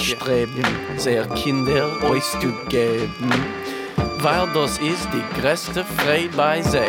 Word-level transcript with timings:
Streben, 0.00 0.64
sehr 0.96 1.26
Kinder 1.28 2.02
euch 2.10 2.24
zu 2.24 2.52
geben, 2.68 3.30
weil 4.18 4.48
das 4.54 4.78
ist 4.78 5.08
die 5.12 5.40
größte 5.40 5.84
bei 6.36 6.62
sei. 6.62 6.88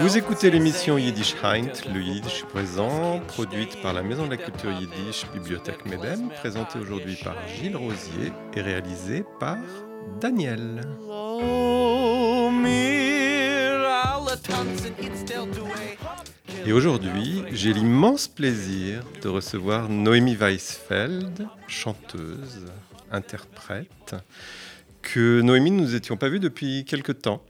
Vous 0.00 0.16
écoutez 0.16 0.50
l'émission 0.50 0.98
Yiddish 0.98 1.34
Heint, 1.42 1.84
le 1.92 2.00
Yiddish 2.00 2.44
présent, 2.44 3.20
produite 3.28 3.80
par 3.82 3.92
la 3.92 4.02
Maison 4.02 4.24
de 4.26 4.30
la 4.30 4.36
Culture 4.36 4.72
Yiddish 4.72 5.26
Bibliothèque 5.32 5.84
Medem, 5.86 6.30
présentée 6.40 6.78
aujourd'hui 6.78 7.16
par 7.22 7.34
Gilles 7.48 7.76
Rosier 7.76 8.32
et 8.54 8.60
réalisée 8.60 9.24
par 9.38 9.58
Daniel. 10.20 10.80
Et 16.66 16.72
aujourd'hui, 16.72 17.42
j'ai 17.52 17.74
l'immense 17.74 18.26
plaisir 18.26 19.04
de 19.20 19.28
recevoir 19.28 19.90
Noémie 19.90 20.34
Weisfeld, 20.34 21.46
chanteuse, 21.68 22.64
interprète, 23.10 24.16
que 25.02 25.42
Noémie, 25.42 25.70
nous 25.70 25.88
n'étions 25.88 26.16
pas 26.16 26.30
vus 26.30 26.40
depuis 26.40 26.86
quelque 26.86 27.12
temps. 27.12 27.44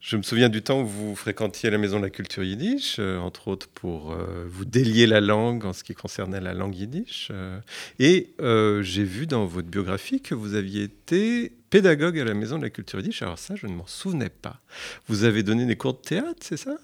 Je 0.00 0.16
me 0.16 0.22
souviens 0.22 0.50
du 0.50 0.62
temps 0.62 0.82
où 0.82 0.86
vous 0.86 1.16
fréquentiez 1.16 1.70
la 1.70 1.78
Maison 1.78 1.98
de 1.98 2.04
la 2.04 2.10
Culture 2.10 2.44
Yiddish, 2.44 2.96
euh, 2.98 3.18
entre 3.18 3.48
autres 3.48 3.68
pour 3.68 4.12
euh, 4.12 4.46
vous 4.46 4.64
délier 4.66 5.06
la 5.06 5.20
langue 5.20 5.64
en 5.64 5.72
ce 5.72 5.82
qui 5.82 5.94
concernait 5.94 6.40
la 6.40 6.54
langue 6.54 6.76
yiddish. 6.76 7.28
Euh, 7.30 7.58
et 7.98 8.34
j'ai 8.82 9.04
vu 9.04 9.26
dans 9.26 9.46
votre 9.46 9.68
biographie 9.68 10.20
que 10.20 10.34
vous 10.34 10.54
aviez 10.54 10.82
été 10.84 11.52
pédagogue 11.70 12.18
à 12.18 12.24
la 12.24 12.34
Maison 12.34 12.58
de 12.58 12.62
la 12.62 12.70
Culture 12.70 13.00
Yiddish. 13.00 13.22
Alors 13.22 13.38
ça, 13.38 13.54
je 13.56 13.66
ne 13.66 13.72
m'en 13.72 13.86
souvenais 13.86 14.30
pas. 14.30 14.60
Vous 15.08 15.24
avez 15.24 15.42
donné 15.42 15.64
des 15.64 15.76
cours 15.76 15.94
de 15.94 16.00
théâtre, 16.00 16.40
c'est 16.40 16.58
ça? 16.58 16.76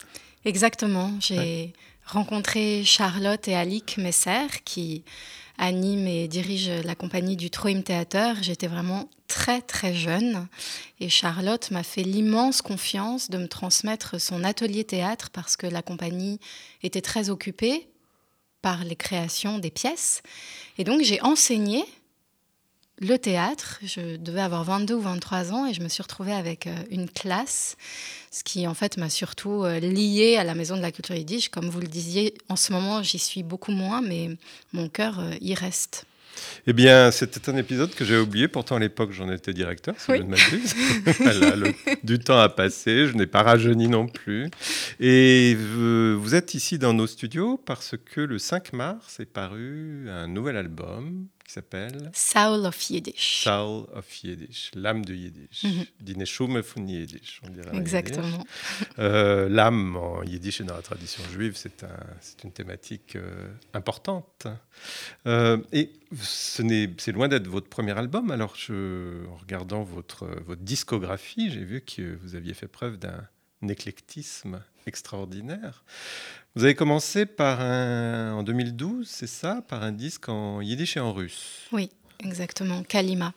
Exactement. 0.44 1.10
J'ai 1.20 1.72
rencontré 2.04 2.84
Charlotte 2.84 3.48
et 3.48 3.54
Alic 3.54 3.96
Messer 3.96 4.46
qui 4.64 5.02
anime 5.56 6.06
et 6.06 6.28
dirige 6.28 6.68
la 6.84 6.94
compagnie 6.94 7.36
du 7.36 7.48
Troim 7.48 7.80
Theater. 7.80 8.36
J'étais 8.42 8.66
vraiment 8.66 9.08
très 9.26 9.62
très 9.62 9.94
jeune 9.94 10.46
et 11.00 11.08
Charlotte 11.08 11.70
m'a 11.70 11.82
fait 11.82 12.02
l'immense 12.02 12.60
confiance 12.60 13.30
de 13.30 13.38
me 13.38 13.48
transmettre 13.48 14.20
son 14.20 14.44
atelier 14.44 14.84
théâtre 14.84 15.30
parce 15.30 15.56
que 15.56 15.66
la 15.66 15.80
compagnie 15.80 16.38
était 16.82 17.00
très 17.00 17.30
occupée 17.30 17.88
par 18.60 18.84
les 18.84 18.96
créations 18.96 19.58
des 19.58 19.70
pièces. 19.70 20.22
Et 20.76 20.84
donc 20.84 21.02
j'ai 21.02 21.22
enseigné 21.22 21.84
le 23.00 23.16
théâtre. 23.16 23.80
Je 23.82 24.16
devais 24.16 24.40
avoir 24.40 24.64
22 24.64 24.94
ou 24.94 25.00
23 25.00 25.52
ans 25.52 25.66
et 25.66 25.74
je 25.74 25.82
me 25.82 25.88
suis 25.88 26.02
retrouvée 26.02 26.32
avec 26.32 26.66
euh, 26.66 26.74
une 26.90 27.08
classe, 27.08 27.76
ce 28.30 28.44
qui 28.44 28.66
en 28.66 28.74
fait 28.74 28.96
m'a 28.96 29.10
surtout 29.10 29.64
euh, 29.64 29.80
liée 29.80 30.36
à 30.36 30.44
la 30.44 30.54
Maison 30.54 30.76
de 30.76 30.82
la 30.82 30.92
Culture 30.92 31.14
Yiddish. 31.14 31.48
Comme 31.48 31.68
vous 31.68 31.80
le 31.80 31.88
disiez, 31.88 32.34
en 32.48 32.56
ce 32.56 32.72
moment 32.72 33.02
j'y 33.02 33.18
suis 33.18 33.42
beaucoup 33.42 33.72
moins, 33.72 34.00
mais 34.00 34.30
mon 34.72 34.88
cœur 34.88 35.20
euh, 35.20 35.32
y 35.40 35.54
reste. 35.54 36.06
Eh 36.66 36.72
bien, 36.72 37.12
c'était 37.12 37.48
un 37.48 37.56
épisode 37.56 37.94
que 37.94 38.04
j'ai 38.04 38.18
oublié. 38.18 38.48
Pourtant, 38.48 38.74
à 38.74 38.80
l'époque, 38.80 39.12
j'en 39.12 39.30
étais 39.30 39.52
directeur, 39.52 39.94
si 39.98 40.10
je 40.10 40.22
ne 40.22 40.24
m'abuse. 40.24 41.94
du 42.02 42.18
temps 42.18 42.40
a 42.40 42.48
passé. 42.48 43.06
Je 43.06 43.14
n'ai 43.14 43.28
pas 43.28 43.44
rajeuni 43.44 43.86
non 43.86 44.08
plus. 44.08 44.50
Et 44.98 45.54
vous 45.54 46.34
êtes 46.34 46.54
ici 46.54 46.76
dans 46.76 46.92
nos 46.92 47.06
studios 47.06 47.56
parce 47.64 47.94
que 48.04 48.20
le 48.20 48.40
5 48.40 48.72
mars 48.72 49.20
est 49.20 49.32
paru 49.32 50.08
un 50.10 50.26
nouvel 50.26 50.56
album 50.56 51.28
qui 51.44 51.52
s'appelle? 51.52 52.10
Soul 52.14 52.66
of 52.66 52.90
Yiddish. 52.90 53.42
Soul 53.44 53.86
of 53.92 54.22
Yiddish, 54.22 54.70
l'âme 54.74 55.04
de 55.04 55.14
Yiddish. 55.14 55.64
Mm 55.64 55.70
-hmm. 55.70 56.62
von 56.62 56.86
Yiddish, 56.86 57.40
on 57.44 57.50
dirait. 57.50 57.76
Exactement. 57.76 58.44
Euh, 58.98 59.48
l'âme 59.48 59.96
en 59.96 60.22
Yiddish 60.22 60.60
et 60.60 60.64
dans 60.64 60.74
la 60.76 60.82
tradition 60.82 61.22
juive, 61.32 61.54
c'est 61.56 61.84
un, 61.84 62.06
une 62.44 62.52
thématique 62.52 63.16
euh, 63.16 63.48
importante. 63.74 64.46
Euh, 65.26 65.58
et 65.72 65.90
c'est 66.22 67.12
loin 67.12 67.28
d'être 67.28 67.48
votre 67.48 67.68
premier 67.68 67.96
album. 67.96 68.30
Alors, 68.30 68.54
je, 68.56 69.26
en 69.26 69.36
regardant 69.36 69.82
votre, 69.82 70.26
votre 70.46 70.62
discographie, 70.62 71.50
j'ai 71.50 71.64
vu 71.64 71.82
que 71.82 72.16
vous 72.22 72.34
aviez 72.36 72.54
fait 72.54 72.68
preuve 72.68 72.96
d'un 72.98 73.28
éclectisme 73.68 74.62
extraordinaire. 74.86 75.84
Vous 76.56 76.62
avez 76.62 76.76
commencé 76.76 77.26
par 77.26 77.60
un, 77.60 78.32
en 78.34 78.44
2012, 78.44 79.08
c'est 79.08 79.26
ça, 79.26 79.60
par 79.66 79.82
un 79.82 79.90
disque 79.90 80.28
en 80.28 80.60
yiddish 80.60 80.96
et 80.96 81.00
en 81.00 81.12
russe. 81.12 81.62
Oui, 81.72 81.90
exactement, 82.24 82.84
Kalima. 82.84 83.34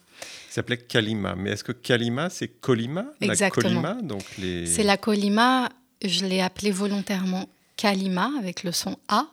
Il 0.49 0.53
s'appelait 0.53 0.77
Kalima, 0.77 1.33
mais 1.35 1.49
est-ce 1.49 1.63
que 1.63 1.71
Kalima, 1.71 2.29
c'est 2.29 2.47
Kolima? 2.47 3.07
Exactement. 3.19 3.81
La 3.81 3.93
donc 3.95 4.23
les... 4.37 4.67
C'est 4.67 4.83
la 4.83 4.97
Kolima, 4.97 5.69
je 6.03 6.27
l'ai 6.27 6.41
appelé 6.41 6.69
volontairement 6.69 7.49
Kalima 7.75 8.29
avec 8.37 8.61
le 8.61 8.71
son 8.71 8.99
A, 9.07 9.25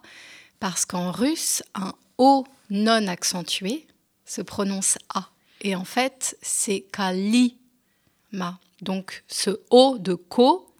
parce 0.60 0.86
qu'en 0.86 1.12
russe, 1.12 1.62
un 1.74 1.92
O 2.16 2.46
non 2.70 3.06
accentué 3.06 3.86
se 4.24 4.40
prononce 4.40 4.96
A. 5.14 5.28
Et 5.60 5.76
en 5.76 5.84
fait, 5.84 6.38
c'est 6.40 6.86
Kalima. 6.90 8.58
Donc 8.80 9.24
ce 9.28 9.60
O 9.68 9.98
de 9.98 10.14
Ko 10.14 10.73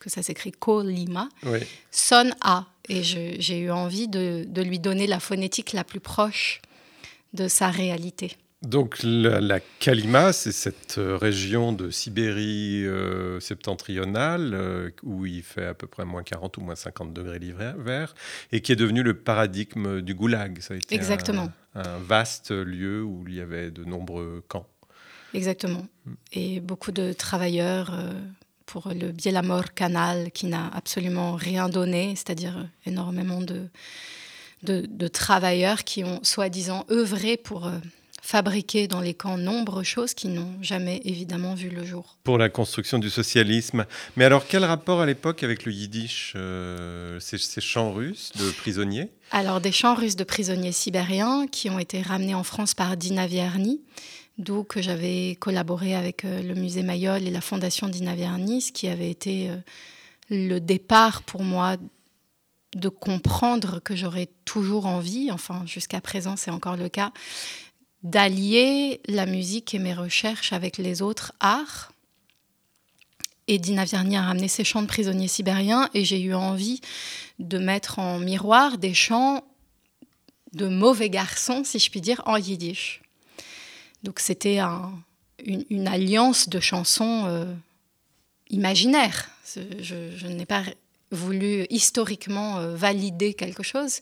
parce 0.00 0.14
que 0.14 0.20
ça 0.20 0.22
s'écrit 0.22 0.52
Kolima, 0.52 1.28
sonne 1.90 2.34
A. 2.40 2.64
Et 2.88 3.02
j'ai 3.02 3.58
eu 3.58 3.70
envie 3.70 4.08
de, 4.08 4.46
lui 4.62 4.78
donner 4.78 5.06
la 5.06 5.20
phonétique 5.20 5.74
la 5.74 5.84
plus 5.84 6.00
proche 6.00 6.62
de 7.34 7.48
sa 7.48 7.68
réalité. 7.68 8.36
Donc 8.62 8.98
la, 9.02 9.60
Kalima, 9.78 10.32
c'est 10.34 10.52
cette 10.52 10.98
euh, 10.98 11.16
région 11.16 11.72
de 11.72 11.88
Sibérie 11.88 12.84
euh, 12.84 13.40
septentrionale 13.40 14.52
euh, 14.52 14.90
où 15.02 15.24
il 15.24 15.42
fait 15.42 15.64
à 15.64 15.72
peu 15.72 15.86
près 15.86 16.04
moins 16.04 16.22
40 16.22 16.58
ou 16.58 16.60
moins 16.60 16.74
50 16.74 17.14
degrés 17.14 17.38
l'hiver 17.38 18.14
et 18.52 18.60
qui 18.60 18.72
est 18.72 18.76
devenu 18.76 19.02
le 19.02 19.14
paradigme 19.14 20.02
du 20.02 20.14
goulag. 20.14 20.60
Ça 20.60 20.74
a 20.74 20.76
été 20.76 20.94
Exactement. 20.94 21.50
Un, 21.74 21.98
vaste 22.00 22.50
lieu 22.50 23.02
où 23.02 23.24
il 23.28 23.36
y 23.36 23.40
avait 23.40 23.70
de 23.70 23.84
nombreux 23.84 24.44
camps. 24.46 24.66
Exactement. 25.32 25.86
Mm. 26.04 26.12
Et 26.32 26.60
beaucoup 26.60 26.92
de 26.92 27.14
travailleurs 27.14 27.94
pour 28.70 28.88
le 28.94 29.10
Bielamor 29.10 29.74
Canal 29.74 30.30
qui 30.30 30.46
n'a 30.46 30.70
absolument 30.72 31.32
rien 31.34 31.68
donné, 31.68 32.14
c'est-à-dire 32.14 32.68
énormément 32.86 33.40
de, 33.40 33.68
de, 34.62 35.08
travailleurs 35.08 35.82
qui 35.82 36.04
ont 36.04 36.20
soi-disant 36.22 36.86
œuvré 36.88 37.36
pour 37.36 37.66
euh, 37.66 37.72
fabriquer 38.22 38.86
dans 38.86 39.00
les 39.00 39.12
camps 39.12 39.38
nombreuses 39.38 39.86
choses 39.86 40.14
qui 40.14 40.28
n'ont 40.28 40.54
jamais 40.62 41.00
évidemment 41.04 41.54
vu 41.54 41.68
le 41.68 41.84
jour. 41.84 42.16
Pour 42.22 42.38
la 42.38 42.48
construction 42.48 43.00
du 43.00 43.10
socialisme. 43.10 43.86
Mais 44.16 44.24
alors 44.24 44.46
quel 44.46 44.64
rapport 44.64 45.00
à 45.00 45.06
l'époque 45.06 45.42
avec 45.42 45.64
le 45.64 45.72
yiddish 45.72 46.34
euh, 46.36 47.18
ces, 47.18 47.60
chants 47.60 47.92
russes 47.92 48.30
de 48.38 48.52
prisonniers? 48.52 49.10
Alors 49.32 49.60
des 49.60 49.72
chants 49.72 49.96
russes 49.96 50.16
de 50.16 50.24
prisonniers 50.24 50.72
sibériens 50.72 51.48
qui 51.48 51.70
ont 51.70 51.80
été 51.80 52.02
ramenés 52.02 52.36
en 52.36 52.44
France 52.44 52.74
par 52.74 52.96
Dina 52.96 53.26
Vierny 53.26 53.80
d'où 54.40 54.64
que 54.64 54.82
j'avais 54.82 55.36
collaboré 55.38 55.94
avec 55.94 56.24
euh, 56.24 56.42
le 56.42 56.54
musée 56.54 56.82
Mayol 56.82 57.22
et 57.22 57.30
la 57.30 57.40
fondation 57.40 57.88
Dina 57.88 58.14
Vernis, 58.14 58.72
qui 58.72 58.88
avait 58.88 59.10
été 59.10 59.50
euh, 59.50 59.56
le 60.30 60.58
départ 60.58 61.22
pour 61.22 61.42
moi 61.44 61.76
de 62.74 62.88
comprendre 62.88 63.80
que 63.80 63.94
j'aurais 63.94 64.28
toujours 64.44 64.86
envie, 64.86 65.30
enfin 65.30 65.62
jusqu'à 65.66 66.00
présent 66.00 66.36
c'est 66.36 66.50
encore 66.50 66.76
le 66.76 66.88
cas, 66.88 67.12
d'allier 68.02 69.00
la 69.06 69.26
musique 69.26 69.74
et 69.74 69.78
mes 69.78 69.94
recherches 69.94 70.52
avec 70.52 70.78
les 70.78 71.02
autres 71.02 71.32
arts. 71.40 71.92
Et 73.46 73.58
Dina 73.58 73.84
Vierny 73.84 74.16
a 74.16 74.22
ramené 74.22 74.46
ses 74.48 74.64
chants 74.64 74.82
de 74.82 74.86
prisonniers 74.86 75.28
sibériens 75.28 75.90
et 75.92 76.04
j'ai 76.04 76.20
eu 76.20 76.34
envie 76.34 76.80
de 77.40 77.58
mettre 77.58 77.98
en 77.98 78.20
miroir 78.20 78.78
des 78.78 78.94
chants 78.94 79.42
de 80.52 80.68
mauvais 80.68 81.10
garçons, 81.10 81.62
si 81.64 81.78
je 81.78 81.90
puis 81.90 82.00
dire, 82.00 82.22
en 82.26 82.36
yiddish. 82.36 83.02
Donc 84.02 84.20
c'était 84.20 84.58
une, 85.44 85.88
alliance 85.88 86.48
de 86.48 86.60
chansons 86.60 87.24
euh, 87.26 87.44
imaginaires. 88.48 89.30
Je, 89.80 90.26
n'ai 90.26 90.46
pas 90.46 90.62
voulu 91.10 91.66
historiquement 91.70 92.58
euh, 92.58 92.74
valider 92.74 93.34
quelque 93.34 93.62
chose, 93.62 94.00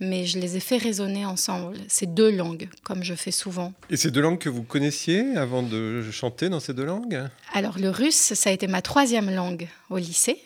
mais 0.00 0.24
je 0.24 0.38
les 0.38 0.56
ai 0.56 0.60
fait 0.60 0.76
résonner 0.76 1.26
ensemble. 1.26 1.76
Ces 1.88 2.06
deux 2.06 2.30
langues, 2.30 2.68
comme 2.84 3.02
je 3.02 3.14
fais 3.14 3.32
souvent. 3.32 3.72
Et 3.90 3.96
ces 3.96 4.10
deux 4.10 4.20
langues 4.20 4.38
que 4.38 4.48
vous 4.48 4.62
connaissiez 4.62 5.36
avant 5.36 5.62
de 5.62 6.02
chanter 6.10 6.48
dans 6.48 6.60
ces 6.60 6.72
deux 6.72 6.84
langues? 6.84 7.28
Alors 7.52 7.78
le 7.78 7.90
russe, 7.90 8.34
ça 8.34 8.50
a 8.50 8.52
été 8.52 8.66
ma 8.66 8.82
troisième 8.82 9.34
langue 9.34 9.68
au 9.90 9.98
lycée. 9.98 10.40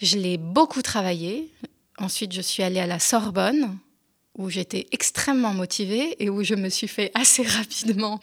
Je 0.00 0.16
l'ai 0.16 0.38
beaucoup 0.38 0.82
travaillé. 0.82 1.50
Ensuite, 1.98 2.32
je 2.32 2.40
suis 2.40 2.62
allée 2.62 2.78
à 2.78 2.86
la 2.86 3.00
Sorbonne 3.00 3.76
où 4.38 4.48
j'étais 4.48 4.86
extrêmement 4.92 5.52
motivée 5.52 6.16
et 6.22 6.30
où 6.30 6.42
je 6.42 6.54
me 6.54 6.70
suis 6.70 6.88
fait 6.88 7.10
assez 7.14 7.42
rapidement 7.46 8.20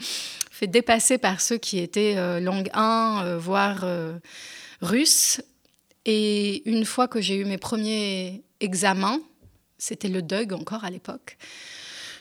fait 0.56 0.68
dépasser 0.68 1.18
par 1.18 1.42
ceux 1.42 1.58
qui 1.58 1.80
étaient 1.80 2.16
euh, 2.16 2.40
langue 2.40 2.70
1, 2.74 3.24
euh, 3.26 3.38
voire 3.38 3.82
euh, 3.84 4.18
russe. 4.82 5.42
Et 6.06 6.68
une 6.70 6.86
fois 6.86 7.10
que 7.10 7.20
j'ai 7.20 7.36
eu 7.36 7.44
mes 7.44 7.58
premiers 7.58 8.42
examens, 8.62 9.20
c'était 9.78 10.08
le 10.08 10.22
DUG 10.22 10.54
encore 10.54 10.86
à 10.86 10.90
l'époque, 10.90 11.38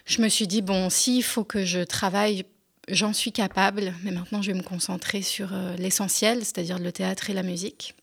je 0.05 0.21
me 0.21 0.29
suis 0.29 0.49
dit, 0.49 0.63
bon, 0.63 0.91
s'il 0.91 1.23
faut 1.23 1.45
que 1.45 1.65
je 1.65 1.81
travaille, 1.81 2.45
j'en 2.89 3.13
suis 3.13 3.31
capable, 3.31 3.95
mais 4.03 4.11
maintenant 4.11 4.43
je 4.43 4.51
vais 4.51 4.59
me 4.59 4.65
concentrer 4.65 5.23
sur 5.23 5.51
l'essentiel, 5.79 6.39
c'est-à-dire 6.39 6.79
le 6.79 6.93
théâtre 6.93 7.31
et 7.31 7.35
la 7.35 7.43
musique. 7.43 7.95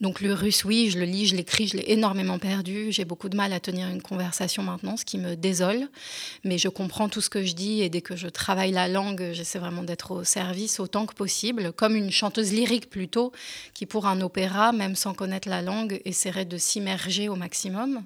Donc 0.00 0.22
le 0.22 0.32
russe, 0.32 0.64
oui, 0.64 0.88
je 0.90 0.98
le 0.98 1.04
lis, 1.04 1.26
je 1.26 1.36
l'écris, 1.36 1.68
je 1.68 1.76
l'ai 1.76 1.84
énormément 1.88 2.38
perdu. 2.38 2.90
J'ai 2.90 3.04
beaucoup 3.04 3.28
de 3.28 3.36
mal 3.36 3.52
à 3.52 3.60
tenir 3.60 3.86
une 3.88 4.00
conversation 4.00 4.62
maintenant, 4.62 4.96
ce 4.96 5.04
qui 5.04 5.18
me 5.18 5.36
désole. 5.36 5.88
Mais 6.42 6.56
je 6.56 6.68
comprends 6.68 7.10
tout 7.10 7.20
ce 7.20 7.28
que 7.28 7.44
je 7.44 7.52
dis 7.52 7.82
et 7.82 7.90
dès 7.90 8.00
que 8.00 8.16
je 8.16 8.26
travaille 8.28 8.72
la 8.72 8.88
langue, 8.88 9.30
j'essaie 9.32 9.58
vraiment 9.58 9.82
d'être 9.82 10.12
au 10.12 10.24
service 10.24 10.80
autant 10.80 11.04
que 11.04 11.14
possible, 11.14 11.72
comme 11.72 11.96
une 11.96 12.10
chanteuse 12.10 12.50
lyrique 12.50 12.88
plutôt, 12.88 13.30
qui 13.74 13.84
pour 13.84 14.06
un 14.06 14.22
opéra, 14.22 14.72
même 14.72 14.96
sans 14.96 15.12
connaître 15.12 15.50
la 15.50 15.60
langue, 15.60 16.00
essaierait 16.06 16.46
de 16.46 16.56
s'immerger 16.56 17.28
au 17.28 17.36
maximum. 17.36 18.02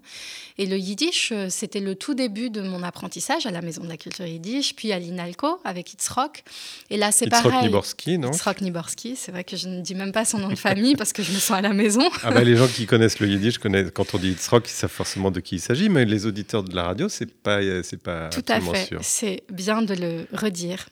Et 0.59 0.67
le 0.67 0.77
yiddish, 0.77 1.33
c'était 1.49 1.79
le 1.79 1.95
tout 1.95 2.15
début 2.15 2.51
de 2.51 2.61
mon 2.61 2.83
apprentissage 2.83 3.47
à 3.47 3.53
la 3.53 3.63
Maison 3.63 3.85
de 3.85 3.89
la 3.89 3.97
Culture 3.97 4.27
Yiddish, 4.27 4.75
puis 4.75 4.91
à 4.91 4.99
l'INALCO 4.99 5.61
avec 5.63 5.93
Itzrock. 5.93 6.43
Et 6.91 6.97
là, 6.97 7.13
c'est 7.13 7.29
pareil. 7.29 7.67
Niborski, 7.67 8.19
non? 8.19 8.33
Itzrock 8.33 8.63
Niborski, 8.63 9.15
c'est 9.15 9.31
vrai 9.31 9.45
que 9.45 9.57
je 9.57 9.69
ne 9.69 9.81
dis 9.81 9.95
même 9.95 10.11
pas 10.11 10.25
son 10.25 10.39
nom 10.39 10.49
de 10.49 10.57
famille 10.57 10.97
parce 10.97 11.13
que 11.13 11.23
je 11.23 11.31
me 11.31 11.39
sens 11.39 11.53
à 11.57 11.61
la 11.61 11.69
maison 11.69 11.84
ah 12.23 12.31
bah, 12.31 12.43
les 12.43 12.57
gens 12.57 12.69
qui 12.69 12.87
connaissent 12.87 13.21
le 13.21 13.29
yiddish, 13.29 13.59
connaissent, 13.59 13.91
quand 13.93 14.15
on 14.15 14.19
dit 14.19 14.37
Rock, 14.51 14.69
ils 14.69 14.73
savent 14.73 14.91
forcément 14.91 15.31
de 15.31 15.41
qui 15.41 15.57
il 15.57 15.61
s'agit, 15.61 15.89
mais 15.89 16.05
les 16.05 16.27
auditeurs 16.27 16.63
de 16.63 16.75
la 16.75 16.85
radio, 16.85 17.09
c'est 17.09 17.27
pas, 17.27 17.61
c'est 17.83 18.03
pas 18.03 18.29
Tout 18.29 18.45
à 18.49 18.61
fait, 18.61 18.91
c'est 19.03 19.43
bien 19.51 19.83
de 19.83 19.95
le 19.95 20.27
redire. 20.33 20.87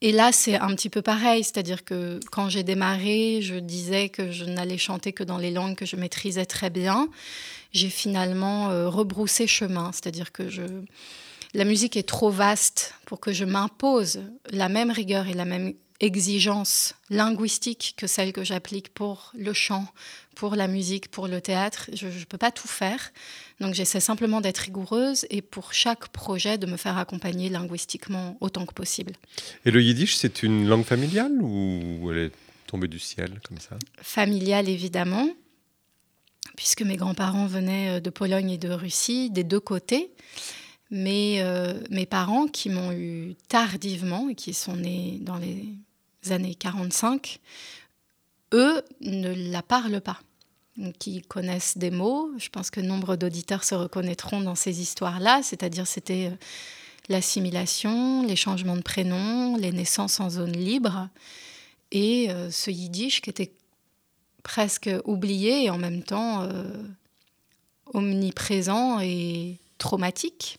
Et 0.00 0.10
là, 0.10 0.32
c'est 0.32 0.56
un 0.56 0.74
petit 0.74 0.88
peu 0.88 1.00
pareil, 1.00 1.44
c'est-à-dire 1.44 1.84
que 1.84 2.18
quand 2.30 2.48
j'ai 2.48 2.64
démarré, 2.64 3.40
je 3.40 3.54
disais 3.54 4.08
que 4.08 4.32
je 4.32 4.44
n'allais 4.44 4.78
chanter 4.78 5.12
que 5.12 5.22
dans 5.22 5.38
les 5.38 5.52
langues 5.52 5.76
que 5.76 5.86
je 5.86 5.94
maîtrisais 5.94 6.44
très 6.44 6.70
bien. 6.70 7.08
J'ai 7.72 7.88
finalement 7.88 8.70
euh, 8.70 8.88
rebroussé 8.88 9.46
chemin, 9.46 9.92
c'est-à-dire 9.92 10.32
que 10.32 10.48
je... 10.48 10.62
la 11.54 11.64
musique 11.64 11.96
est 11.96 12.08
trop 12.08 12.30
vaste 12.30 12.94
pour 13.06 13.20
que 13.20 13.32
je 13.32 13.44
m'impose 13.44 14.22
la 14.50 14.68
même 14.68 14.90
rigueur 14.90 15.28
et 15.28 15.34
la 15.34 15.44
même 15.44 15.74
exigence 16.02 16.94
linguistique 17.08 17.94
que 17.96 18.06
celle 18.06 18.32
que 18.32 18.44
j'applique 18.44 18.92
pour 18.92 19.32
le 19.34 19.52
chant, 19.54 19.86
pour 20.34 20.56
la 20.56 20.66
musique, 20.66 21.08
pour 21.08 21.28
le 21.28 21.40
théâtre. 21.40 21.88
Je 21.94 22.08
ne 22.08 22.24
peux 22.24 22.38
pas 22.38 22.50
tout 22.50 22.68
faire. 22.68 23.12
Donc 23.60 23.74
j'essaie 23.74 24.00
simplement 24.00 24.40
d'être 24.40 24.58
rigoureuse 24.58 25.26
et 25.30 25.40
pour 25.40 25.72
chaque 25.72 26.08
projet 26.08 26.58
de 26.58 26.66
me 26.66 26.76
faire 26.76 26.98
accompagner 26.98 27.48
linguistiquement 27.48 28.36
autant 28.40 28.66
que 28.66 28.74
possible. 28.74 29.12
Et 29.64 29.70
le 29.70 29.80
yiddish, 29.80 30.16
c'est 30.16 30.42
une 30.42 30.66
langue 30.66 30.84
familiale 30.84 31.40
ou 31.40 32.10
elle 32.10 32.18
est 32.18 32.32
tombée 32.66 32.88
du 32.88 32.98
ciel 32.98 33.40
comme 33.46 33.58
ça? 33.58 33.76
Familiale 34.00 34.68
évidemment, 34.68 35.28
puisque 36.56 36.82
mes 36.82 36.96
grands-parents 36.96 37.46
venaient 37.46 37.98
euh, 37.98 38.00
de 38.00 38.10
Pologne 38.10 38.50
et 38.50 38.58
de 38.58 38.70
Russie, 38.70 39.30
des 39.30 39.44
deux 39.44 39.60
côtés. 39.60 40.10
Mais 40.90 41.36
euh, 41.40 41.74
mes 41.90 42.06
parents, 42.06 42.48
qui 42.48 42.68
m'ont 42.68 42.92
eu 42.92 43.34
tardivement 43.48 44.28
et 44.28 44.34
qui 44.34 44.52
sont 44.52 44.76
nés 44.76 45.18
dans 45.22 45.38
les 45.38 45.64
années 46.30 46.54
45, 46.54 47.40
eux 48.54 48.82
ne 49.00 49.50
la 49.50 49.62
parlent 49.62 50.00
pas. 50.00 50.20
Qui 50.98 51.20
connaissent 51.20 51.76
des 51.76 51.90
mots. 51.90 52.30
Je 52.38 52.48
pense 52.48 52.70
que 52.70 52.80
nombre 52.80 53.16
d'auditeurs 53.16 53.62
se 53.62 53.74
reconnaîtront 53.74 54.40
dans 54.40 54.54
ces 54.54 54.80
histoires-là, 54.80 55.42
c'est-à-dire 55.42 55.86
c'était 55.86 56.30
euh, 56.32 56.36
l'assimilation, 57.10 58.22
les 58.22 58.36
changements 58.36 58.76
de 58.76 58.82
prénoms, 58.82 59.56
les 59.58 59.70
naissances 59.70 60.18
en 60.18 60.30
zone 60.30 60.52
libre, 60.52 61.10
et 61.90 62.30
euh, 62.30 62.50
ce 62.50 62.70
yiddish 62.70 63.20
qui 63.20 63.28
était 63.28 63.52
presque 64.42 64.90
oublié 65.04 65.64
et 65.64 65.70
en 65.70 65.76
même 65.78 66.02
temps 66.02 66.42
euh, 66.42 66.64
omniprésent 67.92 68.98
et 69.00 69.58
traumatique. 69.78 70.58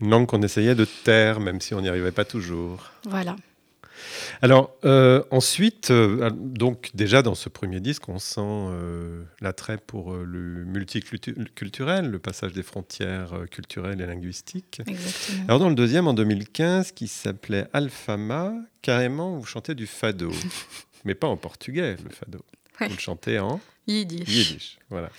Une 0.00 0.10
langue 0.10 0.26
qu'on 0.26 0.42
essayait 0.42 0.76
de 0.76 0.84
taire, 0.84 1.40
même 1.40 1.60
si 1.60 1.74
on 1.74 1.80
n'y 1.80 1.88
arrivait 1.88 2.12
pas 2.12 2.24
toujours. 2.24 2.92
Voilà. 3.04 3.34
Alors 4.42 4.74
euh, 4.84 5.22
ensuite, 5.30 5.90
euh, 5.90 6.30
donc 6.30 6.90
déjà 6.94 7.22
dans 7.22 7.34
ce 7.34 7.48
premier 7.48 7.80
disque, 7.80 8.08
on 8.08 8.18
sent 8.18 8.40
euh, 8.40 9.24
l'attrait 9.40 9.78
pour 9.78 10.14
le 10.14 10.64
multiculturel, 10.64 12.10
le 12.10 12.18
passage 12.18 12.52
des 12.52 12.62
frontières 12.62 13.34
culturelles 13.50 14.00
et 14.00 14.06
linguistiques. 14.06 14.80
Exactement. 14.86 15.44
Alors 15.48 15.58
dans 15.58 15.68
le 15.68 15.74
deuxième, 15.74 16.06
en 16.06 16.14
2015, 16.14 16.92
qui 16.92 17.08
s'appelait 17.08 17.66
Alfama, 17.72 18.54
carrément 18.82 19.36
vous 19.36 19.46
chantez 19.46 19.74
du 19.74 19.86
fado, 19.86 20.30
mais 21.04 21.14
pas 21.14 21.28
en 21.28 21.36
portugais 21.36 21.96
le 22.02 22.10
fado. 22.10 22.44
Vous 22.80 22.94
le 22.94 22.98
chantez 22.98 23.38
en 23.38 23.60
Yiddish. 23.88 24.28
Yiddish, 24.28 24.78
voilà. 24.90 25.10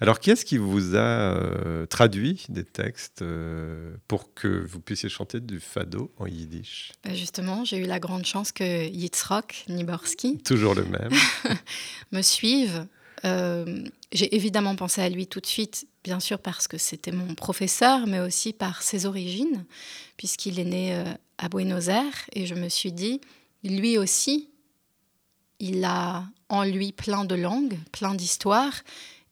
Alors, 0.00 0.20
qui 0.20 0.30
est-ce 0.30 0.44
qui 0.44 0.58
vous 0.58 0.94
a 0.96 0.98
euh, 0.98 1.86
traduit 1.86 2.44
des 2.50 2.64
textes 2.64 3.22
euh, 3.22 3.96
pour 4.06 4.34
que 4.34 4.66
vous 4.66 4.80
puissiez 4.80 5.08
chanter 5.08 5.40
du 5.40 5.60
fado 5.60 6.12
en 6.18 6.26
Yiddish? 6.26 6.92
Bah, 7.04 7.14
Justement, 7.14 7.64
j'ai 7.64 7.78
eu 7.78 7.86
la 7.86 7.98
grande 7.98 8.26
chance 8.26 8.52
que 8.52 8.86
Yitzhak 8.86 9.64
Niborski, 9.68 10.38
toujours 10.44 10.74
le 10.74 10.84
même, 10.84 11.12
me 12.12 12.20
suive. 12.20 12.86
Euh, 13.24 13.82
j'ai 14.12 14.34
évidemment 14.36 14.76
pensé 14.76 15.00
à 15.00 15.08
lui 15.08 15.26
tout 15.26 15.40
de 15.40 15.46
suite, 15.46 15.86
bien 16.04 16.20
sûr 16.20 16.38
parce 16.38 16.68
que 16.68 16.76
c'était 16.76 17.12
mon 17.12 17.34
professeur, 17.34 18.06
mais 18.06 18.20
aussi 18.20 18.52
par 18.52 18.82
ses 18.82 19.06
origines, 19.06 19.64
puisqu'il 20.18 20.60
est 20.60 20.64
né 20.64 21.02
à 21.38 21.48
Buenos 21.48 21.88
Aires, 21.88 22.28
et 22.34 22.44
je 22.46 22.54
me 22.54 22.68
suis 22.68 22.92
dit, 22.92 23.20
lui 23.64 23.96
aussi, 23.96 24.50
il 25.60 25.84
a 25.84 26.24
en 26.52 26.64
lui 26.64 26.92
plein 26.92 27.24
de 27.24 27.34
langues, 27.34 27.78
plein 27.92 28.14
d'histoires 28.14 28.82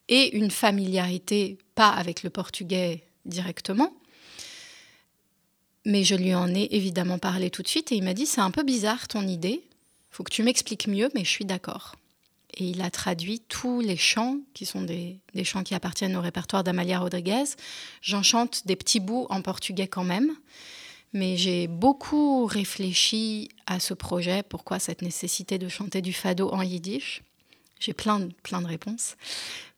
et 0.08 0.36
une 0.36 0.50
familiarité, 0.50 1.58
pas 1.74 1.90
avec 1.90 2.22
le 2.22 2.30
portugais 2.30 3.04
directement. 3.26 3.92
Mais 5.84 6.02
je 6.02 6.14
lui 6.14 6.34
en 6.34 6.52
ai 6.54 6.68
évidemment 6.72 7.18
parlé 7.18 7.50
tout 7.50 7.62
de 7.62 7.68
suite 7.68 7.92
et 7.92 7.96
il 7.96 8.02
m'a 8.02 8.14
dit 8.14 8.24
c'est 8.24 8.40
un 8.40 8.50
peu 8.50 8.62
bizarre 8.62 9.06
ton 9.06 9.26
idée, 9.28 9.62
faut 10.10 10.24
que 10.24 10.32
tu 10.32 10.42
m'expliques 10.42 10.88
mieux, 10.88 11.10
mais 11.14 11.24
je 11.24 11.30
suis 11.30 11.44
d'accord. 11.44 11.94
Et 12.54 12.64
il 12.64 12.80
a 12.80 12.90
traduit 12.90 13.40
tous 13.48 13.80
les 13.80 13.98
chants, 13.98 14.38
qui 14.54 14.64
sont 14.64 14.82
des, 14.82 15.18
des 15.34 15.44
chants 15.44 15.62
qui 15.62 15.74
appartiennent 15.74 16.16
au 16.16 16.22
répertoire 16.22 16.64
d'Amalia 16.64 16.98
Rodriguez. 16.98 17.44
J'en 18.00 18.22
chante 18.22 18.66
des 18.66 18.76
petits 18.76 18.98
bouts 18.98 19.26
en 19.28 19.42
portugais 19.42 19.86
quand 19.86 20.04
même. 20.04 20.34
Mais 21.12 21.36
j'ai 21.36 21.66
beaucoup 21.66 22.46
réfléchi 22.46 23.48
à 23.66 23.80
ce 23.80 23.94
projet, 23.94 24.42
pourquoi 24.42 24.78
cette 24.78 25.02
nécessité 25.02 25.58
de 25.58 25.68
chanter 25.68 26.02
du 26.02 26.12
fado 26.12 26.50
en 26.50 26.62
yiddish. 26.62 27.22
J'ai 27.80 27.94
plein, 27.94 28.28
plein 28.42 28.60
de 28.60 28.66
réponses. 28.66 29.16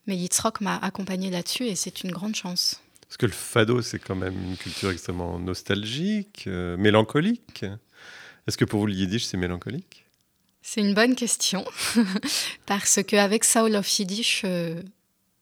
Mais 0.06 0.16
Yitzhak 0.16 0.60
m'a 0.60 0.76
accompagné 0.78 1.30
là-dessus 1.30 1.66
et 1.66 1.76
c'est 1.76 2.02
une 2.02 2.10
grande 2.10 2.34
chance. 2.34 2.80
Parce 3.02 3.16
que 3.16 3.26
le 3.26 3.32
fado, 3.32 3.82
c'est 3.82 3.98
quand 3.98 4.16
même 4.16 4.34
une 4.42 4.56
culture 4.56 4.90
extrêmement 4.90 5.38
nostalgique, 5.38 6.44
euh, 6.46 6.76
mélancolique. 6.76 7.64
Est-ce 8.46 8.56
que 8.56 8.64
pour 8.64 8.80
vous, 8.80 8.86
le 8.86 8.94
yiddish, 8.94 9.24
c'est 9.24 9.36
mélancolique? 9.36 10.04
C'est 10.62 10.80
une 10.80 10.94
bonne 10.94 11.14
question. 11.14 11.64
Parce 12.66 13.02
qu'avec 13.02 13.44
Soul 13.44 13.76
of 13.76 13.98
Yiddish, 13.98 14.42
euh, 14.44 14.80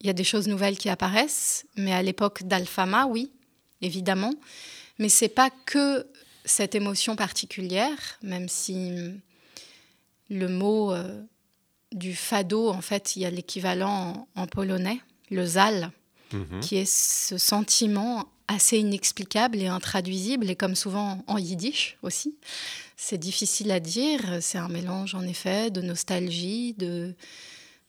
il 0.01 0.07
y 0.07 0.11
a 0.11 0.15
des 0.15 0.25
choses 0.25 0.49
nouvelles 0.49 0.79
qui 0.79 0.89
apparaissent. 0.89 1.67
Mais 1.77 1.93
à 1.93 2.03
l'époque 2.03 2.43
d'Alfama, 2.43 3.07
oui, 3.07 3.31
évidemment. 3.81 4.35
Mais 5.01 5.09
c'est 5.09 5.31
pas 5.31 5.49
que 5.65 6.07
cette 6.45 6.75
émotion 6.75 7.17
particulière, 7.17 8.19
même 8.23 8.51
si 8.51 8.93
le 10.29 10.49
mot 10.49 10.93
euh, 10.93 11.23
du 11.91 12.15
fado, 12.15 12.69
en 12.69 12.83
fait, 12.83 13.17
il 13.17 13.23
y 13.23 13.25
a 13.25 13.31
l'équivalent 13.31 14.29
en, 14.37 14.47
polonais, 14.47 15.01
le 15.31 15.47
zal, 15.47 15.91
mhm. 16.33 16.61
qui 16.61 16.77
est 16.77 16.91
ce 16.91 17.39
sentiment 17.39 18.27
assez 18.47 18.79
inexplicable 18.79 19.59
et 19.59 19.69
intraduisible, 19.69 20.51
et 20.51 20.57
comme 20.57 20.75
souvent 20.75 21.25
en 21.27 21.39
yiddish 21.39 21.97
aussi. 22.03 22.37
C'est 22.97 23.19
difficile 23.19 23.71
à 23.71 23.81
dire, 23.81 24.21
c'est 24.43 24.59
un 24.59 24.69
mélange 24.69 25.15
en 25.15 25.23
effet 25.23 25.71
de 25.71 25.81
nostalgie, 25.81 26.75
de, 26.75 27.15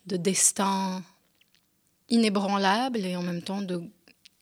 de 0.05 0.15
destin 0.15 1.03
inébranlable 2.07 2.99
et 2.99 3.17
en 3.17 3.21
même 3.21 3.41
temps 3.41 3.61
de 3.61 3.81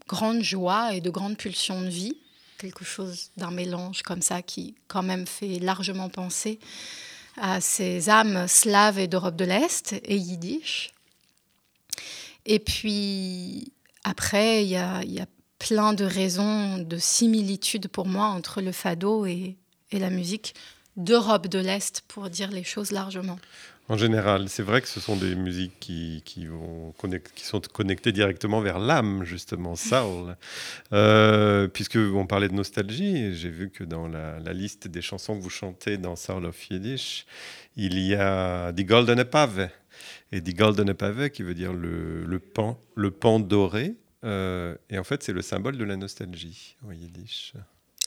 grande 0.08 0.44
joie 0.44 0.94
et 0.94 1.02
de 1.02 1.10
grande 1.10 1.36
pulsion 1.36 1.82
de 1.82 1.88
vie 1.88 2.18
quelque 2.60 2.86
chose 2.86 3.32
d'un 3.38 3.50
mélange 3.50 4.04
comme 4.04 4.22
ça 4.22 4.44
qui 4.44 4.76
quand 4.88 5.02
même 5.02 5.26
fait 5.26 5.58
largement 5.60 6.10
penser 6.10 6.60
à 7.38 7.62
ces 7.62 8.10
âmes 8.10 8.48
slaves 8.48 9.00
et 9.00 9.08
d'Europe 9.08 9.38
de 9.38 9.46
l'Est 9.46 9.96
et 10.04 10.18
yiddish. 10.18 10.92
Et 12.46 12.60
puis 12.60 13.72
après, 14.04 14.64
il 14.64 14.70
y 14.70 14.76
a, 14.76 15.02
plein 15.58 15.92
de 15.92 16.06
raisons 16.06 16.78
de 16.78 16.98
similitude 16.98 17.90
pour 17.90 18.06
moi 18.06 18.28
entre 18.28 18.62
le 18.62 18.72
fado 18.72 19.26
et, 19.26 19.58
et 19.92 20.00
la 20.00 20.10
musique 20.10 20.56
d'Europe 20.96 21.48
de 21.48 21.60
l'Est, 21.60 22.02
pour 22.08 22.30
dire 22.30 22.50
les 22.50 22.64
choses 22.64 22.92
largement. 22.92 23.38
En 23.90 23.98
général, 23.98 24.50
c'est 24.50 24.62
vrai 24.62 24.82
que 24.82 24.88
ce 24.88 25.00
sont 25.00 25.16
des 25.16 25.34
musiques 25.34 25.80
qui, 25.80 26.22
qui, 26.24 26.46
vont 26.46 26.94
qui 27.34 27.44
sont 27.44 27.60
connectées 27.60 28.12
directement 28.12 28.62
vers 28.62 28.78
l'âme, 28.78 29.24
justement, 29.24 29.76
Saul. 29.76 30.38
Euh, 30.92 31.68
puisque 31.68 31.98
on 31.98 32.26
parlait 32.26 32.48
de 32.48 32.54
nostalgie, 32.54 33.36
j'ai 33.36 33.50
vu 33.50 33.70
que 33.70 33.84
dans 33.84 34.08
la, 34.08 34.40
liste 34.54 34.88
des 34.88 35.02
chansons 35.02 35.38
que 35.38 35.44
vous 35.44 35.50
chantez 35.50 35.98
dans 35.98 36.16
Soul 36.16 36.46
of 36.46 36.70
Yiddish, 36.70 37.26
il 37.76 38.00
y 38.00 38.16
a 38.16 38.72
Die 38.72 38.86
Goldene 38.86 39.24
Pave. 39.24 39.70
Et 40.32 40.42
Die 40.42 40.54
Goldene 40.54 40.94
Pave, 40.94 41.30
qui 41.30 41.44
veut 41.44 41.54
dire 41.54 41.74
le, 41.74 42.26
le, 42.26 42.40
pan, 42.40 42.80
le 42.96 43.12
pan 43.12 43.40
doré. 43.40 43.96
Euh, 44.24 44.76
et 44.90 44.98
en 45.00 45.04
fait, 45.04 45.24
c'est 45.24 45.34
le 45.34 45.42
symbole 45.42 45.78
de 45.78 45.84
la 45.84 45.96
nostalgie 45.96 46.76
en 46.88 46.92
Yiddish. 46.92 47.54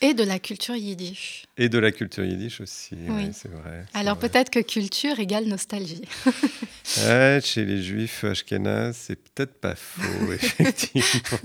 Et 0.02 0.14
de 0.14 0.24
la 0.24 0.38
culture 0.38 0.74
yiddish. 0.74 1.44
Et 1.56 1.68
de 1.68 1.78
la 1.78 1.92
culture 1.92 2.24
yiddish 2.24 2.60
aussi, 2.60 2.96
Oui. 3.08 3.30
c'est 3.32 3.48
vrai. 3.50 3.86
Alors 3.94 4.18
peut-être 4.18 4.50
que 4.50 4.58
culture 4.58 5.18
égale 5.20 5.46
nostalgie. 5.46 6.02
Chez 6.84 7.64
les 7.64 7.82
juifs 7.82 8.24
ashkénazes, 8.24 8.96
c'est 8.96 9.16
peut-être 9.16 9.54
pas 9.60 9.74
faux, 9.76 10.32
effectivement. 10.32 11.38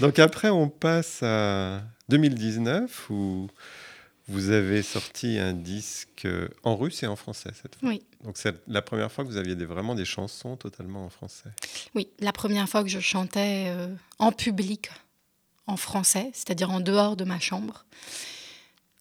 Donc 0.00 0.18
après, 0.18 0.48
on 0.48 0.68
passe 0.68 1.22
à 1.22 1.82
2019 2.08 3.10
où 3.10 3.48
vous 4.28 4.50
avez 4.50 4.82
sorti 4.82 5.38
un 5.38 5.52
disque 5.52 6.26
en 6.62 6.76
russe 6.76 7.02
et 7.02 7.06
en 7.08 7.16
français 7.16 7.50
cette 7.60 7.74
fois. 7.74 7.88
Oui. 7.88 8.02
Donc 8.24 8.36
c'est 8.38 8.54
la 8.68 8.80
première 8.80 9.10
fois 9.10 9.24
que 9.24 9.28
vous 9.30 9.36
aviez 9.36 9.56
des- 9.56 9.64
vraiment 9.66 9.94
des 9.96 10.04
chansons 10.04 10.56
totalement 10.56 11.04
en 11.04 11.10
français. 11.10 11.50
Oui, 11.96 12.08
la 12.20 12.32
première 12.32 12.68
fois 12.68 12.82
que 12.84 12.88
je 12.88 13.00
chantais 13.00 13.64
euh, 13.66 13.88
en 14.20 14.30
public 14.30 14.90
en 15.66 15.76
français, 15.76 16.30
c'est-à-dire 16.34 16.70
en 16.70 16.80
dehors 16.80 17.16
de 17.16 17.24
ma 17.24 17.38
chambre, 17.38 17.84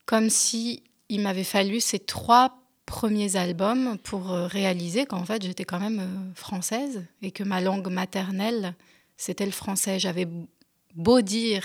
comme 0.06 0.30
si 0.30 0.84
il 1.10 1.22
m'avait 1.22 1.44
fallu 1.44 1.82
ces 1.82 2.00
trois 2.00 2.58
premiers 2.86 3.36
albums 3.36 3.98
pour 4.00 4.32
euh, 4.32 4.48
réaliser 4.48 5.06
qu'en 5.06 5.26
fait 5.26 5.44
j'étais 5.44 5.64
quand 5.64 5.80
même 5.80 6.00
euh, 6.00 6.36
française 6.36 7.06
et 7.22 7.32
que 7.32 7.44
ma 7.44 7.62
langue 7.62 7.88
maternelle 7.88 8.76
c'était 9.18 9.46
le 9.46 9.52
français. 9.52 10.00
J'avais 10.00 10.28
beau 10.96 11.22
dire 11.22 11.64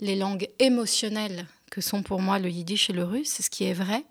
les 0.00 0.16
langues 0.16 0.48
émotionnelles 0.58 1.46
que 1.70 1.80
sont 1.80 2.02
pour 2.02 2.20
moi 2.20 2.38
le 2.38 2.50
yiddish 2.50 2.90
et 2.90 2.92
le 2.92 3.04
russe, 3.04 3.40
ce 3.40 3.50
qui 3.50 3.64
est 3.64 3.74
vrai, 3.74 4.04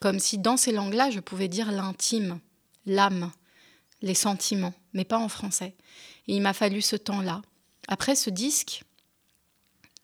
comme 0.00 0.18
si 0.18 0.38
dans 0.38 0.56
ces 0.56 0.72
langues-là 0.72 1.10
je 1.10 1.20
pouvais 1.20 1.48
dire 1.48 1.72
l'intime, 1.72 2.38
l'âme, 2.86 3.30
les 4.02 4.14
sentiments, 4.14 4.74
mais 4.92 5.04
pas 5.04 5.18
en 5.18 5.28
français. 5.28 5.74
Et 6.28 6.34
il 6.34 6.42
m'a 6.42 6.52
fallu 6.52 6.82
ce 6.82 6.96
temps-là. 6.96 7.40
Après 7.88 8.16
ce 8.16 8.30
disque, 8.30 8.82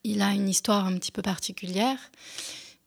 il 0.03 0.21
a 0.21 0.33
une 0.33 0.49
histoire 0.49 0.85
un 0.85 0.97
petit 0.97 1.11
peu 1.11 1.21
particulière. 1.21 1.97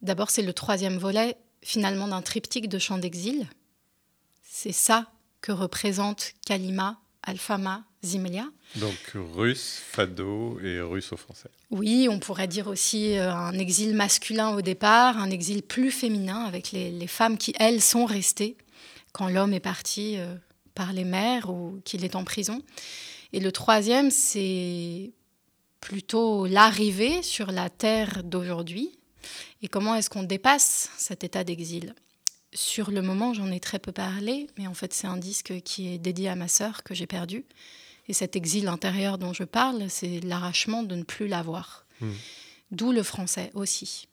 D'abord, 0.03 0.31
c'est 0.31 0.43
le 0.43 0.53
troisième 0.53 0.99
volet, 0.99 1.37
finalement, 1.63 2.09
d'un 2.09 2.23
triptyque 2.23 2.69
de 2.69 2.79
chants 2.79 2.99
d'exil. 2.99 3.47
C'est 4.43 4.73
ça 4.73 5.11
que 5.41 5.53
représente 5.53 6.33
Kalima, 6.47 6.99
Alfama, 7.23 7.85
Zimelia. 8.05 8.47
Donc 8.77 9.17
russe, 9.35 9.81
fado 9.91 10.59
et 10.61 10.81
russe 10.81 11.13
au 11.13 11.17
français. 11.17 11.49
Oui, 11.71 12.09
on 12.11 12.19
pourrait 12.19 12.49
dire 12.49 12.67
aussi 12.67 13.17
euh, 13.17 13.33
un 13.33 13.59
exil 13.59 13.95
masculin 13.95 14.55
au 14.55 14.63
départ, 14.63 15.19
un 15.19 15.31
exil 15.31 15.63
plus 15.63 15.91
féminin 15.91 16.45
avec 16.45 16.73
les, 16.73 16.91
les 16.91 17.07
femmes 17.07 17.39
qui, 17.39 17.55
elles, 17.59 17.81
sont 17.81 18.05
restées 18.05 18.57
quand 19.13 19.29
l'homme 19.29 19.53
est 19.53 19.61
parti 19.61 20.17
euh, 20.17 20.35
par 20.75 20.93
les 20.93 21.05
mers 21.05 21.51
ou 21.51 21.81
qu'il 21.85 22.05
est 22.05 22.17
en 22.17 22.25
prison. 22.25 22.63
Et 23.33 23.41
le 23.41 23.53
troisième, 23.53 24.11
c'est 24.11 25.13
plutôt 25.85 26.47
l'arrivée 26.47 27.23
sur 27.23 27.53
la 27.53 27.69
terre 27.69 28.25
d'aujourd'hui 28.25 28.91
et 29.63 29.69
comment 29.69 29.95
est-ce 29.95 30.09
qu'on 30.09 30.23
dépasse 30.23 30.91
cet 30.97 31.25
état 31.25 31.45
d'exil. 31.45 31.95
Sur 32.55 32.91
le 32.91 33.03
moment, 33.03 33.35
j'en 33.35 33.51
ai 33.51 33.61
très 33.61 33.79
peu 33.79 33.93
parlé, 33.93 34.47
mais 34.57 34.67
en 34.67 34.73
fait, 34.73 34.95
c'est 34.95 35.07
un 35.07 35.19
disque 35.19 35.53
qui 35.63 35.89
est 35.89 35.99
dédié 35.99 36.31
à 36.31 36.37
ma 36.37 36.49
sœur 36.49 36.85
que 36.85 36.95
j'ai 36.95 37.07
perdue. 37.07 37.45
Et 38.09 38.15
cet 38.15 38.35
exil 38.35 38.69
intérieur 38.69 39.19
dont 39.19 39.35
je 39.35 39.45
parle, 39.45 39.91
c'est 39.91 40.21
l'arrachement 40.21 40.85
de 40.85 40.95
ne 40.95 41.03
plus 41.03 41.29
l'avoir. 41.29 41.85
Mm. 42.01 42.13
D'où 42.71 42.93
le 42.93 43.03
français 43.03 43.51
aussi. 43.53 44.09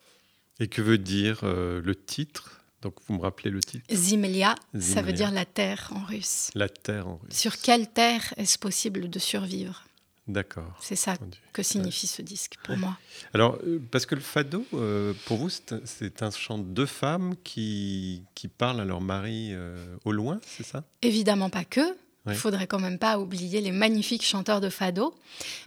Et 0.59 0.67
que 0.67 0.81
veut 0.81 0.97
dire 0.97 1.39
euh, 1.43 1.81
le 1.81 1.95
titre? 1.95 2.61
Donc 2.81 2.95
vous 3.07 3.15
me 3.15 3.21
rappelez 3.21 3.49
le 3.49 3.61
titre? 3.61 3.85
Zimelia, 3.93 4.55
ça 4.77 5.01
veut 5.01 5.13
dire 5.13 5.31
la 5.31 5.45
terre 5.45 5.89
en 5.95 6.03
russe. 6.03 6.49
La 6.53 6.67
terre 6.67 7.07
en 7.07 7.15
russe. 7.15 7.37
Sur 7.37 7.59
quelle 7.59 7.87
terre 7.87 8.33
est-ce 8.35 8.59
possible 8.59 9.09
de 9.09 9.19
survivre? 9.19 9.85
D'accord. 10.31 10.77
C'est 10.79 10.95
ça 10.95 11.13
entendu. 11.13 11.37
que 11.53 11.61
signifie 11.63 12.07
ce 12.07 12.21
disque 12.21 12.55
pour 12.63 12.77
moi. 12.77 12.97
Alors, 13.33 13.57
euh, 13.65 13.79
parce 13.91 14.05
que 14.05 14.15
le 14.15 14.21
fado, 14.21 14.65
euh, 14.73 15.13
pour 15.25 15.37
vous, 15.37 15.49
c'est 15.49 16.21
un- 16.23 16.31
chant 16.31 16.57
de 16.57 16.63
deux 16.63 16.85
femmes 16.85 17.35
qui, 17.43 18.23
qui 18.35 18.47
parlent 18.47 18.79
à 18.81 18.85
leur 18.85 19.01
mari 19.01 19.49
euh, 19.51 19.75
au 20.05 20.11
loin, 20.11 20.39
c'est 20.45 20.65
ça? 20.65 20.83
Évidemment 21.01 21.49
pas 21.49 21.63
que. 21.65 21.81
Il 22.27 22.31
Oui. 22.33 22.35
faudrait 22.35 22.67
quand 22.67 22.79
même 22.79 22.99
pas 22.99 23.17
oublier 23.19 23.61
les 23.61 23.71
magnifiques 23.71 24.23
chanteurs 24.23 24.61
de 24.61 24.69
fado. 24.69 25.13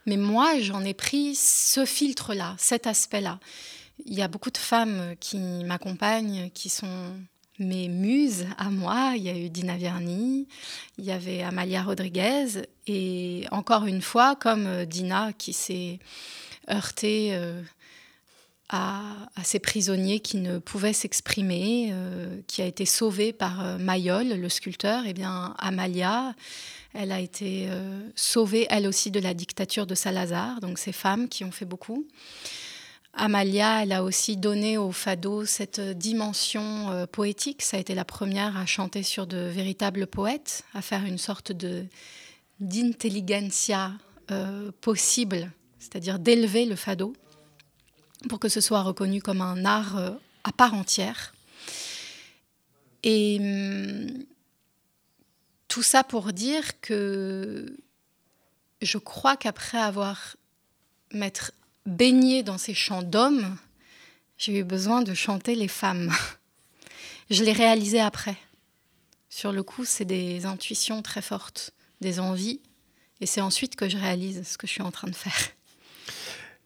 Mais 0.06 0.16
moi, 0.16 0.61
j'en 0.61 0.85
ai 0.85 0.94
pris 0.94 1.35
ce 1.35 1.85
filtre-là, 1.85 2.54
cet 2.59 2.87
aspect-là. 2.87 3.40
Il 4.06 4.14
y 4.14 4.23
a 4.23 4.28
beaucoup 4.28 4.50
de 4.50 4.59
femmes 4.59 5.14
qui 5.21 5.38
m'accompagnent, 5.64 6.50
qui 6.54 6.68
sont 6.68 7.16
mes 7.58 7.88
muses 7.88 8.46
à 8.58 8.70
moi. 8.70 9.14
Il 9.16 9.23
y 9.23 9.28
a 9.28 9.37
eu 9.37 9.50
Dina 9.50 9.76
Verni, 9.76 10.49
il 10.99 11.04
y 11.04 11.12
avait 11.12 11.42
Amalia 11.42 11.82
Rodriguez. 11.82 12.66
Et 12.87 13.44
encore 13.50 13.87
une 13.87 14.02
fois, 14.02 14.37
comme 14.37 14.66
euh, 14.66 14.84
Dina 14.84 15.32
qui 15.32 15.52
s'est 15.52 15.99
heurtée 16.70 17.30
euh, 17.32 17.62
à, 18.68 19.02
à 19.37 19.44
ces 19.44 19.58
prisonniers 19.58 20.20
qui 20.20 20.38
ne 20.38 20.58
pouvaient 20.58 20.92
s'exprimer, 20.92 21.90
euh, 21.92 22.40
qui 22.46 22.62
a 22.62 22.66
été 22.66 22.87
sauvée 22.87 23.32
par 23.32 23.78
Mayol, 23.78 24.28
le 24.28 24.49
sculpteur, 24.49 25.06
et 25.06 25.12
bien 25.12 25.54
Amalia, 25.58 26.34
elle 26.94 27.12
a 27.12 27.20
été 27.20 27.68
sauvée 28.14 28.68
elle 28.70 28.87
aussi 28.87 29.11
de 29.11 29.18
la 29.18 29.34
dictature 29.34 29.84
de 29.84 29.96
Salazar, 29.96 30.61
donc 30.61 30.78
ces 30.78 30.92
femmes 30.92 31.28
qui 31.28 31.44
ont 31.44 31.50
fait 31.50 31.64
beaucoup. 31.64 32.06
Amalia, 33.16 33.83
elle 33.83 33.92
a 33.92 34.02
aussi 34.02 34.37
donné 34.37 34.76
au 34.76 34.90
fado 34.90 35.44
cette 35.44 35.80
dimension 35.80 36.90
euh, 36.90 37.06
poétique. 37.06 37.62
Ça 37.62 37.76
a 37.76 37.80
été 37.80 37.94
la 37.94 38.04
première 38.04 38.56
à 38.56 38.66
chanter 38.66 39.02
sur 39.02 39.26
de 39.26 39.38
véritables 39.38 40.06
poètes, 40.06 40.64
à 40.75 40.83
faire 40.83 41.04
une 41.04 41.18
sorte 41.18 41.52
de 41.52 41.87
d'intelligentsia 42.61 43.92
euh, 44.30 44.71
possible, 44.80 45.50
c'est-à-dire 45.78 46.18
d'élever 46.18 46.66
le 46.66 46.76
fado 46.76 47.14
pour 48.28 48.38
que 48.38 48.49
ce 48.49 48.61
soit 48.61 48.83
reconnu 48.83 49.21
comme 49.21 49.40
un 49.40 49.64
art 49.64 49.97
euh, 49.97 50.11
à 50.44 50.52
part 50.52 50.75
entière. 50.75 51.35
Et 53.02 53.38
hum, 53.40 54.25
tout 55.68 55.83
ça 55.83 56.04
pour 56.04 56.33
dire 56.33 56.80
que 56.80 57.76
je 58.83 58.99
crois 58.99 59.37
qu'après 59.37 59.78
avoir 59.78 60.37
m'être 61.12 61.52
baignée 61.87 62.43
dans 62.43 62.59
ces 62.59 62.75
chants 62.75 63.03
d'hommes, 63.03 63.57
j'ai 64.38 64.59
eu 64.59 64.64
besoin 64.64 65.03
de 65.03 65.14
chanter 65.14 65.55
les 65.55 65.69
femmes. 65.69 66.11
Je 67.31 67.45
l'ai 67.45 67.53
réalisé 67.53 68.00
après. 68.00 68.37
Sur 69.29 69.53
le 69.53 69.62
coup, 69.62 69.85
c'est 69.85 70.05
des 70.05 70.47
intuitions 70.47 71.03
très 71.03 71.23
fortes, 71.23 71.73
des 72.00 72.21
envies, 72.21 72.61
et 73.21 73.26
c'est 73.26 73.41
ensuite 73.41 73.76
que 73.76 73.88
je 73.88 73.97
réalise 73.97 74.47
ce 74.47 74.59
que 74.59 74.67
je 74.67 74.73
suis 74.73 74.83
en 74.83 74.91
train 74.91 75.09
de 75.09 75.14
faire. 75.14 75.37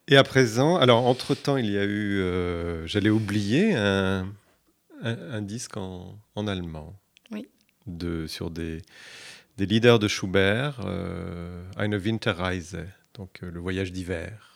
Et 0.08 0.16
à 0.16 0.24
présent, 0.24 0.76
alors 0.76 1.06
entre-temps, 1.06 1.56
il 1.56 1.70
y 1.70 1.78
a 1.78 1.84
eu, 1.84 2.20
euh, 2.20 2.86
j'allais 2.86 3.10
oublier, 3.10 3.74
un, 3.74 4.26
un- 5.02 5.32
un 5.32 5.42
disque 5.42 5.76
en, 5.76 6.18
en 6.34 6.46
allemand. 6.46 6.94
Oui. 7.30 7.46
De, 7.86 8.26
sur 8.26 8.50
des, 8.50 8.82
des 9.58 9.66
leaders 9.66 9.98
de 9.98 10.08
Schubert, 10.08 10.80
euh, 10.84 11.62
Eine 11.76 11.96
Winterreise, 11.96 12.78
donc 13.14 13.40
euh, 13.42 13.50
le 13.50 13.60
voyage 13.60 13.92
d'hiver. 13.92 14.47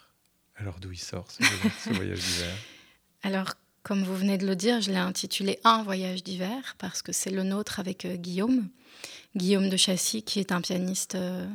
Alors 0.63 0.79
d'où 0.79 0.93
il 0.93 0.99
sort 0.99 1.27
ce, 1.29 1.91
voyage 1.91 2.21
d'hiver? 2.21 2.55
Alors, 3.25 3.55
comme 3.83 4.05
vous 4.05 4.17
venez 4.17 4.39
de 4.39 4.47
le 4.47 4.55
dire, 4.55 4.81
je 4.81 4.93
l'ai 4.93 4.97
intitulé 4.97 5.59
Un 5.65 5.83
voyage 5.83 6.23
d'hiver 6.23 6.77
parce 6.79 7.03
que 7.03 7.11
c'est 7.11 7.33
le 7.33 7.43
nôtre 7.43 7.81
avec 7.81 8.05
euh, 8.05 8.15
Guillaume. 8.15 8.69
Guillaume 9.35 9.69
de 9.69 9.77
Chassis, 9.77 10.23
qui 10.23 10.39
est 10.39 10.53
un 10.53 10.61
pianiste 10.61 11.17
euh, 11.17 11.49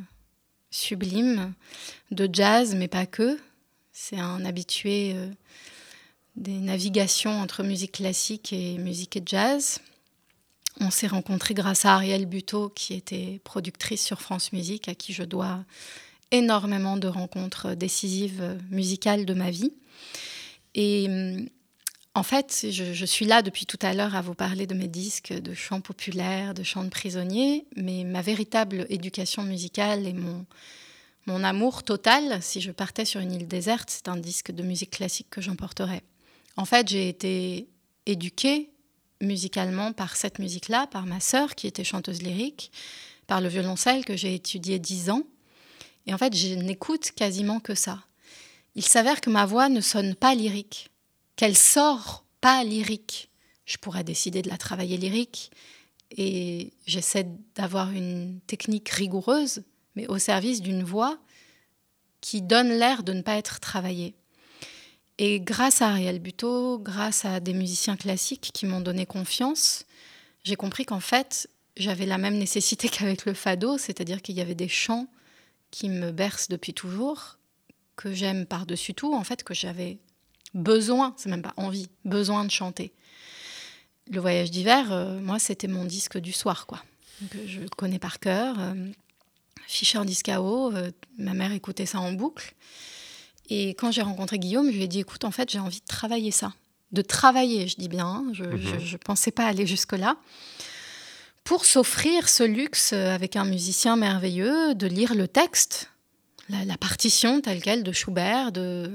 sublime 0.70 1.54
de 2.10 2.28
jazz, 2.30 2.74
mais 2.74 2.86
pas 2.86 3.06
que. 3.06 3.38
C'est 3.92 4.18
un 4.18 4.44
habitué 4.44 5.14
euh, 5.14 5.30
des 6.36 6.58
navigations 6.58 7.40
entre 7.40 7.62
musique 7.62 7.92
classique 7.92 8.52
et 8.52 8.76
musique 8.76 9.16
et 9.16 9.22
jazz. 9.24 9.80
On 10.80 10.90
s'est 10.90 11.06
rencontrés 11.06 11.54
grâce 11.54 11.86
à 11.86 11.94
Ariel 11.94 12.26
Buteau, 12.26 12.68
qui 12.68 12.92
était 12.92 13.40
productrice 13.42 14.04
sur 14.04 14.20
France 14.20 14.52
Musique, 14.52 14.86
à 14.86 14.94
qui 14.94 15.14
je 15.14 15.22
dois 15.22 15.64
énormément 16.30 16.96
de 16.96 17.08
rencontres 17.08 17.74
décisives 17.74 18.42
euh, 18.42 18.58
musicales 18.70 19.24
de 19.24 19.34
ma 19.34 19.50
vie. 19.50 19.72
Et 20.74 21.06
hum, 21.08 21.48
en 22.14 22.22
fait, 22.22 22.66
je, 22.70 22.92
je 22.92 23.04
suis 23.04 23.26
là 23.26 23.42
depuis 23.42 23.64
tout 23.64 23.78
à 23.80 23.94
l'heure 23.94 24.16
à 24.16 24.22
vous 24.22 24.34
parler 24.34 24.66
de 24.66 24.74
mes 24.74 24.88
disques, 24.88 25.32
de 25.32 25.54
chants 25.54 25.80
populaires, 25.80 26.52
de 26.52 26.64
chants 26.64 26.84
de 26.84 26.88
prisonniers, 26.88 27.66
mais 27.76 28.02
ma 28.04 28.22
véritable 28.22 28.86
éducation 28.88 29.44
musicale 29.44 30.06
et 30.06 30.12
mon, 30.12 30.44
mon 31.28 31.44
amour 31.44 31.82
total, 31.82 32.42
si 32.42 32.60
je 32.60 32.72
partais 32.72 33.04
sur 33.04 33.20
une 33.20 33.32
île 33.32 33.46
déserte, 33.46 33.90
c'est 33.90 34.08
un 34.08 34.16
disque 34.16 34.50
de 34.50 34.62
musique 34.62 34.90
classique 34.90 35.28
que 35.30 35.42
j'emporterais. 35.42 36.02
En 36.56 36.64
fait, 36.64 36.88
j'ai 36.88 37.08
été 37.08 37.68
éduquée 38.06 38.70
musicalement 39.20 39.92
par 39.92 40.16
cette 40.16 40.38
musique-là, 40.38 40.86
par 40.86 41.04
ma 41.04 41.20
sœur 41.20 41.54
qui 41.54 41.66
était 41.66 41.84
chanteuse 41.84 42.22
lyrique, 42.22 42.72
par 43.26 43.40
le 43.40 43.48
violoncelle 43.48 44.04
que 44.04 44.16
j'ai 44.16 44.34
étudié 44.34 44.78
dix 44.78 45.10
ans. 45.10 45.22
Et 46.08 46.14
en 46.14 46.18
fait, 46.18 46.34
je 46.34 46.54
n'écoute 46.54 47.12
quasiment 47.14 47.60
que 47.60 47.74
ça. 47.74 48.02
Il 48.74 48.82
s'avère 48.82 49.20
que 49.20 49.28
ma 49.28 49.44
voix 49.44 49.68
ne 49.68 49.82
sonne 49.82 50.14
pas 50.14 50.34
lyrique, 50.34 50.90
qu'elle 51.36 51.56
sort 51.56 52.24
pas 52.40 52.64
lyrique. 52.64 53.28
Je 53.66 53.76
pourrais 53.76 54.04
décider 54.04 54.40
de 54.40 54.48
la 54.48 54.56
travailler 54.56 54.96
lyrique 54.96 55.50
et 56.16 56.72
j'essaie 56.86 57.26
d'avoir 57.54 57.90
une 57.90 58.40
technique 58.46 58.88
rigoureuse, 58.88 59.62
mais 59.96 60.06
au 60.06 60.18
service 60.18 60.62
d'une 60.62 60.82
voix 60.82 61.18
qui 62.22 62.40
donne 62.40 62.70
l'air 62.70 63.02
de 63.02 63.12
ne 63.12 63.20
pas 63.20 63.36
être 63.36 63.60
travaillée. 63.60 64.14
Et 65.18 65.40
grâce 65.40 65.82
à 65.82 65.88
Ariel 65.88 66.20
Buteau, 66.20 66.78
grâce 66.78 67.26
à 67.26 67.38
des 67.38 67.52
musiciens 67.52 67.96
classiques 67.96 68.50
qui 68.54 68.64
m'ont 68.64 68.80
donné 68.80 69.04
confiance, 69.04 69.84
j'ai 70.42 70.56
compris 70.56 70.86
qu'en 70.86 71.00
fait, 71.00 71.50
j'avais 71.76 72.06
la 72.06 72.16
même 72.16 72.38
nécessité 72.38 72.88
qu'avec 72.88 73.26
le 73.26 73.34
fado, 73.34 73.76
c'est-à-dire 73.76 74.22
qu'il 74.22 74.36
y 74.36 74.40
avait 74.40 74.54
des 74.54 74.68
chants 74.68 75.06
qui 75.70 75.88
me 75.88 76.10
bercent 76.12 76.48
depuis 76.48 76.74
toujours, 76.74 77.38
que 77.96 78.12
j'aime 78.12 78.46
par-dessus 78.46 78.94
tout, 78.94 79.14
en 79.14 79.24
fait, 79.24 79.42
que 79.42 79.54
j'avais 79.54 79.98
besoin, 80.54 81.14
c'est 81.16 81.28
même 81.28 81.42
pas 81.42 81.54
envie, 81.56 81.88
besoin 82.04 82.44
de 82.44 82.50
chanter. 82.50 82.92
Le 84.10 84.20
voyage 84.20 84.50
d'hiver, 84.50 84.92
euh, 84.92 85.20
moi, 85.20 85.38
c'était 85.38 85.68
mon 85.68 85.84
disque 85.84 86.18
du 86.18 86.32
soir, 86.32 86.66
quoi. 86.66 86.82
Que 87.30 87.46
je 87.46 87.60
connais 87.76 87.98
par 87.98 88.20
cœur. 88.20 88.56
Euh, 88.58 88.74
Fischer 89.66 90.02
Discao, 90.04 90.72
euh, 90.72 90.90
ma 91.18 91.34
mère 91.34 91.52
écoutait 91.52 91.84
ça 91.84 92.00
en 92.00 92.12
boucle. 92.12 92.54
Et 93.50 93.70
quand 93.70 93.90
j'ai 93.90 94.02
rencontré 94.02 94.38
Guillaume, 94.38 94.70
je 94.70 94.76
lui 94.76 94.84
ai 94.84 94.88
dit 94.88 95.00
écoute, 95.00 95.24
en 95.24 95.30
fait, 95.30 95.50
j'ai 95.50 95.58
envie 95.58 95.80
de 95.80 95.86
travailler 95.86 96.30
ça. 96.30 96.54
De 96.92 97.02
travailler, 97.02 97.68
je 97.68 97.76
dis 97.76 97.88
bien. 97.88 98.06
Hein. 98.06 98.24
Je 98.32 98.44
ne 98.44 98.56
mhm. 98.56 98.98
pensais 99.04 99.30
pas 99.30 99.44
aller 99.44 99.66
jusque-là. 99.66 100.16
Pour 101.48 101.64
s'offrir 101.64 102.28
ce 102.28 102.42
luxe 102.42 102.92
avec 102.92 103.34
un 103.34 103.46
musicien 103.46 103.96
merveilleux, 103.96 104.74
de 104.74 104.86
lire 104.86 105.14
le 105.14 105.26
texte, 105.26 105.90
la, 106.50 106.76
partition 106.76 107.40
telle 107.40 107.62
qu'elle 107.62 107.82
de 107.82 107.90
Schubert, 107.90 108.52
de, 108.52 108.90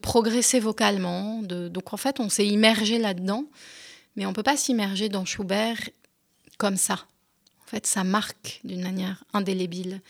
progresser 0.00 0.60
vocalement. 0.60 1.42
De, 1.42 1.66
donc 1.66 1.92
en 1.92 1.96
fait, 1.96 2.20
on 2.20 2.28
s'est 2.28 2.46
immergé 2.46 2.98
là-dedans. 2.98 3.46
Mais 4.14 4.26
on 4.26 4.28
ne 4.28 4.34
peut 4.34 4.44
pas 4.44 4.56
s'immerger 4.56 5.08
dans 5.08 5.24
Schubert 5.24 5.76
comme 6.56 6.76
ça. 6.76 7.04
En 7.66 7.66
fait, 7.66 7.84
ça 7.84 8.04
marque 8.04 8.60
d'une 8.62 8.82
manière 8.82 9.24
indélébile. 9.32 10.02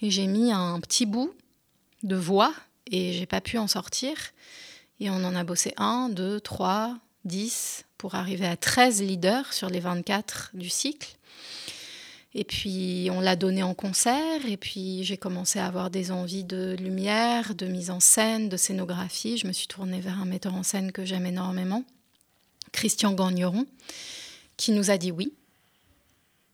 Et 0.00 0.10
j'ai 0.10 0.26
mis 0.26 0.52
un 0.52 0.80
petit 0.80 1.04
bout 1.04 1.34
de 2.02 2.16
voix 2.16 2.54
et 2.86 3.12
j'ai 3.12 3.26
pas 3.26 3.42
pu 3.42 3.58
en 3.58 3.68
sortir. 3.68 4.16
Et 5.00 5.10
on 5.10 5.22
en 5.22 5.36
a 5.36 5.44
bossé 5.44 5.74
un, 5.76 6.08
deux, 6.08 6.40
trois, 6.40 6.96
dix, 7.26 7.84
pour 8.00 8.14
arriver 8.14 8.46
à 8.46 8.56
13 8.56 9.02
leaders 9.02 9.52
sur 9.52 9.68
les 9.68 9.78
24 9.78 10.52
du 10.54 10.70
cycle. 10.70 11.16
Et 12.32 12.44
puis 12.44 13.10
on 13.12 13.20
l'a 13.20 13.36
donné 13.36 13.62
en 13.62 13.74
concert, 13.74 14.46
et 14.48 14.56
puis 14.56 15.04
j'ai 15.04 15.18
commencé 15.18 15.58
à 15.58 15.66
avoir 15.66 15.90
des 15.90 16.10
envies 16.10 16.44
de 16.44 16.74
lumière, 16.78 17.54
de 17.54 17.66
mise 17.66 17.90
en 17.90 18.00
scène, 18.00 18.48
de 18.48 18.56
scénographie. 18.56 19.36
Je 19.36 19.46
me 19.46 19.52
suis 19.52 19.66
tournée 19.66 20.00
vers 20.00 20.18
un 20.18 20.24
metteur 20.24 20.54
en 20.54 20.62
scène 20.62 20.92
que 20.92 21.04
j'aime 21.04 21.26
énormément, 21.26 21.84
Christian 22.72 23.12
Gagneron, 23.12 23.66
qui 24.56 24.72
nous 24.72 24.90
a 24.90 24.96
dit 24.96 25.10
oui. 25.10 25.34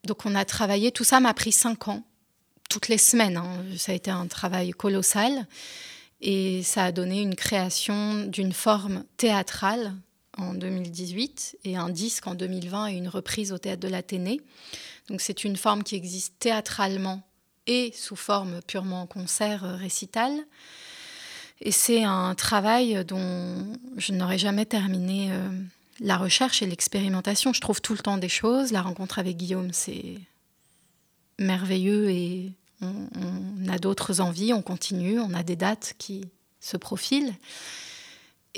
Donc 0.02 0.26
on 0.26 0.34
a 0.34 0.44
travaillé, 0.44 0.90
tout 0.90 1.04
ça 1.04 1.20
m'a 1.20 1.32
pris 1.32 1.52
cinq 1.52 1.86
ans, 1.86 2.02
toutes 2.68 2.88
les 2.88 2.98
semaines. 2.98 3.36
Hein. 3.36 3.62
Ça 3.78 3.92
a 3.92 3.94
été 3.94 4.10
un 4.10 4.26
travail 4.26 4.72
colossal. 4.72 5.46
Et 6.20 6.64
ça 6.64 6.86
a 6.86 6.92
donné 6.92 7.20
une 7.20 7.36
création 7.36 8.24
d'une 8.24 8.54
forme 8.54 9.04
théâtrale 9.18 9.92
en 10.36 10.54
2018 10.54 11.58
et 11.64 11.76
un 11.76 11.88
disque 11.88 12.26
en 12.26 12.34
2020 12.34 12.88
et 12.88 12.94
une 12.94 13.08
reprise 13.08 13.52
au 13.52 13.58
théâtre 13.58 13.80
de 13.80 13.88
l'Athénée. 13.88 14.40
Donc 15.08 15.20
c'est 15.20 15.44
une 15.44 15.56
forme 15.56 15.82
qui 15.82 15.94
existe 15.94 16.34
théâtralement 16.38 17.22
et 17.66 17.92
sous 17.94 18.16
forme 18.16 18.60
purement 18.66 19.06
concert 19.06 19.64
euh, 19.64 19.76
récital. 19.76 20.32
Et 21.60 21.72
c'est 21.72 22.04
un 22.04 22.34
travail 22.34 23.04
dont 23.04 23.66
je 23.96 24.12
n'aurais 24.12 24.38
jamais 24.38 24.66
terminé 24.66 25.32
euh, 25.32 25.48
la 26.00 26.18
recherche 26.18 26.62
et 26.62 26.66
l'expérimentation. 26.66 27.52
Je 27.52 27.60
trouve 27.60 27.80
tout 27.80 27.94
le 27.94 28.00
temps 28.00 28.18
des 28.18 28.28
choses. 28.28 28.72
La 28.72 28.82
rencontre 28.82 29.18
avec 29.18 29.36
Guillaume, 29.36 29.72
c'est 29.72 30.18
merveilleux 31.38 32.10
et 32.10 32.52
on, 32.82 33.68
a 33.68 33.78
d'autres 33.78 34.20
envies, 34.20 34.52
on 34.52 34.62
continue, 34.62 35.18
on 35.18 35.32
a 35.34 35.42
des 35.42 35.56
dates 35.56 35.94
qui 35.98 36.24
se 36.60 36.76
profilent. 36.76 37.34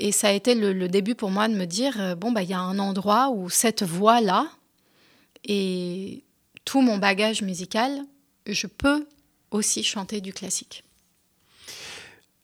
Et 0.01 0.13
ça 0.13 0.29
a 0.29 0.31
été 0.31 0.55
le, 0.55 0.87
début 0.87 1.13
pour 1.13 1.29
moi 1.29 1.49
de 1.49 1.55
me 1.55 1.65
dire, 1.65 1.99
euh, 1.99 2.15
bon, 2.15 2.31
bah, 2.31 2.41
il 2.41 2.49
y 2.49 2.53
a 2.53 2.59
un 2.59 2.79
endroit 2.79 3.29
où 3.31 3.49
cette 3.49 3.83
voix-là 3.83 4.49
et 5.43 6.23
tout 6.63 6.81
mon 6.81 6.97
bagage 6.97 7.41
musical, 7.41 8.05
je 8.47 8.65
peux 8.65 9.05
aussi 9.51 9.83
chanter 9.83 10.21
du 10.21 10.31
classique. 10.31 10.85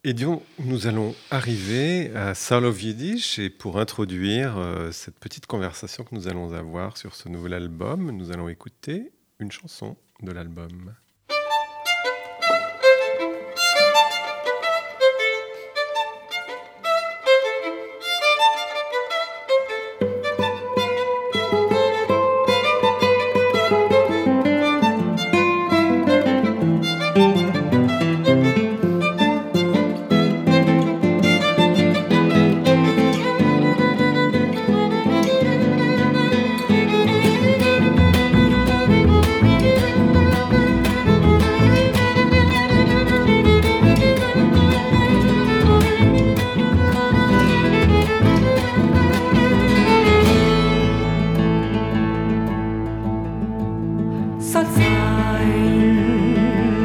Et 0.04 0.14
donc, 0.14 0.44
nous 0.60 0.86
allons 0.86 1.16
arriver 1.32 2.14
à 2.14 2.36
Soul 2.36 2.66
of 2.66 2.84
Yiddish 2.84 3.40
et 3.40 3.50
pour 3.50 3.80
introduire 3.80 4.58
euh, 4.58 4.92
cette 4.92 5.18
petite 5.18 5.46
conversation 5.46 6.04
que 6.04 6.14
nous 6.14 6.28
allons 6.28 6.54
avoir 6.54 6.98
sur 6.98 7.16
ce 7.16 7.30
nouvel 7.30 7.54
album, 7.54 8.12
nous 8.12 8.32
allons 8.32 8.50
écouter 8.50 9.14
une 9.40 9.52
chanson 9.52 9.96
de 10.22 10.32
l'album. 10.32 10.94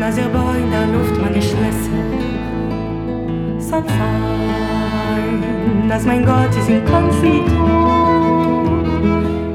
Las 0.00 0.16
ihr 0.16 0.28
bei 0.28 0.56
in 0.56 0.70
der 0.70 0.86
Luft, 0.86 1.20
meine 1.20 1.42
Schlösser 1.42 1.90
soll 3.58 3.84
sein. 3.86 5.44
Dass 5.90 6.06
mein 6.06 6.24
Gott 6.24 6.48
ist 6.56 6.70
in 6.70 6.82
Konfitur. 6.86 7.44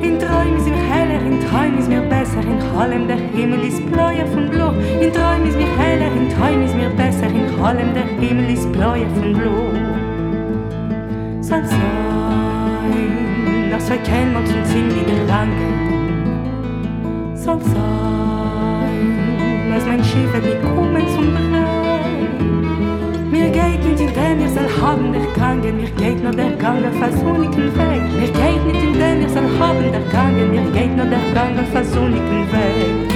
In 0.03 0.19
Träumen 0.19 0.57
ist 0.57 0.67
mir 0.67 0.83
heller, 0.93 1.19
in 1.25 1.39
Träumen 1.41 1.79
ist 1.79 1.89
mir 1.89 2.01
besser, 2.01 2.41
in 2.41 2.61
Hallem 2.77 3.07
der 3.07 3.17
Himmel 3.17 3.63
ist 3.63 3.83
bläuer 3.91 4.27
von 4.27 4.47
Blau. 4.49 4.71
In 5.01 5.11
Träumen 5.11 5.47
ist 5.49 5.57
mir 5.57 5.75
heller, 5.79 6.11
in 6.15 6.29
Träumen 6.29 6.63
ist 6.63 6.75
mir 6.75 6.89
besser, 6.89 7.25
in 7.25 7.59
Hallem 7.59 7.95
der 7.95 8.05
Himmel 8.05 8.51
ist 8.53 8.71
bläuer 8.71 9.09
von 9.15 9.33
Blau. 9.33 9.71
Soll 11.41 11.65
sein, 11.65 13.71
dass 13.71 13.89
wir 13.89 13.97
kein 13.97 14.31
Mond 14.31 14.47
und 14.47 14.63
sind 14.67 14.93
wieder 14.93 15.15
der 15.15 15.25
Lange 15.25 15.55
soll 17.33 17.59
sein. 17.61 18.14
Als 19.75 19.85
mein 19.85 20.01
Schiff 20.01 20.31
wird 20.31 20.45
mir 20.45 20.55
kommen 20.61 21.05
zum 21.09 21.33
Brenn. 21.33 21.51
Mir 23.29 23.49
geht 23.49 23.83
nicht 23.83 23.99
in 23.99 24.13
den, 24.13 24.45
ich 24.45 24.51
soll 24.53 24.69
haben, 24.81 25.11
der 25.11 25.25
kann 25.33 25.59
Mir 25.59 25.89
geht 25.97 26.23
nur 26.23 26.31
der 26.31 26.51
Gang 26.51 26.85
auf 26.85 26.97
der 26.97 27.11
sonnigen 27.17 27.75
Weg. 27.75 28.01
Mir 28.17 28.31
geht 28.31 28.65
nicht 28.65 28.81
in 28.81 28.93
den, 28.93 29.25
ich 29.25 29.33
soll 29.33 29.43
haben, 29.59 29.91
der 29.91 30.01
kann 30.13 30.33
Mir 30.33 30.61
geht 30.71 30.95
nur 30.95 31.07
der 31.07 31.19
Gang 31.33 31.59
auf 31.59 31.73
der 31.73 31.83
sonnigen 31.83 32.47
Weg. 32.53 33.14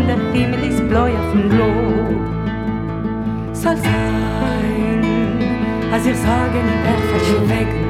In 0.00 0.06
der 0.06 0.18
Himmel 0.32 0.62
ist 0.70 0.86
bläuer 0.88 1.22
von 1.30 1.48
Blau. 1.48 1.72
Soll 3.52 3.76
sein, 3.76 5.02
als 5.92 6.06
ihr 6.06 6.14
sagen, 6.14 6.64
in 6.74 6.82
der 6.86 6.98
verschwegen. 7.12 7.86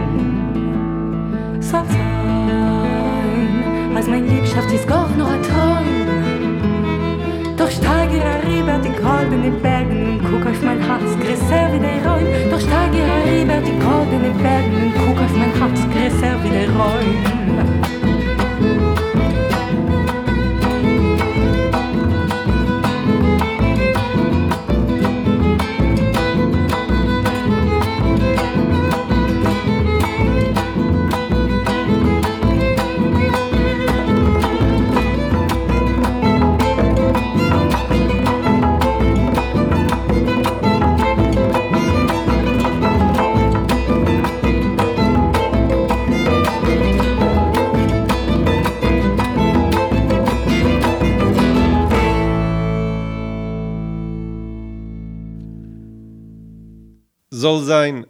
Soll 1.60 1.84
sein, 1.88 3.48
als 3.96 4.06
mein 4.06 4.26
Liebschaft 4.28 4.72
ist 4.72 4.86
gar 4.86 5.08
nur 5.16 5.28
ein 5.28 5.42
Traum. 5.42 5.86
Doch 7.56 7.70
steig 7.70 8.10
ihr 8.12 8.22
rüber 8.46 8.78
die 8.84 8.94
goldenen 9.02 9.60
Bergen 9.62 10.00
und 10.10 10.20
guck 10.30 10.46
auf 10.46 10.62
mein 10.62 10.80
Herz, 10.80 11.16
größer 11.22 11.72
wie 11.72 11.80
der 11.80 12.04
Räum. 12.06 12.26
Doch 12.50 12.60
steig 12.60 12.92
ihr 12.94 13.08
rüber 13.26 13.58
die 13.68 13.78
goldenen 13.84 14.36
Bergen 14.42 14.76
und 14.84 14.94
guck 14.94 15.18
auf 15.24 15.34
mein 15.36 15.52
Herz, 15.58 15.80
größer 15.92 16.34
wie 16.44 16.50
der 16.50 16.68
Räum. 16.70 17.95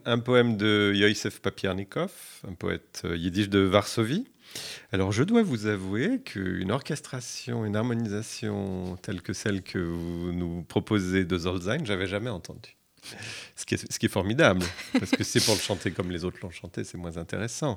Un 0.07 0.21
poème 0.21 0.57
de 0.57 0.93
Yosef 0.95 1.41
Papiernikov, 1.41 2.13
un 2.49 2.55
poète 2.55 3.03
euh, 3.05 3.17
yiddish 3.17 3.49
de 3.49 3.59
Varsovie. 3.59 4.27
Alors, 4.93 5.13
je 5.13 5.25
dois 5.25 5.43
vous 5.43 5.67
avouer 5.67 6.21
qu'une 6.21 6.71
orchestration, 6.71 7.67
une 7.67 7.77
harmonisation 7.77 8.97
telle 9.03 9.21
que 9.21 9.33
celle 9.33 9.63
que 9.63 9.79
vous 9.79 10.33
nous 10.33 10.63
proposez 10.63 11.25
de 11.25 11.37
Zolzain, 11.37 11.85
j'avais 11.85 12.07
jamais 12.07 12.31
entendu. 12.31 12.77
Ce 13.57 13.65
qui, 13.65 13.75
est, 13.75 14.09
formidable, 14.09 14.65
parce 14.93 15.13
que 15.13 15.23
c'est 15.23 15.45
pour 15.45 15.55
le 15.55 15.61
chanter 15.61 15.93
comme 15.93 16.11
les 16.11 16.25
autres 16.25 16.39
l'ont 16.43 16.51
chanté, 16.51 16.83
c'est 16.83 16.99
moins 16.99 17.19
intéressant. 17.19 17.77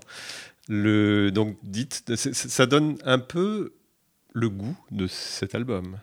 Le, 0.67 1.29
donc, 1.31 1.57
dites, 1.61 2.15
ça 2.15 2.65
donne 2.65 2.97
un 3.03 3.19
peu 3.19 3.73
le 4.33 4.49
goût 4.49 4.77
de 4.89 5.05
cet 5.05 5.53
album. 5.53 5.99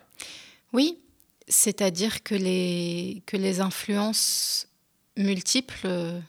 Oui, 0.71 0.99
c'est-à-dire 1.47 2.23
que 2.23 2.35
les 2.35 3.59
influences 3.59 4.67
multiples 5.17 6.21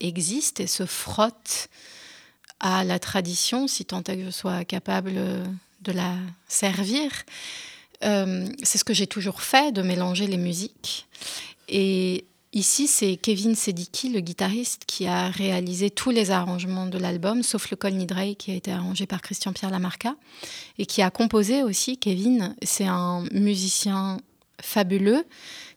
existent 0.00 0.62
et 0.62 0.66
se 0.66 0.86
frottent 0.86 1.68
à 2.60 2.84
la 2.84 2.98
tradition, 2.98 3.68
si 3.68 3.84
tant 3.84 4.02
est 4.04 4.16
que 4.16 4.24
je 4.24 4.30
sois 4.30 4.64
capable 4.64 5.14
de 5.80 5.92
la 5.92 6.14
servir. 6.48 7.10
Euh, 8.04 8.48
c'est 8.62 8.78
ce 8.78 8.84
que 8.84 8.94
j'ai 8.94 9.06
toujours 9.06 9.42
fait, 9.42 9.72
de 9.72 9.82
mélanger 9.82 10.26
les 10.26 10.36
musiques. 10.36 11.06
Et 11.68 12.24
ici, 12.52 12.86
c'est 12.86 13.16
Kevin 13.16 13.54
Sediki, 13.54 14.08
le 14.08 14.20
guitariste, 14.20 14.84
qui 14.86 15.06
a 15.06 15.28
réalisé 15.30 15.90
tous 15.90 16.10
les 16.10 16.30
arrangements 16.30 16.86
de 16.86 16.98
l'album, 16.98 17.42
sauf 17.42 17.70
le 17.70 17.76
Col 17.76 17.94
Nidrei, 17.94 18.34
qui 18.34 18.50
a 18.50 18.54
été 18.54 18.72
arrangé 18.72 19.06
par 19.06 19.22
Christian-Pierre 19.22 19.70
Lamarca, 19.70 20.14
et 20.78 20.86
qui 20.86 21.02
a 21.02 21.10
composé 21.10 21.62
aussi. 21.62 21.98
Kevin, 21.98 22.54
c'est 22.62 22.86
un 22.86 23.24
musicien 23.32 24.18
fabuleux, 24.60 25.24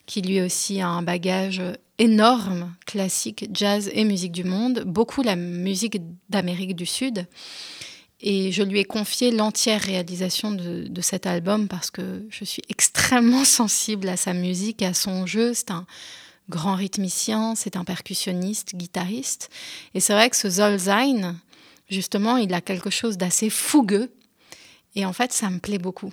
qui 0.06 0.22
lui 0.22 0.40
aussi 0.40 0.80
a 0.80 0.88
un 0.88 1.02
bagage 1.02 1.62
énorme, 1.98 2.74
classique, 2.86 3.48
jazz 3.52 3.90
et 3.92 4.04
musique 4.04 4.32
du 4.32 4.44
monde, 4.44 4.84
beaucoup 4.86 5.22
la 5.22 5.36
musique 5.36 6.00
d'Amérique 6.28 6.74
du 6.74 6.86
Sud. 6.86 7.26
Et 8.20 8.52
je 8.52 8.62
lui 8.62 8.78
ai 8.78 8.84
confié 8.84 9.32
l'entière 9.32 9.80
réalisation 9.80 10.52
de, 10.52 10.86
de, 10.88 11.00
cet 11.00 11.26
album 11.26 11.66
parce 11.66 11.90
que 11.90 12.24
je 12.30 12.44
suis 12.44 12.62
extrêmement 12.68 13.44
sensible 13.60 14.08
à 14.08 14.16
sa 14.16 14.32
musique, 14.32 14.82
à 14.82 14.94
son 14.94 15.26
jeu. 15.26 15.54
C'est 15.54 15.72
un 15.72 15.86
grand 16.48 16.76
rythmicien, 16.76 17.54
c'est 17.56 17.76
un 17.76 17.84
percussionniste, 17.84 18.76
guitariste. 18.76 19.50
Et 19.94 20.00
c'est 20.00 20.12
vrai 20.12 20.30
que 20.30 20.36
ce 20.36 20.48
Zolzain, 20.48 21.36
justement, 21.88 22.36
il 22.36 22.54
a 22.54 22.60
quelque 22.60 22.90
chose 22.90 23.16
d'assez 23.18 23.50
fougueux. 23.50 24.12
Et 24.94 25.04
en 25.04 25.12
fait, 25.12 25.32
ça 25.32 25.50
me 25.50 25.58
plaît 25.58 25.78
beaucoup. 25.78 26.12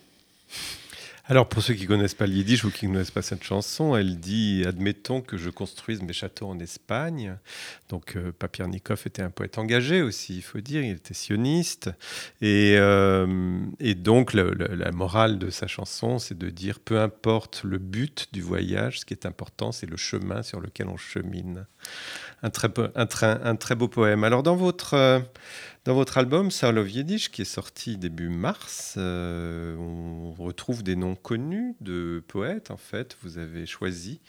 Alors, 1.31 1.47
pour 1.47 1.61
ceux 1.61 1.75
qui 1.75 1.85
connaissent 1.85 2.15
pas 2.15 2.25
le 2.25 2.33
yiddish 2.33 2.63
ou 2.63 2.71
qui 2.71 2.87
ne 2.87 2.93
connaissent 2.93 3.11
pas 3.11 3.21
cette 3.21 3.43
chanson, 3.43 3.95
elle 3.95 4.19
dit 4.19 4.63
Admettons 4.65 5.21
que 5.21 5.37
je 5.37 5.51
construise 5.51 6.01
mes 6.01 6.11
châteaux 6.11 6.47
en 6.47 6.57
Espagne. 6.59 7.37
Donc, 7.87 8.15
euh, 8.15 8.31
Papiernikov 8.31 9.03
était 9.05 9.21
un 9.21 9.29
poète 9.29 9.59
engagé 9.59 10.01
aussi, 10.01 10.37
il 10.37 10.41
faut 10.41 10.59
dire. 10.59 10.81
Il 10.81 10.93
était 10.93 11.13
sioniste. 11.13 11.91
Et, 12.41 12.77
euh, 12.79 13.27
donc, 13.97 14.33
la 14.33 14.91
morale 14.91 15.37
de 15.37 15.51
sa 15.51 15.67
chanson, 15.67 16.17
c'est 16.17 16.35
de 16.35 16.49
dire 16.49 16.79
Peu 16.79 16.99
importe 16.99 17.61
le 17.63 17.77
but 17.77 18.29
du 18.33 18.41
voyage, 18.41 19.01
ce 19.01 19.05
qui 19.05 19.13
est 19.13 19.27
important, 19.27 19.71
c'est 19.71 19.87
le 19.87 19.97
chemin 19.97 20.41
sur 20.41 20.59
lequel 20.59 20.87
on 20.87 20.97
chemine. 20.97 21.67
Un 22.41 22.49
très, 22.49 22.69
un, 22.95 23.05
très, 23.05 23.27
un 23.27 23.55
très 23.55 23.75
beau 23.75 23.87
poème. 23.87 24.23
Alors, 24.23 24.41
dans 24.41 24.55
votre. 24.55 25.21
Dans 25.85 25.95
votre 25.95 26.17
album 26.17 26.51
Soul 26.51 26.77
of 26.77 26.91
Yiddish, 26.93 27.31
qui 27.31 27.43
est 27.43 27.45
sorti 27.45 27.97
début 27.97 28.27
mars, 28.27 28.95
euh, 28.97 29.77
on 29.77 30.33
retrouve 30.33 30.83
des 30.83 30.97
noms 30.97 31.15
connus 31.15 31.73
de 31.79 32.21
poètes. 32.27 32.69
En 32.69 32.77
fait, 32.77 33.15
vous 33.21 33.37
avez 33.37 33.65
choisi 33.65 34.19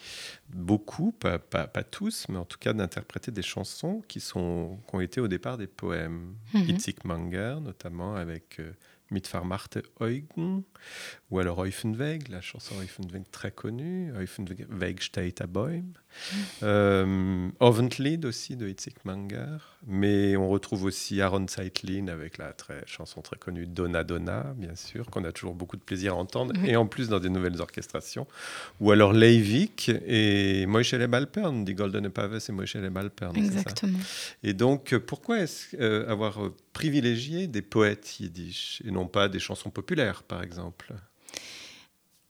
beaucoup, 0.49 1.11
pas, 1.11 1.39
pas, 1.39 1.67
pas 1.67 1.83
tous, 1.83 2.25
mais 2.29 2.37
en 2.37 2.45
tout 2.45 2.57
cas 2.57 2.71
d'interpréter 2.71 3.31
des 3.31 3.41
chansons 3.41 4.01
qui, 4.07 4.21
sont, 4.21 4.79
qui 4.87 4.95
ont 4.95 5.01
été 5.01 5.19
au 5.19 5.27
départ 5.27 5.57
des 5.57 5.67
poèmes. 5.67 6.35
Mm 6.53 6.61
-hmm. 6.61 6.69
Itzik 6.69 7.03
Manger, 7.03 7.57
notamment 7.61 8.15
avec 8.15 8.59
euh, 8.59 8.71
Mitfarmarte 9.11 9.79
Eugen, 10.01 10.63
ou 11.29 11.39
alors 11.39 11.63
Eufenweg, 11.65 12.29
la 12.29 12.41
chanson 12.41 12.75
Eufenweg 12.81 13.23
très 13.31 13.51
connue, 13.51 14.11
Eufenweg 14.17 15.01
steht 15.01 15.41
a 15.41 15.47
Bäum. 15.47 15.93
Euh, 16.63 17.49
Oventlied 17.59 18.25
aussi 18.25 18.55
de 18.55 18.67
Itzik 18.67 19.05
Manger, 19.05 19.57
mais 19.87 20.35
on 20.35 20.49
retrouve 20.49 20.83
aussi 20.85 21.21
Aaron 21.21 21.45
Zeitlin 21.47 22.07
avec 22.07 22.37
la 22.37 22.53
très, 22.53 22.83
chanson 22.85 23.21
très 23.21 23.37
connue 23.37 23.65
Donna 23.65 24.03
Donna, 24.03 24.53
bien 24.57 24.75
sûr, 24.75 25.05
qu'on 25.07 25.23
a 25.23 25.31
toujours 25.31 25.55
beaucoup 25.55 25.77
de 25.77 25.81
plaisir 25.81 26.13
à 26.13 26.17
entendre, 26.17 26.53
et 26.65 26.75
en 26.75 26.85
plus 26.85 27.09
dans 27.09 27.19
des 27.19 27.29
nouvelles 27.29 27.61
orchestrations, 27.61 28.27
ou 28.79 28.91
alors 28.91 29.13
Leivik 29.13 29.89
et 30.05 30.65
Moishele 30.65 31.07
Balpern, 31.07 31.65
Die 31.65 31.73
Goldene 31.73 32.09
Pave, 32.09 32.39
c'est 32.39 32.51
Moishele 32.51 32.89
Balpern. 32.89 33.35
Exactement. 33.35 33.99
Et 34.43 34.53
donc, 34.53 34.95
pourquoi 34.97 35.39
est-ce 35.39 35.75
euh, 35.79 36.09
avoir 36.09 36.39
privilégié 36.73 37.47
des 37.47 37.61
poètes 37.61 38.19
yiddish 38.19 38.81
et 38.85 38.91
non 38.91 39.00
pas 39.07 39.29
des 39.29 39.39
chansons 39.39 39.69
populaires, 39.69 40.23
par 40.23 40.43
exemple 40.43 40.93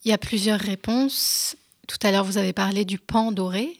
il 0.03 0.09
y 0.09 0.13
a 0.13 0.17
plusieurs 0.17 0.59
réponses. 0.59 1.55
Tout 1.87 1.97
à 2.03 2.11
l'heure, 2.11 2.23
vous 2.23 2.37
avez 2.37 2.53
parlé 2.53 2.85
du 2.85 2.97
pan 2.97 3.31
doré. 3.31 3.77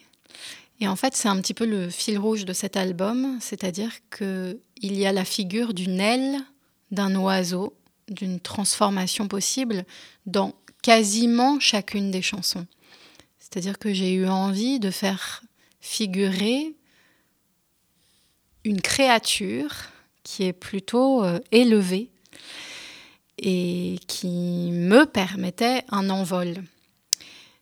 Et 0.80 0.88
en 0.88 0.96
fait, 0.96 1.16
c'est 1.16 1.28
un 1.28 1.40
petit 1.40 1.54
peu 1.54 1.64
le 1.64 1.90
fil 1.90 2.18
rouge 2.18 2.44
de 2.44 2.52
cet 2.52 2.76
album, 2.76 3.38
c'est-à-dire 3.40 3.92
qu'il 4.16 4.58
y 4.80 5.06
a 5.06 5.12
la 5.12 5.24
figure 5.24 5.74
d'une 5.74 6.00
aile 6.00 6.38
d'un 6.90 7.14
oiseau, 7.14 7.74
d'une 8.08 8.40
transformation 8.40 9.28
possible 9.28 9.84
dans 10.26 10.54
quasiment 10.82 11.60
chacune 11.60 12.10
des 12.10 12.22
chansons. 12.22 12.66
C'est-à-dire 13.38 13.78
que 13.78 13.92
j'ai 13.92 14.12
eu 14.12 14.26
envie 14.26 14.80
de 14.80 14.90
faire 14.90 15.42
figurer 15.80 16.74
une 18.64 18.80
créature 18.80 19.74
qui 20.22 20.44
est 20.44 20.52
plutôt 20.52 21.24
euh, 21.24 21.40
élevée 21.50 22.11
et 23.42 23.98
qui 24.06 24.70
me 24.72 25.04
permettait 25.04 25.84
un 25.90 26.08
envol. 26.10 26.62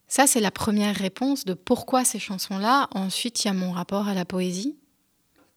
Ça, 0.07 0.27
c'est 0.27 0.41
la 0.41 0.51
première 0.51 0.95
réponse 0.95 1.45
de 1.45 1.55
pourquoi 1.55 2.05
ces 2.05 2.19
chansons-là. 2.19 2.89
Ensuite, 2.93 3.45
il 3.45 3.49
y 3.49 3.51
a 3.51 3.55
mon 3.55 3.73
rapport 3.73 4.09
à 4.09 4.15
la 4.15 4.25
poésie, 4.25 4.77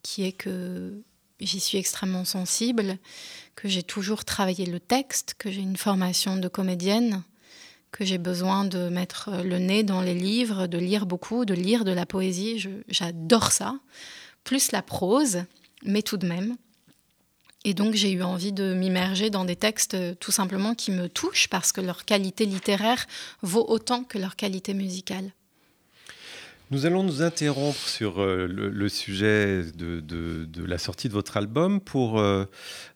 qui 0.02 0.24
est 0.24 0.32
que 0.32 1.02
j'y 1.40 1.60
suis 1.60 1.78
extrêmement 1.78 2.24
sensible, 2.24 2.98
que 3.56 3.68
j'ai 3.68 3.84
toujours 3.84 4.24
travaillé 4.24 4.66
le 4.66 4.80
texte, 4.80 5.36
que 5.38 5.52
j'ai 5.52 5.62
une 5.62 5.78
formation 5.78 6.38
de 6.38 6.48
comédienne, 6.48 7.24
que 7.92 8.06
j'ai 8.06 8.18
besoin 8.18 8.64
de 8.64 8.90
mettre 8.90 9.44
le 9.44 9.60
nez 9.60 9.84
dans 9.84 10.02
les 10.02 10.16
livres, 10.16 10.68
de 10.68 10.78
lire 10.78 11.06
beaucoup, 11.06 11.46
de 11.46 11.54
lire 11.54 11.84
de 11.84 11.92
la 11.92 12.06
poésie. 12.06 12.66
J'adore 12.88 13.52
ça, 13.52 13.76
plus 14.44 14.72
la 14.72 14.82
prose, 14.82 15.44
mais 15.84 16.02
tout 16.02 16.18
de 16.18 16.28
même. 16.28 16.56
Et 17.66 17.74
donc 17.74 17.96
j'ai 17.96 18.12
eu 18.12 18.24
envie 18.24 18.52
de 18.52 18.74
m'immerger 18.74 19.30
dans 19.30 19.46
des 19.46 19.56
textes 19.56 19.96
tout 20.20 20.32
simplement 20.32 20.76
qui 20.76 20.92
me 20.92 21.08
touchent 21.08 21.48
parce 21.48 21.72
que 21.72 21.82
leur 21.82 22.06
qualité 22.06 22.46
littéraire 22.46 23.06
vaut 23.42 23.66
autant 23.68 24.04
que 24.04 24.18
leur 24.18 24.36
qualité 24.36 24.74
musicale. 24.74 25.32
Nous 26.74 26.88
allons 26.88 27.04
nous 27.04 27.22
interrompre 27.22 27.88
sur 27.88 28.20
euh, 28.20 28.48
le, 28.48 28.90
sujet 28.90 29.62
de, 29.78 30.66
la 30.66 30.80
sortie 30.80 31.08
de 31.08 31.14
votre 31.14 31.38
album 31.38 31.80
pour 31.80 32.20
euh, 32.20 32.46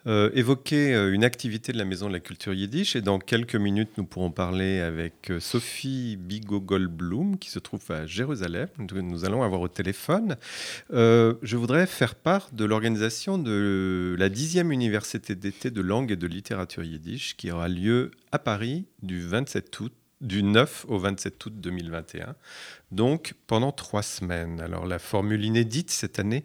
euh, 0.08 0.32
évoquer 0.34 0.96
une 1.14 1.24
activité 1.24 1.74
de 1.74 1.78
la 1.78 1.86
Maison 1.86 2.08
de 2.08 2.14
la 2.14 2.20
Culture 2.20 2.56
Yiddish. 2.56 2.96
Et 2.96 3.02
dans 3.04 3.20
quelques 3.20 3.56
minutes, 3.56 3.92
nous 3.98 4.04
pourrons 4.04 4.32
parler 4.32 4.80
avec 4.80 5.32
Sophie 5.40 6.18
Bigot-Goldblum, 6.20 7.38
qui 7.38 7.52
se 7.52 7.60
trouve 7.60 7.84
à 7.92 8.08
Jérusalem. 8.08 8.68
Nous 8.80 9.26
allons 9.26 9.44
avoir 9.44 9.62
au 9.62 9.68
téléphone. 9.68 10.38
je 10.90 11.56
voudrais 11.56 11.86
faire 11.86 12.16
part 12.16 12.50
de 12.54 12.66
l'organisation 12.66 13.38
de 13.38 14.16
la 14.18 14.30
dixième 14.30 14.72
université 14.72 15.36
d'été 15.36 15.70
de 15.70 15.82
langue 15.82 16.12
et 16.12 16.16
de 16.16 16.26
littérature 16.26 16.84
yiddish, 16.84 17.38
qui 17.38 17.52
aura 17.52 17.68
lieu 17.68 18.10
à 18.32 18.40
Paris 18.40 18.88
du 19.04 19.22
27 19.22 19.80
août 19.82 19.94
du 20.22 20.42
9 20.44 20.86
au 20.88 20.98
27 20.98 21.46
août 21.46 21.54
2021, 21.58 22.36
donc 22.92 23.34
pendant 23.46 23.72
trois 23.72 24.02
semaines. 24.02 24.60
Alors 24.62 24.86
la 24.86 25.00
formule 25.00 25.46
inédite 25.46 25.92
cette 25.92 26.20
année, 26.20 26.44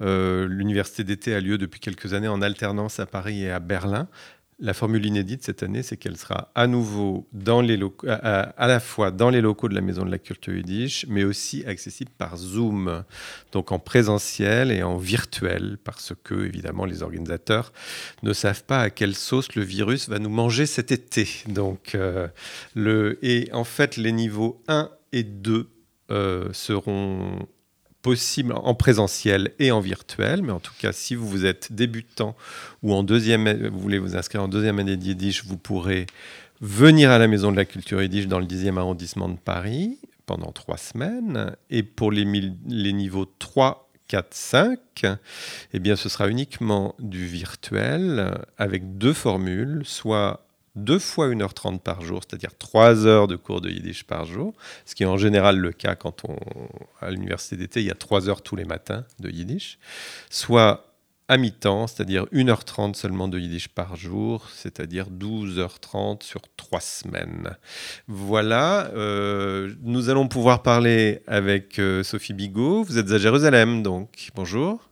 euh, 0.00 0.46
l'université 0.48 1.04
d'été 1.04 1.34
a 1.34 1.40
lieu 1.40 1.58
depuis 1.58 1.80
quelques 1.80 2.14
années 2.14 2.28
en 2.28 2.40
alternance 2.40 2.98
à 3.00 3.06
Paris 3.06 3.42
et 3.42 3.50
à 3.50 3.60
Berlin. 3.60 4.08
La 4.62 4.74
formule 4.74 5.06
inédite 5.06 5.42
cette 5.42 5.62
année, 5.62 5.82
c'est 5.82 5.96
qu'elle 5.96 6.18
sera 6.18 6.50
à 6.54 6.66
nouveau 6.66 7.26
à, 8.06 8.66
la 8.66 8.78
fois 8.78 9.10
dans 9.10 9.30
les 9.30 9.40
locaux 9.40 9.70
de 9.70 9.74
la 9.74 9.80
Maison 9.80 10.04
de 10.04 10.10
la 10.10 10.18
Culture 10.18 10.54
Yiddish, 10.54 11.06
mais 11.08 11.24
aussi 11.24 11.64
accessible 11.64 12.10
par 12.18 12.36
Zoom, 12.36 13.02
donc 13.52 13.72
en 13.72 13.78
présentiel 13.78 14.70
et 14.70 14.82
en 14.82 14.98
virtuel, 14.98 15.78
parce 15.82 16.12
que, 16.24 16.44
évidemment, 16.44 16.84
les 16.84 17.02
organisateurs 17.02 17.72
ne 18.22 18.34
savent 18.34 18.64
pas 18.64 18.82
à 18.82 18.90
quelle 18.90 19.14
sauce 19.14 19.54
le 19.54 19.62
virus 19.62 20.10
va 20.10 20.18
nous 20.18 20.28
manger 20.28 20.66
cet 20.66 20.92
été. 20.92 21.26
Donc, 21.48 21.94
euh, 21.94 22.28
le, 22.74 23.18
et 23.22 23.48
en 23.54 23.64
fait, 23.64 23.96
les 23.96 24.12
niveaux 24.12 24.62
1 24.68 24.90
et 25.12 25.22
2 25.22 25.70
euh, 26.10 26.52
seront 26.52 27.48
possible 28.02 28.52
en 28.54 28.74
présentiel 28.74 29.52
et 29.58 29.70
en 29.70 29.80
virtuel, 29.80 30.42
mais 30.42 30.52
en 30.52 30.60
tout 30.60 30.72
cas, 30.78 30.92
si 30.92 31.14
vous 31.14 31.44
êtes 31.44 31.72
débutant 31.72 32.34
ou 32.82 32.94
en 32.94 33.02
deuxième, 33.02 33.68
vous 33.68 33.78
voulez 33.78 33.98
vous 33.98 34.16
inscrire 34.16 34.42
en 34.42 34.48
deuxième 34.48 34.78
année 34.78 34.96
de 34.96 35.04
Yiddish, 35.04 35.44
vous 35.44 35.56
pourrez 35.58 36.06
venir 36.60 37.10
à 37.10 37.18
la 37.18 37.28
Maison 37.28 37.50
de 37.50 37.56
la 37.56 37.64
Culture 37.64 38.02
Yiddish 38.02 38.26
dans 38.26 38.38
le 38.38 38.46
10e 38.46 38.78
arrondissement 38.78 39.28
de 39.28 39.36
Paris 39.36 39.98
pendant 40.26 40.52
trois 40.52 40.76
semaines. 40.76 41.56
Et 41.70 41.82
pour 41.82 42.12
les, 42.12 42.24
les 42.66 42.92
niveaux 42.92 43.26
3, 43.38 43.90
4, 44.08 44.26
5, 44.30 44.78
eh 45.72 45.78
bien, 45.78 45.96
ce 45.96 46.08
sera 46.08 46.28
uniquement 46.28 46.94
du 46.98 47.26
virtuel 47.26 48.38
avec 48.58 48.98
deux 48.98 49.12
formules, 49.12 49.82
soit 49.84 50.46
deux 50.76 50.98
fois 50.98 51.28
1h30 51.28 51.80
par 51.80 52.02
jour, 52.02 52.20
c'est-à-dire 52.26 52.56
trois 52.56 53.06
heures 53.06 53.26
de 53.26 53.36
cours 53.36 53.60
de 53.60 53.70
yiddish 53.70 54.04
par 54.04 54.24
jour, 54.24 54.54
ce 54.84 54.94
qui 54.94 55.02
est 55.02 55.06
en 55.06 55.18
général 55.18 55.58
le 55.58 55.72
cas 55.72 55.94
quand 55.94 56.24
on, 56.24 56.36
à 57.00 57.10
l'université 57.10 57.56
d'été, 57.56 57.80
il 57.80 57.86
y 57.86 57.90
a 57.90 57.94
trois 57.94 58.28
heures 58.28 58.42
tous 58.42 58.56
les 58.56 58.64
matins 58.64 59.04
de 59.18 59.30
yiddish, 59.30 59.78
soit 60.30 60.86
à 61.30 61.36
mi-temps, 61.36 61.86
c'est-à-dire 61.86 62.24
1h30 62.32 62.94
seulement 62.94 63.28
de 63.28 63.38
yiddish 63.38 63.68
par 63.68 63.94
jour, 63.94 64.48
c'est-à-dire 64.52 65.06
12h30 65.10 66.24
sur 66.24 66.40
trois 66.56 66.80
semaines. 66.80 67.56
Voilà, 68.08 68.90
euh, 68.94 69.72
nous 69.82 70.08
allons 70.08 70.26
pouvoir 70.26 70.62
parler 70.64 71.22
avec 71.28 71.78
euh, 71.78 72.02
Sophie 72.02 72.32
Bigot. 72.32 72.82
Vous 72.82 72.98
êtes 72.98 73.12
à 73.12 73.18
Jérusalem, 73.18 73.84
donc 73.84 74.30
bonjour. 74.34 74.90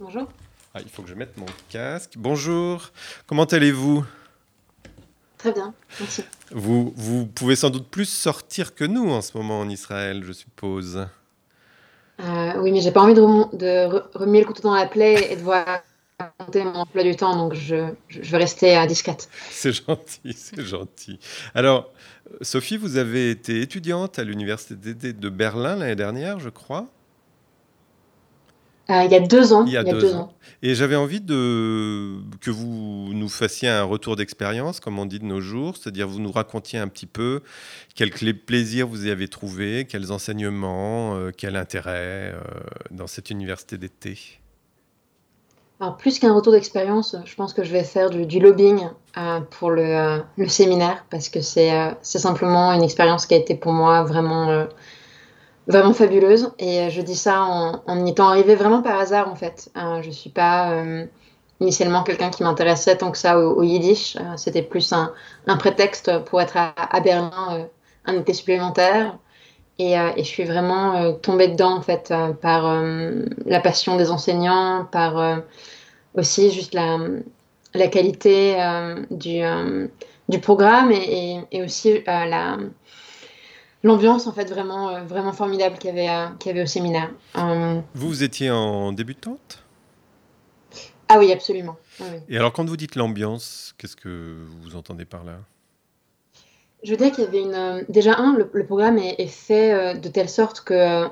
Bonjour. 0.00 0.28
Ah, 0.74 0.80
il 0.82 0.88
faut 0.88 1.02
que 1.02 1.08
je 1.08 1.14
mette 1.14 1.36
mon 1.36 1.46
casque. 1.70 2.14
Bonjour, 2.16 2.90
comment 3.26 3.44
allez-vous? 3.44 4.04
Très 5.38 5.52
bien, 5.52 5.72
merci. 6.00 6.24
Vous, 6.50 6.92
vous 6.96 7.26
pouvez 7.26 7.54
sans 7.54 7.70
doute 7.70 7.88
plus 7.88 8.08
sortir 8.08 8.74
que 8.74 8.84
nous 8.84 9.10
en 9.10 9.22
ce 9.22 9.36
moment 9.36 9.60
en 9.60 9.68
Israël, 9.68 10.24
je 10.24 10.32
suppose. 10.32 11.06
Euh, 12.20 12.52
oui, 12.58 12.72
mais 12.72 12.80
j'ai 12.80 12.90
pas 12.90 13.02
envie 13.02 13.14
de, 13.14 13.56
de 13.56 14.02
remuer 14.18 14.40
le 14.40 14.46
couteau 14.46 14.62
dans 14.62 14.74
la 14.74 14.86
plaie 14.86 15.32
et 15.32 15.36
de 15.36 15.42
voir 15.42 15.64
monter 16.40 16.64
mon 16.64 16.74
emploi 16.74 17.04
du 17.04 17.14
temps, 17.14 17.36
donc 17.36 17.54
je, 17.54 17.92
je, 18.08 18.20
vais 18.20 18.38
rester 18.38 18.76
à 18.76 18.86
discrète. 18.86 19.28
C'est 19.50 19.72
gentil, 19.72 20.32
c'est 20.36 20.64
gentil. 20.64 21.20
Alors, 21.54 21.92
Sophie, 22.42 22.76
vous 22.76 22.96
avez 22.96 23.30
été 23.30 23.60
étudiante 23.60 24.18
à 24.18 24.24
l'université 24.24 25.12
de 25.12 25.28
Berlin 25.28 25.76
l'année 25.76 25.94
dernière, 25.94 26.40
je 26.40 26.48
crois. 26.48 26.88
Euh, 28.90 29.04
il 29.04 29.12
y 29.12 29.14
a 29.14 29.20
deux 29.20 29.52
ans. 29.52 29.64
Il 29.66 29.72
y 29.72 29.76
a, 29.76 29.84
deux, 29.84 30.14
ans. 30.14 30.32
Et 30.62 30.74
j'avais 30.74 30.96
envie 30.96 31.20
de 31.20 32.14
que 32.40 32.50
vous 32.50 33.10
nous 33.12 33.28
fassiez 33.28 33.68
un 33.68 33.84
retour 33.84 34.16
d'expérience, 34.16 34.80
comme 34.80 34.98
on 34.98 35.04
dit 35.04 35.18
de 35.18 35.26
nos 35.26 35.42
jours, 35.42 35.76
c'est-à-dire 35.76 36.08
vous 36.08 36.20
nous 36.20 36.32
racontiez 36.32 36.78
un 36.78 36.88
petit 36.88 37.06
peu 37.06 37.42
quels 37.94 38.10
plaisirs 38.10 38.86
vous 38.86 39.06
y 39.06 39.10
avez 39.10 39.28
trouvé, 39.28 39.86
quels 39.86 40.10
enseignements, 40.10 41.16
euh, 41.16 41.32
quel 41.36 41.56
intérêt 41.56 42.32
euh, 42.32 42.40
dans 42.90 43.06
cette 43.06 43.28
université 43.28 43.76
d'été. 43.76 44.18
Alors, 45.80 45.98
plus 45.98 46.18
qu'un 46.18 46.32
retour 46.32 46.52
d'expérience, 46.54 47.14
je 47.24 47.34
pense 47.34 47.52
que 47.52 47.62
je 47.62 47.70
vais 47.70 47.84
faire 47.84 48.08
du, 48.10 48.40
lobbying 48.40 48.88
pour 49.50 49.70
le, 49.70 50.22
le, 50.36 50.48
séminaire, 50.48 51.04
parce 51.08 51.28
que 51.28 51.40
c'est 51.40 51.94
simplement 52.02 52.72
une 52.72 52.82
expérience 52.82 53.26
qui 53.26 53.34
a 53.34 53.36
été 53.36 53.54
pour 53.54 53.72
moi 53.72 54.02
vraiment 54.02 54.66
vraiment 55.68 55.92
fabuleuse. 55.92 56.50
Et 56.58 56.80
euh, 56.80 56.90
je 56.90 57.00
dis 57.02 57.14
ça 57.14 57.42
en, 57.42 58.04
y 58.04 58.10
étant 58.10 58.28
arrivée 58.28 58.56
vraiment 58.56 58.82
par 58.82 58.98
hasard, 58.98 59.30
en 59.30 59.36
fait. 59.36 59.70
Euh, 59.76 60.02
je 60.02 60.10
suis 60.10 60.30
pas 60.30 60.72
euh, 60.72 61.06
initialement 61.60 62.02
quelqu'un 62.02 62.30
qui 62.30 62.42
m'intéressait 62.42 62.96
tant 62.96 63.12
que 63.12 63.18
ça 63.18 63.38
au, 63.38 63.62
yiddish. 63.62 64.16
C'était 64.36 64.62
plus 64.62 64.92
un, 64.92 65.12
prétexte 65.58 66.18
pour 66.24 66.40
être 66.40 66.56
à, 66.56 67.00
Berlin 67.00 67.68
un 68.06 68.14
été 68.14 68.32
supplémentaire. 68.32 69.16
Et, 69.80 69.94
je 70.16 70.22
suis 70.22 70.44
vraiment 70.44 71.12
tombée 71.14 71.48
dedans, 71.48 71.76
en 71.76 71.82
fait, 71.82 72.12
par 72.40 72.82
la 73.44 73.60
passion 73.60 73.96
des 73.96 74.10
enseignants, 74.10 74.86
par 74.90 75.40
aussi 76.14 76.50
juste 76.50 76.74
la, 76.74 77.88
qualité 77.88 78.56
du, 79.10 80.38
programme 80.40 80.92
et 80.92 81.62
aussi 81.62 82.02
la 82.06 82.58
l'ambiance 83.82 84.26
en 84.26 84.32
fait 84.32 84.50
vraiment, 84.50 84.88
euh, 84.90 85.04
vraiment 85.04 85.32
formidable 85.32 85.78
qu'il 85.78 85.90
y, 85.90 85.92
avait, 85.92 86.08
euh, 86.08 86.28
qu'il 86.38 86.50
y 86.50 86.54
avait 86.54 86.62
au 86.62 86.66
séminaire. 86.66 87.10
Euh, 87.36 87.80
vous, 87.94 88.08
vous 88.08 88.22
étiez 88.22 88.50
en 88.50 88.92
débutante? 88.92 89.62
Ah 91.08 91.18
oui, 91.18 91.32
absolument. 91.32 91.76
Et 92.28 92.36
alors 92.36 92.52
quand 92.52 92.68
vous 92.68 92.76
dites 92.76 92.94
l'ambiance, 92.94 93.74
qu'est-ce 93.78 93.96
que 93.96 94.36
vous 94.62 94.76
entendez 94.76 95.04
par 95.04 95.24
là? 95.24 95.38
Je 96.84 96.90
veux 96.90 96.96
dire 96.96 97.10
qu'il 97.10 97.24
y 97.24 97.26
avait 97.26 97.42
une... 97.42 97.84
Déjà, 97.88 98.16
un, 98.18 98.36
le, 98.36 98.64
programme 98.64 98.98
est, 98.98 99.26
fait 99.26 99.98
de 99.98 100.08
telle 100.08 100.28
sorte 100.28 100.60
que 100.60 101.08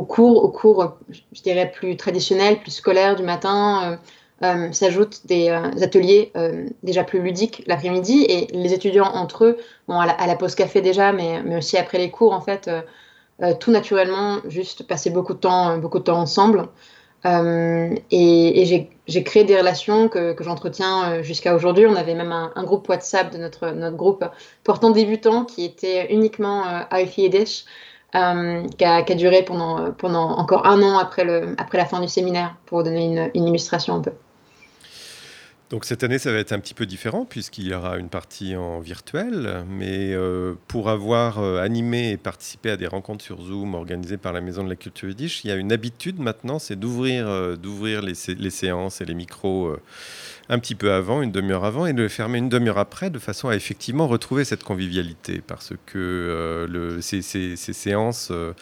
au 0.00 0.02
cours, 0.02 0.42
au 0.44 0.48
cours, 0.48 0.98
je 1.10 1.42
dirais, 1.42 1.70
plus 1.70 1.96
traditionnel, 1.96 2.60
plus 2.60 2.70
scolaire 2.70 3.16
du 3.16 3.22
matin, 3.22 3.92
euh, 3.92 3.96
s'ajoutent 4.40 5.26
des, 5.26 5.50
euh, 5.50 5.70
ateliers 5.82 6.32
euh, 6.36 6.66
déjà 6.82 7.04
plus 7.04 7.20
ludiques 7.20 7.62
l'après-midi 7.66 8.24
et 8.28 8.46
les 8.52 8.72
étudiants 8.72 9.12
entre 9.12 9.44
eux, 9.44 9.58
bon, 9.86 9.98
à 10.00 10.26
la, 10.26 10.36
pause 10.36 10.54
café 10.54 10.80
déjà, 10.80 11.12
mais, 11.12 11.42
mais, 11.42 11.56
aussi 11.56 11.76
après 11.76 11.98
les 11.98 12.10
cours, 12.10 12.32
en 12.32 12.40
fait, 12.40 12.70
tout 13.58 13.70
naturellement, 13.70 14.38
juste 14.48 14.86
passer 14.86 15.10
beaucoup 15.10 15.34
de 15.34 15.38
temps, 15.38 15.78
beaucoup 15.78 15.98
de 15.98 16.04
temps 16.04 16.18
ensemble. 16.18 16.68
et, 17.24 18.88
j'ai 19.06 19.24
créé 19.24 19.44
des 19.44 19.56
relations 19.58 20.08
que, 20.08 20.34
j'entretiens 20.40 21.22
jusqu'à 21.22 21.54
aujourd'hui. 21.54 21.86
On 21.86 21.96
avait 21.96 22.14
même 22.14 22.32
un, 22.32 22.64
groupe 22.64 22.88
WhatsApp 22.88 23.32
de 23.32 23.38
notre, 23.38 23.70
notre 23.70 23.96
groupe 23.96 24.24
portant 24.64 24.90
débutants 24.90 25.44
qui 25.44 25.64
était 25.64 26.12
uniquement 26.12 26.66
euh, 26.66 26.80
euh, 28.16 28.64
qui, 28.66 28.84
a, 28.84 29.02
qui, 29.02 29.12
a, 29.12 29.14
duré 29.14 29.42
pendant, 29.42 29.92
pendant 29.92 30.30
encore 30.30 30.66
un 30.66 30.82
an 30.82 30.98
après, 30.98 31.24
le, 31.24 31.54
après 31.58 31.78
la 31.78 31.86
fin 31.86 32.00
du 32.00 32.08
séminaire, 32.08 32.56
pour 32.66 32.82
donner 32.82 33.04
une, 33.04 33.30
une 33.34 33.48
illustration 33.48 33.94
un 33.94 34.00
peu. 34.00 34.12
Donc 35.70 35.84
cette 35.84 36.02
année, 36.02 36.18
ça 36.18 36.32
va 36.32 36.38
être 36.38 36.50
un 36.50 36.58
petit 36.58 36.74
peu 36.74 36.84
différent 36.84 37.24
puisqu'il 37.24 37.68
y 37.68 37.72
aura 37.72 37.96
une 37.96 38.08
partie 38.08 38.56
en 38.56 38.80
virtuel, 38.80 39.64
mais 39.68 40.12
euh, 40.12 40.54
pour 40.66 40.90
avoir 40.90 41.38
euh, 41.38 41.62
animé 41.62 42.10
et 42.10 42.16
participé 42.16 42.70
à 42.70 42.76
des 42.76 42.88
rencontres 42.88 43.24
sur 43.24 43.40
Zoom 43.40 43.76
organisées 43.76 44.16
par 44.16 44.32
la 44.32 44.40
Maison 44.40 44.64
de 44.64 44.68
la 44.68 44.74
Culture 44.74 45.08
Yiddish, 45.08 45.44
il 45.44 45.48
y 45.48 45.52
a 45.52 45.54
une 45.54 45.70
habitude 45.70 46.18
maintenant, 46.18 46.58
c'est 46.58 46.74
d'ouvrir 46.74 47.28
euh, 47.28 47.54
d'ouvrir 47.54 48.02
les, 48.02 48.14
les, 48.36 48.50
séances 48.50 49.00
et 49.00 49.04
les 49.04 49.14
micros 49.14 49.76
un 50.50 50.58
petit 50.58 50.74
peu 50.74 50.92
avant, 50.92 51.22
une 51.22 51.30
demi-heure 51.30 51.64
avant, 51.64 51.86
et 51.86 51.92
de 51.92 52.02
le 52.02 52.08
fermer 52.08 52.38
une 52.38 52.48
demi-heure 52.48 52.78
après, 52.78 53.08
de 53.08 53.20
façon 53.20 53.48
à 53.48 53.54
effectivement 53.54 54.08
retrouver 54.08 54.44
cette 54.44 54.64
convivialité, 54.64 55.42
parce 55.46 55.72
que 55.86 55.96
euh, 55.96 57.00
ces, 57.00 57.22
ces, 57.22 57.54
ces, 57.54 57.72
séances 57.72 58.30
euh, 58.32 58.52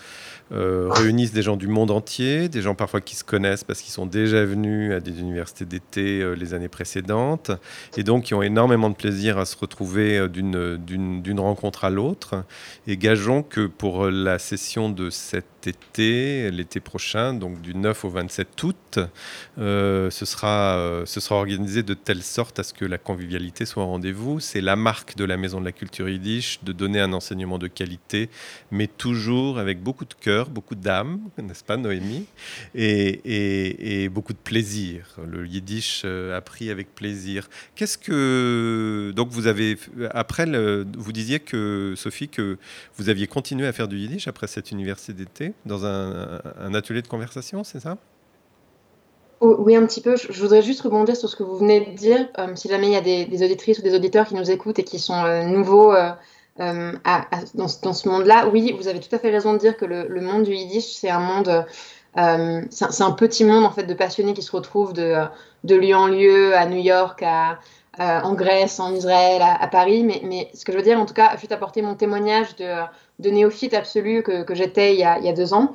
euh, 0.53 0.89
réunissent 0.91 1.33
des 1.33 1.41
gens 1.41 1.57
du 1.57 1.67
monde 1.67 1.91
entier, 1.91 2.51
des 2.51 2.61
gens 2.61 2.75
parfois 2.75 3.01
qui 3.01 3.17
se 3.17 3.25
connaissent 3.25 3.65
parce 3.65 3.81
qu'ils 3.81 3.93
sont 3.93 4.05
déjà 4.05 4.45
venus 4.45 4.93
à 4.93 5.01
des 5.01 5.19
universités 5.19 5.65
d'été 5.65 6.35
les 6.37 6.53
années 6.53 6.69
précédentes, 6.69 7.53
et 7.97 8.03
donc 8.03 8.25
qui 8.25 8.35
ont 8.35 8.43
énormément 8.43 8.91
de 8.91 8.95
plaisir 8.95 9.39
à 9.39 9.47
se 9.47 9.57
retrouver 9.57 10.29
d'une 10.29 11.41
rencontre 11.41 11.85
à 11.87 11.91
l'autre. 11.91 12.45
Et 12.87 12.99
gageons 12.99 13.43
que 13.43 13.67
pour 13.67 14.11
la 14.11 14.39
session 14.39 14.91
de 14.91 15.09
cet 15.09 15.67
été, 15.67 16.51
l'été 16.51 16.81
prochain, 16.81 17.33
donc 17.33 17.63
du 17.63 17.75
9 17.75 18.05
au 18.05 18.11
27 18.11 18.63
août, 18.63 18.99
ce 19.57 20.11
sera 20.11 21.07
organisé 21.31 21.78
de 21.83 21.95
telle 21.95 22.23
sorte 22.23 22.59
à 22.59 22.63
ce 22.63 22.73
que 22.73 22.85
la 22.85 22.99
convivialité 22.99 23.67
soit 23.67 23.83
au 23.83 23.87
rendez-vous. 23.87 24.41
C'est 24.41 24.61
la 24.61 24.77
marque 24.77 25.17
de 25.17 25.25
la 25.25 25.37
Maison 25.37 25.61
de 25.61 25.65
la 25.65 25.73
Culture 25.73 26.09
Yiddish 26.09 26.61
de 26.63 26.73
donner 26.73 27.01
un 27.01 27.13
enseignement 27.13 27.59
de 27.59 27.67
qualité, 27.67 28.29
mais 28.71 28.87
toujours 28.87 29.59
avec 29.59 29.83
beaucoup 29.83 30.05
de 30.05 30.15
cœur, 30.15 30.51
beaucoup 30.51 30.75
d'âme, 30.75 31.21
n'est-ce 31.39 31.65
pas 31.65 31.77
Noémie? 31.77 32.27
Et, 32.75 34.09
beaucoup 34.09 34.33
de 34.33 34.39
plaisir. 34.39 35.17
Le 35.27 35.47
Yiddish 35.47 36.03
euh, 36.05 36.37
appris 36.37 36.71
avec 36.71 36.95
plaisir. 36.95 37.49
Qu'est-ce 37.75 37.99
que... 37.99 39.13
Donc 39.15 39.31
vous 39.31 39.47
avez... 39.47 39.77
Après, 40.11 40.47
vous 40.47 41.13
disiez 41.13 41.41
que, 41.41 41.95
Sophie, 41.97 42.29
que 42.29 42.59
vous 42.97 43.09
aviez 43.09 43.27
continué 43.27 43.67
à 43.67 43.73
faire 43.73 43.89
du 43.89 43.99
Yiddish 43.99 44.29
après 44.29 44.47
cette 44.47 44.71
université 44.71 45.13
d'été 45.13 45.53
dans 45.67 45.85
un, 45.85 46.75
atelier 46.75 47.03
de 47.03 47.09
conversation, 47.09 47.65
c'est 47.65 47.81
ça? 47.81 47.99
Oui, 49.41 49.77
un 49.77 49.87
petit 49.87 50.01
peu. 50.01 50.17
Je 50.17 50.41
voudrais 50.41 50.63
juste 50.63 50.81
rebondir 50.81 51.17
sur 51.17 51.29
ce 51.29 51.37
que 51.37 51.45
vous 51.45 51.57
venez 51.57 51.81
de 51.81 51.91
dire. 51.93 52.29
Euh, 52.39 52.57
si 52.57 52.69
jamais 52.69 52.89
il 52.89 52.93
y 52.93 52.97
a 52.97 53.01
des, 53.01 53.43
auditrices 53.45 53.79
ou 53.79 53.83
des 53.83 53.95
auditeurs 53.95 54.27
qui 54.27 54.35
nous 54.35 54.51
écoutent 54.51 54.81
et 54.81 54.85
qui 54.85 54.99
sont 54.99 55.25
euh, 55.25 55.45
nouveaux 55.45 55.93
euh, 55.93 56.13
dans, 57.55 57.69
ce 57.69 58.09
monde-là, 58.09 58.49
oui, 58.49 58.75
vous 58.77 58.89
avez 58.89 58.99
tout 58.99 59.15
à 59.15 59.19
fait 59.21 59.31
raison 59.31 59.53
de 59.53 59.59
dire 59.59 59.77
que 59.77 59.85
le, 59.85 60.21
monde 60.21 60.43
du 60.43 60.53
Yiddish, 60.53 60.87
c'est 60.87 61.11
un 61.11 61.21
monde... 61.21 61.65
c'est 62.71 63.03
un 63.03 63.13
petit 63.13 63.45
monde 63.45 63.65
en 63.65 63.71
fait 63.71 63.85
de 63.85 63.95
passionnés 63.95 64.35
qui 64.35 64.43
se 64.43 64.51
retrouvent 64.51 64.93
de, 64.93 65.29
lieu 65.65 65.95
en 65.95 66.09
lieu, 66.09 66.57
à 66.57 66.67
New 66.67 66.81
York, 66.81 67.23
à, 67.23 67.61
en 67.97 68.35
Grèce, 68.35 68.81
en 68.81 68.93
Israël, 68.93 69.41
à, 69.41 69.69
Paris. 69.69 70.03
Mais, 70.03 70.51
ce 70.53 70.65
que 70.65 70.73
je 70.73 70.79
veux 70.79 70.83
dire, 70.83 70.99
en 70.99 71.07
tout 71.07 71.15
cas, 71.15 71.37
je 71.37 71.47
vais 71.47 71.53
apporter 71.53 71.81
mon 71.81 71.95
témoignage 71.95 72.57
de, 72.57 72.75
de 73.21 73.31
néophyte 73.31 73.75
absolu 73.75 74.25
que, 74.25 74.55
j'étais 74.57 74.95
il, 74.95 74.99
y 74.99 75.05
a 75.05 75.33
deux 75.33 75.55
ans 75.55 75.73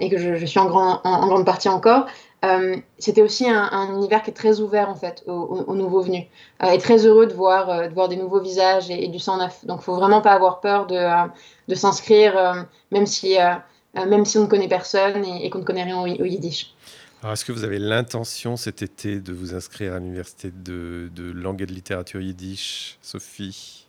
et 0.00 0.10
que 0.10 0.18
je, 0.18 0.44
suis 0.44 0.58
en, 0.58 0.66
grande 0.66 1.46
partie 1.46 1.68
encore. 1.68 2.06
Euh, 2.44 2.76
c'était 2.98 3.22
aussi 3.22 3.48
un, 3.48 3.68
un, 3.70 3.94
univers 3.94 4.22
qui 4.22 4.30
est 4.30 4.34
très 4.34 4.58
ouvert 4.60 4.88
en 4.88 4.96
fait 4.96 5.22
aux, 5.26 5.32
aux, 5.32 5.62
aux 5.62 5.74
nouveaux 5.76 6.02
venus 6.02 6.24
euh, 6.64 6.70
et 6.70 6.78
très 6.78 7.06
heureux 7.06 7.26
de 7.26 7.32
voir, 7.32 7.70
euh, 7.70 7.88
de 7.88 7.94
voir 7.94 8.08
des 8.08 8.16
nouveaux 8.16 8.40
visages 8.40 8.90
et, 8.90 9.04
et 9.04 9.08
du 9.08 9.20
sang 9.20 9.36
neuf. 9.36 9.64
Donc, 9.64 9.80
il 9.80 9.84
faut 9.84 9.94
vraiment 9.94 10.20
pas 10.20 10.32
avoir 10.32 10.60
peur 10.60 10.86
de, 10.86 10.96
euh, 10.96 11.74
s'inscrire, 11.74 12.66
même 12.90 13.06
si 13.06 13.36
même 13.94 14.24
si 14.24 14.38
on 14.38 14.42
ne 14.42 14.46
connaît 14.46 14.68
personne 14.68 15.24
et, 15.24 15.48
qu'on 15.50 15.58
ne 15.58 15.64
connaît 15.64 15.84
rien 15.84 16.00
au, 16.00 16.06
yiddish. 16.06 16.74
Est-ce 17.24 17.44
que 17.44 17.52
vous 17.52 17.62
avez 17.62 17.78
l'intention 17.78 18.56
cet 18.56 18.82
été 18.82 19.20
de 19.20 19.32
vous 19.32 19.54
inscrire 19.54 19.94
à 19.94 19.98
l'université 19.98 20.50
de 20.50 21.10
langue 21.32 21.62
et 21.62 21.66
de 21.66 21.72
littérature 21.72 22.20
yiddish, 22.20 22.98
Sophie? 23.00 23.86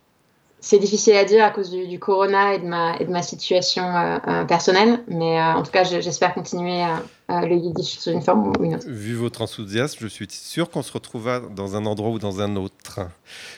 C'est 0.64 0.78
difficile 0.78 1.14
à 1.14 1.26
dire 1.26 1.44
à 1.44 1.50
cause 1.50 1.70
du, 1.70 1.98
corona 1.98 2.54
et 2.54 2.58
de 2.58 2.64
ma, 2.64 2.96
et 2.96 3.04
de 3.04 3.10
ma 3.10 3.20
situation 3.20 3.84
euh, 3.84 4.18
euh, 4.26 4.44
personnelle, 4.44 5.04
mais 5.08 5.38
euh, 5.38 5.56
en 5.56 5.62
tout 5.62 5.70
cas, 5.70 5.84
j'espère 5.84 6.32
continuer 6.32 6.82
le 7.28 7.54
yiddish 7.54 7.98
sous 7.98 8.10
une 8.10 8.22
forme 8.22 8.48
ou 8.48 8.64
une 8.64 8.76
autre. 8.76 8.88
Vu 8.88 9.14
votre 9.14 9.42
enthousiasme, 9.42 9.98
je 10.00 10.06
suis 10.06 10.26
sûr 10.30 10.70
qu'on 10.70 10.82
se 10.82 10.90
retrouvera 10.90 11.40
dans 11.40 11.76
un 11.76 11.84
endroit 11.84 12.08
ou 12.10 12.18
dans 12.18 12.40
un 12.40 12.56
autre. 12.56 13.00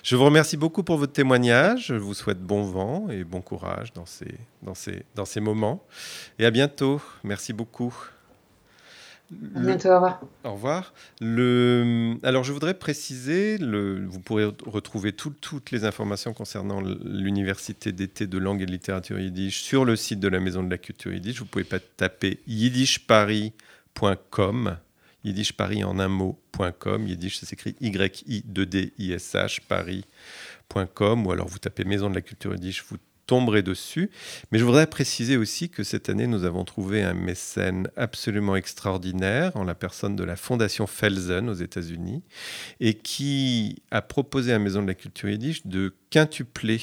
Je 0.03 0.16
vous 0.16 0.25
remercie 0.25 0.57
beaucoup 0.57 0.83
pour 0.83 0.99
votre 0.99 1.12
témoignage. 1.12 1.87
Je 1.87 1.95
vous 1.95 2.14
souhaite 2.14 2.40
bon 2.40 2.62
vent 2.62 3.07
et 3.09 3.23
bon 3.23 3.40
courage 3.40 3.92
dans 3.92 4.07
ces, 4.07 4.35
dans 4.62 4.75
ces, 4.75 5.05
dans 5.14 5.25
ces 5.25 5.40
moments. 5.40 5.85
Et 6.40 6.45
à 6.45 6.51
bientôt. 6.51 7.01
Merci 7.23 7.53
beaucoup. 7.53 7.95
À 9.57 9.61
bientôt, 9.61 9.89
au 9.89 9.97
revoir. 9.97 10.21
Au 10.45 10.53
revoir. 10.53 10.95
Le, 11.21 12.15
alors, 12.23 12.45
je 12.45 12.53
voudrais 12.53 12.75
préciser, 12.75 13.59
le, 13.59 14.07
vous 14.07 14.21
pourrez 14.21 14.45
retrouver 14.45 15.12
tout, 15.12 15.31
toutes 15.31 15.73
les 15.73 15.85
informations 15.85 16.33
concernant 16.33 16.81
l'université 16.81 17.91
d'été 17.91 18.29
de 18.29 18.39
langue 18.39 18.62
et 18.62 18.67
de 18.67 18.71
littérature 18.71 19.19
yiddish 19.19 19.62
sur 19.62 19.85
le 19.85 19.97
site 19.97 20.21
de 20.21 20.29
la 20.29 20.39
Maison 20.39 20.62
de 20.62 20.71
la 20.71 20.79
Culture 20.79 21.12
yiddish. 21.12 21.41
Vous 21.41 21.47
pouvez 21.47 21.65
pas 21.65 21.81
taper 21.81 22.39
yiddishparis.com, 22.47 24.77
yiddish 25.25 25.55
paris 25.55 25.83
en 25.83 25.99
un 25.99 26.09
mot.com, 26.09 27.09
yiddish 27.09 27.41
ça 27.41 27.47
s'écrit 27.47 27.75
Y-I-D-D-I-S-H, 27.81 29.62
paris.com, 29.67 31.27
ou 31.27 31.33
alors 31.33 31.49
vous 31.49 31.59
tapez 31.59 31.83
Maison 31.85 32.11
de 32.11 32.15
la 32.15 32.21
Culture 32.21 32.55
yiddish, 32.55 32.85
vous 32.89 32.99
tomberez 33.27 33.62
dessus. 33.62 34.11
Mais 34.51 34.59
je 34.59 34.65
voudrais 34.65 34.87
préciser 34.87 35.37
aussi 35.37 35.69
que 35.69 35.83
cette 35.83 36.09
année, 36.09 36.27
nous 36.27 36.45
avons 36.45 36.65
trouvé 36.65 37.03
un 37.03 37.15
mécène 37.15 37.89
absolument 37.97 38.57
extraordinaire 38.57 39.57
en 39.57 39.65
la 39.65 39.75
personne 39.75 40.17
de 40.17 40.25
la 40.25 40.37
Fondation 40.37 40.87
Felsen 40.87 41.49
aux 41.49 41.55
États-Unis 41.55 42.23
et 42.81 42.95
qui 42.95 43.83
a 43.91 44.03
proposé 44.03 44.53
à 44.53 44.59
Maison 44.59 44.83
de 44.83 44.87
la 44.87 44.95
Culture 44.95 45.29
Yiddish 45.29 45.67
de 45.67 45.95
quintupler 46.11 46.81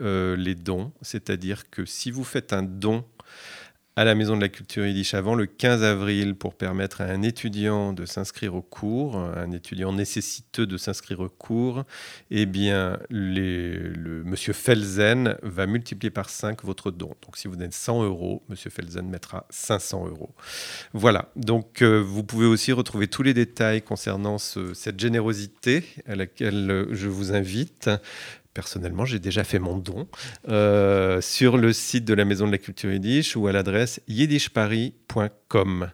euh, 0.00 0.36
les 0.36 0.54
dons. 0.54 0.92
C'est-à-dire 1.02 1.70
que 1.70 1.84
si 1.84 2.10
vous 2.10 2.24
faites 2.24 2.52
un 2.52 2.62
don 2.62 3.04
à 3.98 4.04
la 4.04 4.14
Maison 4.14 4.36
de 4.36 4.42
la 4.42 4.50
Culture 4.50 4.86
Yiddish 4.86 5.14
avant 5.14 5.34
le 5.34 5.46
15 5.46 5.82
avril 5.82 6.34
pour 6.34 6.54
permettre 6.54 7.00
à 7.00 7.04
un 7.04 7.22
étudiant 7.22 7.94
de 7.94 8.04
s'inscrire 8.04 8.54
au 8.54 8.60
cours, 8.60 9.16
un 9.16 9.50
étudiant 9.52 9.90
nécessiteux 9.90 10.66
de 10.66 10.76
s'inscrire 10.76 11.20
au 11.20 11.30
cours, 11.30 11.84
eh 12.30 12.44
bien, 12.44 12.98
le 13.08 14.22
Monsieur 14.24 14.52
Felsen 14.52 15.38
va 15.42 15.66
multiplier 15.66 16.10
par 16.10 16.28
5 16.28 16.62
votre 16.62 16.90
don. 16.90 17.14
Donc, 17.22 17.38
si 17.38 17.48
vous 17.48 17.56
donnez 17.56 17.70
100 17.70 18.04
euros, 18.04 18.42
Monsieur 18.50 18.68
Felsen 18.68 19.08
mettra 19.08 19.46
500 19.48 20.08
euros. 20.08 20.34
Voilà. 20.92 21.30
Donc, 21.34 21.80
euh, 21.80 21.98
vous 21.98 22.22
pouvez 22.22 22.46
aussi 22.46 22.72
retrouver 22.72 23.08
tous 23.08 23.22
les 23.22 23.32
détails 23.32 23.80
concernant 23.80 24.36
ce, 24.36 24.74
cette 24.74 25.00
générosité 25.00 25.84
à 26.06 26.16
laquelle 26.16 26.88
je 26.90 27.08
vous 27.08 27.32
invite 27.32 27.88
personnellement, 28.56 29.04
j'ai 29.04 29.18
déjà 29.18 29.44
fait 29.44 29.58
mon 29.58 29.76
don 29.76 30.08
euh, 30.48 31.20
sur 31.20 31.58
le 31.58 31.74
site 31.74 32.06
de 32.06 32.14
la 32.14 32.24
Maison 32.24 32.46
de 32.46 32.52
la 32.52 32.58
Culture 32.58 32.90
Yiddish 32.90 33.36
ou 33.36 33.46
à 33.48 33.52
l'adresse 33.52 34.00
yiddishparis.com. 34.08 35.90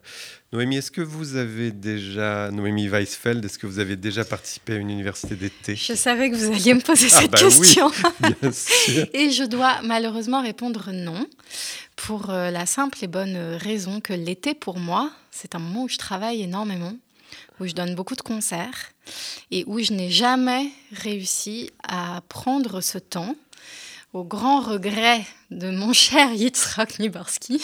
Noémie, 0.53 0.77
est-ce 0.77 0.92
que 0.92 1.01
vous 1.01 1.35
avez 1.35 1.72
déjà, 1.72 2.53
Noémie 2.53 2.88
Weisfeld, 2.88 3.44
est-ce 3.44 3.59
que 3.59 3.66
vous 3.66 3.81
avez 3.81 3.96
déjà 3.96 4.25
participé 4.25 4.75
à 4.75 4.77
une 4.77 4.90
université 4.90 5.35
d'été? 5.35 5.75
Je 5.75 5.94
savais 5.94 6.31
que 6.31 6.37
vous 6.37 6.53
alliez 6.53 6.75
me 6.75 6.81
poser 6.81 7.09
ah 7.11 7.20
cette 7.22 7.33
bah 7.33 7.38
question. 7.38 7.90
Oui, 8.22 8.31
bien 8.40 8.53
sûr. 8.53 9.07
et 9.12 9.31
je 9.31 9.42
dois 9.42 9.83
malheureusement 9.83 10.40
répondre 10.40 10.90
non, 10.92 11.27
pour 11.96 12.31
euh, 12.31 12.53
la 12.53 12.66
simple 12.66 12.96
et 13.03 13.09
bonne 13.09 13.37
raison 13.57 14.01
que 14.01 14.12
l'été, 14.12 14.55
pour 14.55 14.79
moi, 14.79 15.11
c'est 15.33 15.57
un 15.57 15.59
moment 15.59 15.83
où 15.85 15.88
je 15.88 15.98
travaille 15.98 16.42
énormément 16.42 16.94
où 17.61 17.66
je 17.66 17.73
donne 17.73 17.95
beaucoup 17.95 18.16
de 18.16 18.23
concerts 18.23 18.92
et 19.51 19.64
où 19.66 19.79
je 19.81 19.92
n'ai 19.92 20.11
jamais 20.11 20.71
réussi 20.92 21.71
à 21.83 22.23
prendre 22.29 22.81
ce 22.81 22.99
temps, 22.99 23.35
au 24.12 24.25
grand 24.25 24.61
regret 24.61 25.25
de 25.51 25.71
mon 25.71 25.92
cher 26.05 26.33
Yitzhak 26.33 26.99
Niborski. 26.99 27.62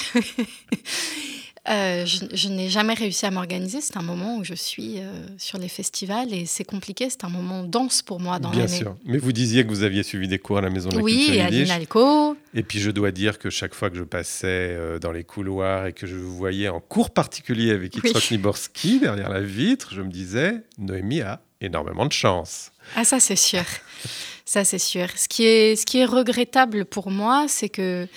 Euh, 1.71 2.07
je, 2.07 2.25
je 2.33 2.49
n'ai 2.49 2.71
jamais 2.71 2.95
réussi 2.95 3.27
à 3.27 3.31
m'organiser. 3.31 3.81
C'est 3.81 3.97
un 3.97 4.03
moment 4.03 4.39
où 4.39 4.45
je 4.45 4.55
suis 4.55 5.01
euh, 5.01 5.13
sur 5.37 5.59
les 5.59 5.69
festivals 5.69 6.33
et 6.33 6.47
c'est 6.47 6.65
compliqué. 6.65 7.11
C'est 7.11 7.25
un 7.25 7.29
moment 7.29 7.63
dense 7.63 8.01
pour 8.01 8.21
moi 8.21 8.39
dans 8.39 8.51
Bien 8.51 8.69
sûr. 8.69 8.97
Mais 9.05 9.19
vous 9.19 9.33
disiez 9.33 9.65
que 9.65 9.69
vous 9.69 9.83
aviez 9.83 10.03
suivi 10.03 10.29
des 10.29 10.39
cours 10.39 10.59
à 10.59 10.61
la 10.63 10.71
Maison 10.71 10.89
de 10.89 10.97
la 10.97 11.03
Oui, 11.03 11.27
Culture 11.27 11.35
et 11.35 11.41
à 11.43 11.51
l'INALCO. 11.51 12.37
Et 12.55 12.63
puis 12.63 12.81
je 12.81 12.91
dois 12.91 13.11
dire 13.11 13.39
que 13.39 13.51
chaque 13.51 13.75
fois 13.75 13.91
que 13.91 13.97
je 13.97 14.05
passais 14.05 14.47
euh, 14.49 14.99
dans 14.99 15.13
les 15.13 15.25
couloirs 15.25 15.87
et 15.87 15.93
que 15.93 16.07
je 16.07 16.17
vous 16.17 16.35
voyais 16.35 16.69
en 16.69 16.81
cours 16.81 17.11
particulier 17.11 17.73
avec 17.73 17.95
Oui. 17.97 18.01
Yitzhak 18.05 18.31
Niborski 18.31 19.01
derrière 19.01 19.29
la 19.29 19.43
vitre, 19.43 19.93
je 19.93 20.01
me 20.01 20.11
disais, 20.11 20.63
Noémie 20.79 21.21
a 21.21 21.43
énormément 21.61 22.07
de 22.07 22.13
chance. 22.13 22.73
Ah, 22.97 23.05
ça, 23.05 23.21
c'est 23.21 23.37
sûr. 23.37 23.65
Ça, 24.45 24.65
c'est 24.65 24.79
sûr. 24.79 25.09
Ce 25.15 25.29
qui 25.29 25.45
est, 25.45 25.77
ce 25.77 25.85
qui 25.85 25.99
est 25.99 26.07
regrettable 26.07 26.87
pour 26.87 27.11
moi, 27.11 27.45
c'est 27.49 27.69
que 27.69 28.09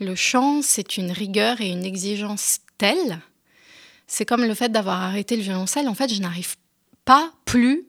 le 0.00 0.14
chant, 0.14 0.60
c'est 0.60 0.98
une 0.98 1.10
rigueur 1.10 1.62
et 1.62 1.70
une 1.70 1.86
exigence 1.86 2.58
telle. 2.78 3.20
C'est 4.06 4.24
comme 4.24 4.44
le 4.44 4.54
fait 4.54 4.70
d'avoir 4.70 5.02
arrêté 5.02 5.36
le 5.36 5.42
violoncelle. 5.42 5.88
En 5.88 5.94
fait, 5.94 6.12
je 6.12 6.20
n'arrive 6.20 6.56
pas 7.04 7.30
plus 7.44 7.84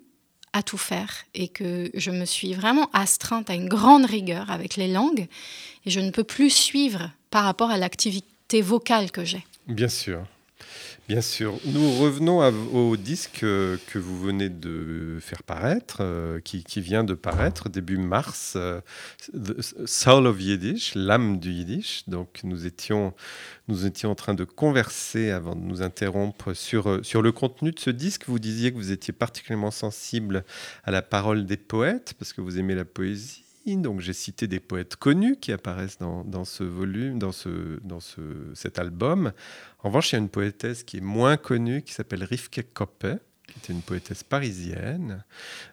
à 0.51 0.63
tout 0.63 0.77
faire 0.77 1.25
et 1.33 1.47
que 1.47 1.91
je 1.93 2.11
me 2.11 2.25
suis 2.25 2.53
vraiment 2.53 2.89
astreinte 2.91 3.49
à 3.49 3.53
une 3.53 3.69
grande 3.69 4.05
rigueur 4.05 4.49
avec 4.49 4.75
les 4.75 4.87
langues 4.87 5.27
et 5.85 5.89
je 5.89 5.99
ne 5.99 6.11
peux 6.11 6.23
plus 6.23 6.49
suivre 6.49 7.11
par 7.29 7.43
rapport 7.43 7.69
à 7.69 7.77
l'activité 7.77 8.61
vocale 8.61 9.11
que 9.11 9.23
j'ai. 9.23 9.45
Bien 9.67 9.87
sûr. 9.87 10.25
Bien 11.09 11.21
sûr. 11.21 11.59
Nous 11.65 11.91
revenons 11.97 12.37
au 12.71 12.95
disque 12.95 13.39
que 13.39 13.97
vous 13.97 14.19
venez 14.19 14.47
de 14.47 15.17
faire 15.19 15.41
paraître, 15.41 16.01
euh, 16.01 16.39
qui, 16.39 16.81
vient 16.81 17.03
de 17.03 17.15
paraître 17.15 17.67
début 17.67 17.97
mars, 17.97 18.53
euh, 18.55 18.79
Soul 19.85 20.27
of 20.27 20.39
Yiddish, 20.39 20.93
l'âme 20.93 21.39
du 21.39 21.49
Yiddish. 21.49 22.03
Donc 22.07 22.41
nous 22.43 22.67
étions, 22.67 23.15
nous 23.67 23.87
étions 23.87 24.11
en 24.11 24.15
train 24.15 24.35
de 24.35 24.43
converser 24.43 25.31
avant 25.31 25.55
de 25.55 25.61
nous 25.61 25.81
interrompre 25.81 26.53
sur, 26.53 26.87
euh, 26.87 27.01
sur 27.01 27.23
le 27.23 27.31
contenu 27.31 27.71
de 27.71 27.79
ce 27.79 27.89
disque. 27.89 28.25
Vous 28.27 28.37
disiez 28.37 28.71
que 28.71 28.77
vous 28.77 28.91
étiez 28.91 29.11
particulièrement 29.11 29.71
sensible 29.71 30.45
à 30.83 30.91
la 30.91 31.01
parole 31.01 31.47
des 31.47 31.57
poètes, 31.57 32.13
parce 32.19 32.33
que 32.33 32.41
vous 32.41 32.59
aimez 32.59 32.75
la 32.75 32.85
poésie. 32.85 33.48
Donc 33.77 33.99
j'ai 33.99 34.13
cité 34.13 34.47
des 34.47 34.59
poètes 34.59 34.95
connus 34.95 35.37
qui 35.37 35.51
apparaissent 35.51 35.97
dans, 35.99 36.45
ce 36.45 36.63
volume, 36.63 37.19
dans, 37.19 37.31
ce, 37.31 37.79
dans 37.83 37.99
ce, 37.99 38.21
cet 38.53 38.79
album. 38.79 39.31
En 39.83 39.89
revanche, 39.89 40.11
il 40.11 40.15
y 40.15 40.17
a 40.17 40.21
une 40.21 40.29
poétesse 40.29 40.83
qui 40.83 40.97
est 40.97 41.01
moins 41.01 41.37
connue 41.37 41.81
qui 41.81 41.93
s'appelle 41.93 42.23
Rivke 42.23 42.65
Koppe, 42.73 43.07
qui 43.49 43.59
était 43.59 43.73
une 43.73 43.81
poétesse 43.81 44.23
parisienne. 44.23 45.23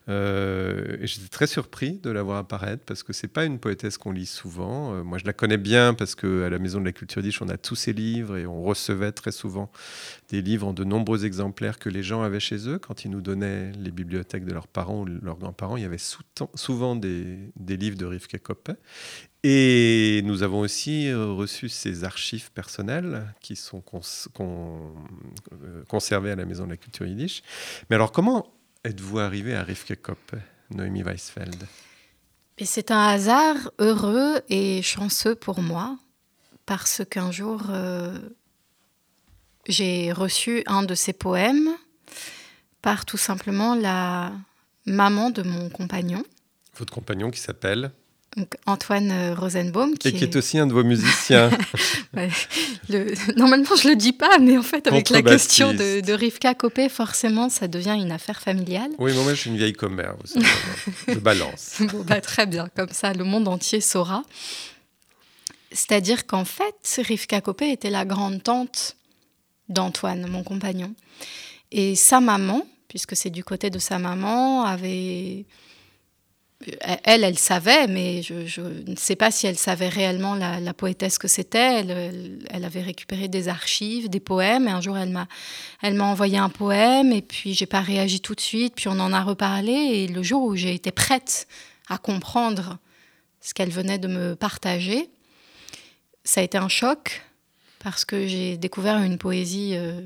Euh, 0.09 0.97
et 1.01 1.07
j'étais 1.07 1.29
très 1.29 1.47
surpris 1.47 1.99
de 2.03 2.11
la 2.11 2.23
voir 2.23 2.39
apparaître 2.39 2.83
parce 2.85 3.03
que 3.03 3.13
c'est 3.13 3.29
pas 3.29 3.45
une 3.45 3.59
poétesse 3.59 3.99
qu'on 3.99 4.13
lit 4.13 4.27
souvent. 4.27 4.95
Euh, 4.95 5.03
moi, 5.03 5.19
je 5.19 5.25
la 5.25 5.33
connais 5.33 5.57
bien 5.57 5.95
parce 5.95 6.15
qu'à 6.15 6.49
la 6.49 6.59
Maison 6.59 6.81
de 6.81 6.85
la 6.85 6.93
Culture 6.93 7.23
d'Iche, 7.23 7.43
on 7.43 7.49
a 7.49 7.57
tous 7.57 7.77
ses 7.77 7.93
livres 7.93 8.37
et 8.37 8.47
on 8.47 8.63
recevait 8.63 9.13
très 9.13 9.33
souvent 9.33 9.71
des 10.29 10.43
livres 10.43 10.69
en 10.69 10.73
de 10.73 10.85
nombreux 10.85 11.25
exemplaires 11.25 11.79
que 11.79 11.89
les 11.89 12.03
gens 12.03 12.23
avaient 12.23 12.41
chez 12.41 12.69
eux 12.69 12.79
quand 12.79 13.05
ils 13.05 13.11
nous 13.11 13.21
donnaient 13.21 13.73
les 13.73 13.91
bibliothèques 13.91 14.45
de 14.45 14.53
leurs 14.53 14.69
parents 14.69 15.03
ou 15.03 15.05
leurs 15.05 15.39
grands-parents. 15.39 15.77
Il 15.77 15.83
y 15.83 15.87
avait 15.87 15.99
souvent 16.55 16.97
des, 16.97 17.39
livres 17.57 17.97
de 17.97 18.07
Rivke 18.07 18.43
Koppe. 18.43 18.71
Et 19.43 20.23
nous 20.25 20.43
avons 20.43 20.61
aussi 20.61 21.09
euh, 21.09 21.33
reçu 21.33 21.69
ses 21.69 22.05
archives 22.05 22.51
personnelles 22.51 23.33
qui 23.41 23.55
sont 23.55 23.83
euh, 24.41 25.85
conservées 25.89 26.33
à 26.33 26.37
la 26.37 26.45
Maison 26.45 26.65
de 26.65 26.71
la 26.71 26.77
Culture 26.77 27.07
Yiddish. 27.07 27.43
Mais 27.89 27.97
alors, 27.97 28.13
comment 28.13 28.53
êtes-vous 28.85 29.19
arrivé 29.19 29.55
à 29.55 29.63
Rivke 29.63 30.01
Kopp, 30.01 30.35
Noémie 30.71 31.03
Weisfeld? 31.03 31.65
C'est 32.65 32.91
un 32.91 33.07
hasard 33.07 33.71
heureux 33.79 34.41
et 34.49 34.81
chanceux 34.83 35.35
pour 35.35 35.61
moi, 35.61 35.99
parce 36.65 37.03
qu'un 37.09 37.31
jour, 37.31 37.65
euh, 37.69 38.19
j'ai 39.69 40.11
reçu 40.13 40.63
un 40.67 40.83
de 40.83 40.95
ses 40.95 41.13
poèmes 41.13 41.69
par 42.81 43.05
tout 43.05 43.19
simplement 43.19 43.75
la 43.75 44.33
maman 44.87 45.31
de 45.31 45.43
mon 45.43 45.69
compagnon. 45.69 46.25
Votre 46.77 46.95
compagnon 46.95 47.31
qui 47.31 47.41
s'appelle? 47.41 47.93
Antoine 48.67 49.11
euh, 49.11 49.35
Rosenbaum. 49.35 49.97
Qui 49.97 50.09
et 50.09 50.13
qui 50.13 50.25
est... 50.25 50.37
aussi 50.37 50.59
un 50.59 50.67
de 50.67 50.73
vos 50.73 50.85
musiciens. 50.85 51.51
Normalement, 53.37 53.77
je 53.77 53.89
ne 53.89 53.93
le 53.93 53.97
dis 53.97 54.13
pas, 54.13 54.39
mais 54.39 54.59
en 54.59 54.63
fait, 54.63 54.87
avec 54.87 55.09
la 55.09 55.23
question 55.23 55.73
de, 55.73 56.01
de 56.01 56.13
Rivka 56.13 56.55
Copé, 56.55 56.89
forcément, 56.89 57.49
ça 57.49 57.67
devient 57.67 57.97
une 57.99 58.13
affaire 58.13 58.41
familiale. 58.41 58.91
Oui, 58.99 59.13
moi, 59.15 59.33
je 59.33 59.41
suis 59.41 59.51
une 59.51 59.57
vieille 59.57 59.73
commère. 59.73 60.17
je 61.09 61.19
balance. 61.19 61.77
bon, 61.81 62.05
bah, 62.05 62.21
très 62.21 62.47
bien, 62.47 62.69
comme 62.77 62.91
ça, 62.91 63.15
le 63.15 63.25
monde 63.25 63.49
entier 63.49 63.81
saura. 63.81 64.23
C'est-à-dire 65.73 66.27
qu'en 66.27 66.45
fait, 66.45 66.75
Rivka 66.99 67.41
Copé 67.41 67.71
était 67.71 67.91
la 67.91 68.05
grande 68.05 68.43
tante 68.43 68.97
d'Antoine, 69.69 70.27
mon 70.29 70.43
compagnon. 70.43 70.95
Et 71.73 71.97
sa 71.97 72.21
maman, 72.21 72.67
puisque 72.89 73.17
c'est 73.17 73.31
du 73.31 73.45
côté 73.45 73.71
de 73.71 73.79
sa 73.79 73.99
maman, 73.99 74.65
avait 74.65 75.47
elle, 76.81 77.25
elle 77.25 77.39
savait, 77.39 77.87
mais 77.87 78.23
je, 78.23 78.61
ne 78.61 78.97
sais 78.97 79.17
pas 79.17 79.31
si 79.31 79.47
elle 79.47 79.57
savait 79.57 79.89
réellement 79.89 80.35
la, 80.35 80.75
poétesse 80.75 81.19
que 81.19 81.29
c'était. 81.29 81.81
Elle, 81.81 82.65
avait 82.65 82.83
récupéré 82.83 83.29
des 83.29 83.49
archives, 83.49 84.09
des 84.09 84.21
poèmes, 84.21 84.67
et 84.67 84.71
un 84.71 84.81
jour 84.81 84.97
elle 84.97 85.11
m'a, 85.11 85.29
elle 85.83 85.95
m'a 85.95 86.05
envoyé 86.05 86.39
un 86.39 86.49
poème, 86.49 87.13
et 87.13 87.23
puis 87.23 87.55
j'ai 87.55 87.67
pas 87.67 87.81
réagi 87.81 88.21
tout 88.21 88.35
de 88.35 88.41
suite, 88.41 88.75
puis 88.77 88.89
on 88.89 88.99
en 88.99 89.13
a 89.13 89.23
reparlé, 89.23 89.73
et 89.73 90.09
le 90.09 90.23
jour 90.23 90.43
où 90.43 90.57
j'ai 90.57 90.75
été 90.75 90.91
prête 90.91 91.47
à 91.89 91.99
comprendre 91.99 92.79
ce 93.41 93.55
qu'elle 93.55 93.71
venait 93.71 93.99
de 93.99 94.09
me 94.09 94.35
partager, 94.35 95.09
ça 96.25 96.41
a 96.41 96.45
été 96.45 96.59
un 96.59 96.69
choc, 96.69 97.23
parce 97.79 98.05
que 98.05 98.27
j'ai 98.27 98.57
découvert 98.57 98.99
une 98.99 99.19
poésie 99.19 99.75
euh, 99.75 100.01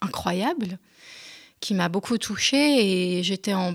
incroyable, 0.00 0.78
qui 1.60 1.74
m'a 1.74 1.90
beaucoup 1.90 2.16
touchée, 2.16 3.18
et 3.18 3.22
j'étais 3.22 3.52
en 3.52 3.74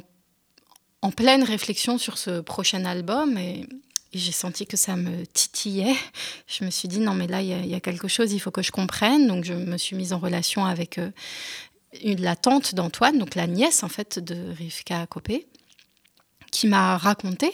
en 1.05 1.11
pleine 1.11 1.43
réflexion 1.43 1.99
sur 1.99 2.17
ce 2.17 2.41
prochain 2.41 2.83
album 2.83 3.37
et, 3.37 3.67
j'ai 4.13 4.31
senti 4.31 4.65
que 4.65 4.77
ça 4.77 4.95
me 4.95 5.25
titillait. 5.25 5.93
Je 6.47 6.63
me 6.63 6.69
suis 6.69 6.87
dit, 6.87 6.99
non, 6.99 7.13
mais 7.13 7.27
là, 7.27 7.41
il 7.41 7.67
y, 7.67 7.75
a 7.75 7.81
quelque 7.81 8.07
chose, 8.07 8.31
il 8.31 8.39
faut 8.39 8.49
que 8.49 8.61
je 8.61 8.71
comprenne. 8.71 9.27
Donc, 9.27 9.43
je 9.43 9.51
me 9.51 9.75
suis 9.75 9.93
mise 9.97 10.13
en 10.13 10.19
relation 10.19 10.63
avec 10.63 10.99
euh, 10.99 11.11
la 12.01 12.37
tante 12.37 12.75
d'Antoine, 12.75 13.17
donc 13.17 13.35
la 13.35 13.45
nièce, 13.45 13.83
en 13.83 13.89
fait, 13.89 14.19
de 14.19 14.53
Rivka 14.57 15.05
Copé, 15.07 15.47
qui 16.49 16.67
m'a 16.67 16.97
raconté 16.97 17.51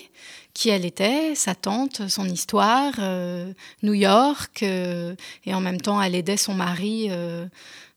qui 0.54 0.70
elle 0.70 0.86
était, 0.86 1.34
sa 1.34 1.56
tante, 1.56 2.08
son 2.08 2.30
histoire, 2.30 2.94
euh, 3.00 3.52
New 3.82 3.96
York, 3.96 4.62
euh, 4.62 5.16
et 5.46 5.56
en 5.56 5.62
même 5.62 5.82
temps, 5.82 6.00
elle 6.00 6.14
aidait 6.14 6.38
son 6.38 6.54
mari 6.54 7.10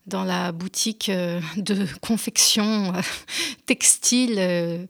dans 0.07 0.23
la 0.23 0.51
boutique 0.51 1.11
de 1.11 1.85
confection 2.01 2.93
textile 3.67 4.87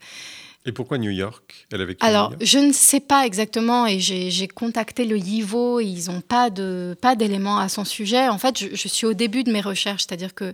et 0.65 0.71
pourquoi 0.71 0.97
New 0.97 1.11
York? 1.11 1.67
Elle 1.71 1.81
avait 1.81 1.95
Alors, 1.99 2.33
je 2.41 2.57
ne 2.57 2.73
sais 2.73 2.99
pas 2.99 3.25
exactement 3.25 3.85
et 3.85 3.99
j'ai 3.99 4.47
contacté 4.47 5.05
le 5.05 5.17
YIVO, 5.17 5.79
ils 5.79 6.07
n'ont 6.07 6.21
pas 6.21 6.49
d'éléments 6.49 7.57
pas 7.57 7.63
à 7.63 7.69
son 7.69 7.85
sujet. 7.85 8.27
En 8.27 8.39
fait, 8.39 8.57
je, 8.57 8.87
suis 8.87 9.05
au 9.05 9.13
début 9.13 9.43
de 9.43 9.51
mes 9.51 9.61
recherches, 9.61 10.05
c'est-à-dire 10.07 10.33
que 10.33 10.53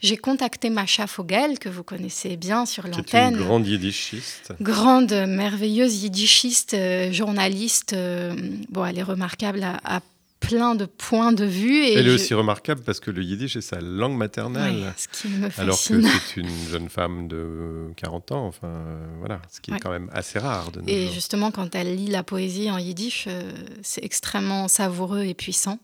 j'ai 0.00 0.16
contacté 0.16 0.70
Macha 0.70 1.06
Fogel, 1.06 1.58
que 1.58 1.68
vous 1.68 1.82
connaissez 1.82 2.36
bien 2.36 2.64
sur 2.64 2.86
l'antenne. 2.86 3.34
une 3.34 3.44
grande 3.44 3.66
yiddishiste. 3.66 4.52
Grande, 4.60 5.12
merveilleuse 5.12 6.04
yiddishiste, 6.04 6.74
euh, 6.74 7.12
journaliste. 7.12 7.92
Euh, 7.92 8.34
bon, 8.68 8.84
elle 8.84 8.98
est 8.98 9.02
remarquable 9.02 9.62
à 9.62 10.00
plein 10.40 10.74
de 10.74 10.86
points 10.86 11.32
de 11.32 11.44
vue. 11.44 11.84
Et 11.84 11.94
Elle 11.94 12.08
est 12.08 12.14
aussi 12.14 12.34
remarquable 12.34 12.82
parce 12.84 12.98
que 12.98 13.10
le 13.10 13.22
yiddish 13.22 13.56
est 13.56 13.60
sa 13.60 13.80
langue 13.80 14.16
maternelle. 14.16 14.92
ce 14.96 15.06
qui 15.08 15.28
me 15.28 15.48
alors 15.58 15.76
que 15.76 16.02
c'est 16.02 16.40
une 16.40 16.68
jeune 16.68 16.88
femme 16.88 17.28
de 17.28 17.92
40 17.96 18.32
ans, 18.32 18.46
enfin 18.46 18.68
euh, 18.68 19.06
voilà, 19.18 19.40
ce 19.52 19.60
qui 19.60 19.70
est 19.70 19.78
quand 19.78 19.90
même 19.90 20.10
assez 20.12 20.38
rare. 20.38 20.72
De 20.72 20.82
et 20.86 21.08
justement, 21.08 21.50
quand 21.50 21.74
elle 21.74 21.94
lit 21.94 22.08
la 22.08 22.22
poésie 22.22 22.70
en 22.70 22.78
yiddish, 22.78 23.26
euh, 23.28 23.52
c'est 23.82 24.04
extrêmement 24.04 24.66
savoureux 24.66 25.24
et 25.24 25.34
puissant. 25.34 25.78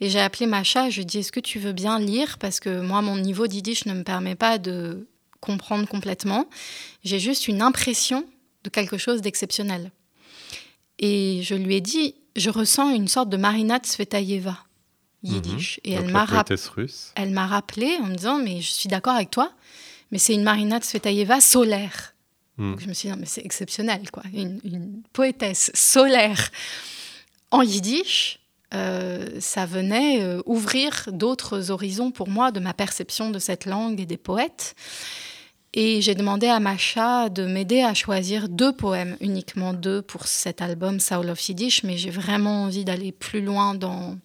Et 0.00 0.08
j'ai 0.08 0.20
appelé 0.20 0.46
Macha, 0.46 0.88
je 0.88 0.96
lui 0.96 1.02
ai 1.02 1.04
dit, 1.04 1.18
est-ce 1.18 1.32
que 1.32 1.40
tu 1.40 1.58
veux 1.58 1.72
bien 1.72 1.98
lire? 2.00 2.38
Parce 2.38 2.58
que 2.58 2.80
moi, 2.80 3.02
mon 3.02 3.16
niveau 3.16 3.46
d'yiddish 3.46 3.84
ne 3.84 3.94
me 3.94 4.02
permet 4.02 4.34
pas 4.34 4.58
de 4.58 5.06
comprendre 5.40 5.86
complètement. 5.86 6.48
J'ai 7.04 7.18
juste 7.18 7.48
une 7.48 7.62
impression 7.62 8.24
de 8.64 8.70
quelque 8.70 8.98
chose 8.98 9.20
d'exceptionnel. 9.20 9.90
Et 10.98 11.40
je 11.42 11.54
lui 11.54 11.76
ai 11.76 11.80
dit, 11.80 12.14
je 12.36 12.50
ressens 12.50 12.90
une 12.90 13.08
sorte 13.08 13.28
de 13.28 13.36
Marina 13.36 13.78
Tsvetaeva 13.78 14.58
yiddish. 15.22 15.80
Mhm. 15.84 15.90
Et 15.90 15.94
elle 15.94 16.10
m'a, 16.10 16.26
elle 17.14 17.30
m'a 17.30 17.46
rappelé 17.46 17.96
en 18.00 18.06
me 18.06 18.14
disant, 18.14 18.38
mais 18.38 18.60
je 18.60 18.70
suis 18.70 18.88
d'accord 18.88 19.14
avec 19.14 19.30
toi, 19.30 19.52
mais 20.10 20.18
c'est 20.18 20.34
une 20.34 20.42
Marina 20.42 20.80
Tsvetaeva 20.80 21.40
solaire. 21.40 22.14
Mhm. 22.56 22.76
je 22.78 22.88
me 22.88 22.92
suis 22.92 23.10
dit, 23.10 23.16
mais 23.18 23.26
c'est 23.26 23.44
exceptionnel, 23.44 24.10
quoi. 24.10 24.22
Une, 24.34 25.02
poétesse 25.12 25.70
solaire 25.74 26.50
en 27.50 27.62
yiddish, 27.62 28.38
euh, 28.74 29.40
ça 29.40 29.66
venait 29.66 30.22
euh, 30.22 30.42
ouvrir 30.46 31.08
d'autres 31.10 31.70
horizons 31.70 32.10
pour 32.10 32.28
moi 32.28 32.52
de 32.52 32.60
ma 32.60 32.74
perception 32.74 33.30
de 33.30 33.38
cette 33.38 33.66
langue 33.66 34.00
et 34.00 34.06
des 34.06 34.18
poètes. 34.18 34.76
Et 35.72 36.02
j'ai 36.02 36.16
demandé 36.16 36.48
à 36.48 36.58
Macha 36.58 37.28
de 37.28 37.46
m'aider 37.46 37.80
à 37.82 37.94
choisir 37.94 38.48
deux 38.48 38.72
poèmes, 38.72 39.16
uniquement 39.20 39.72
deux 39.72 40.02
pour 40.02 40.26
cet 40.26 40.62
album 40.62 40.98
Soul 40.98 41.30
of 41.30 41.48
Yiddish, 41.48 41.84
mais 41.84 41.96
j'ai 41.96 42.10
vraiment 42.10 42.64
envie 42.64 42.84
d'aller 42.84 43.12
plus 43.12 43.40
loin 43.40 43.76
dans 43.76 44.18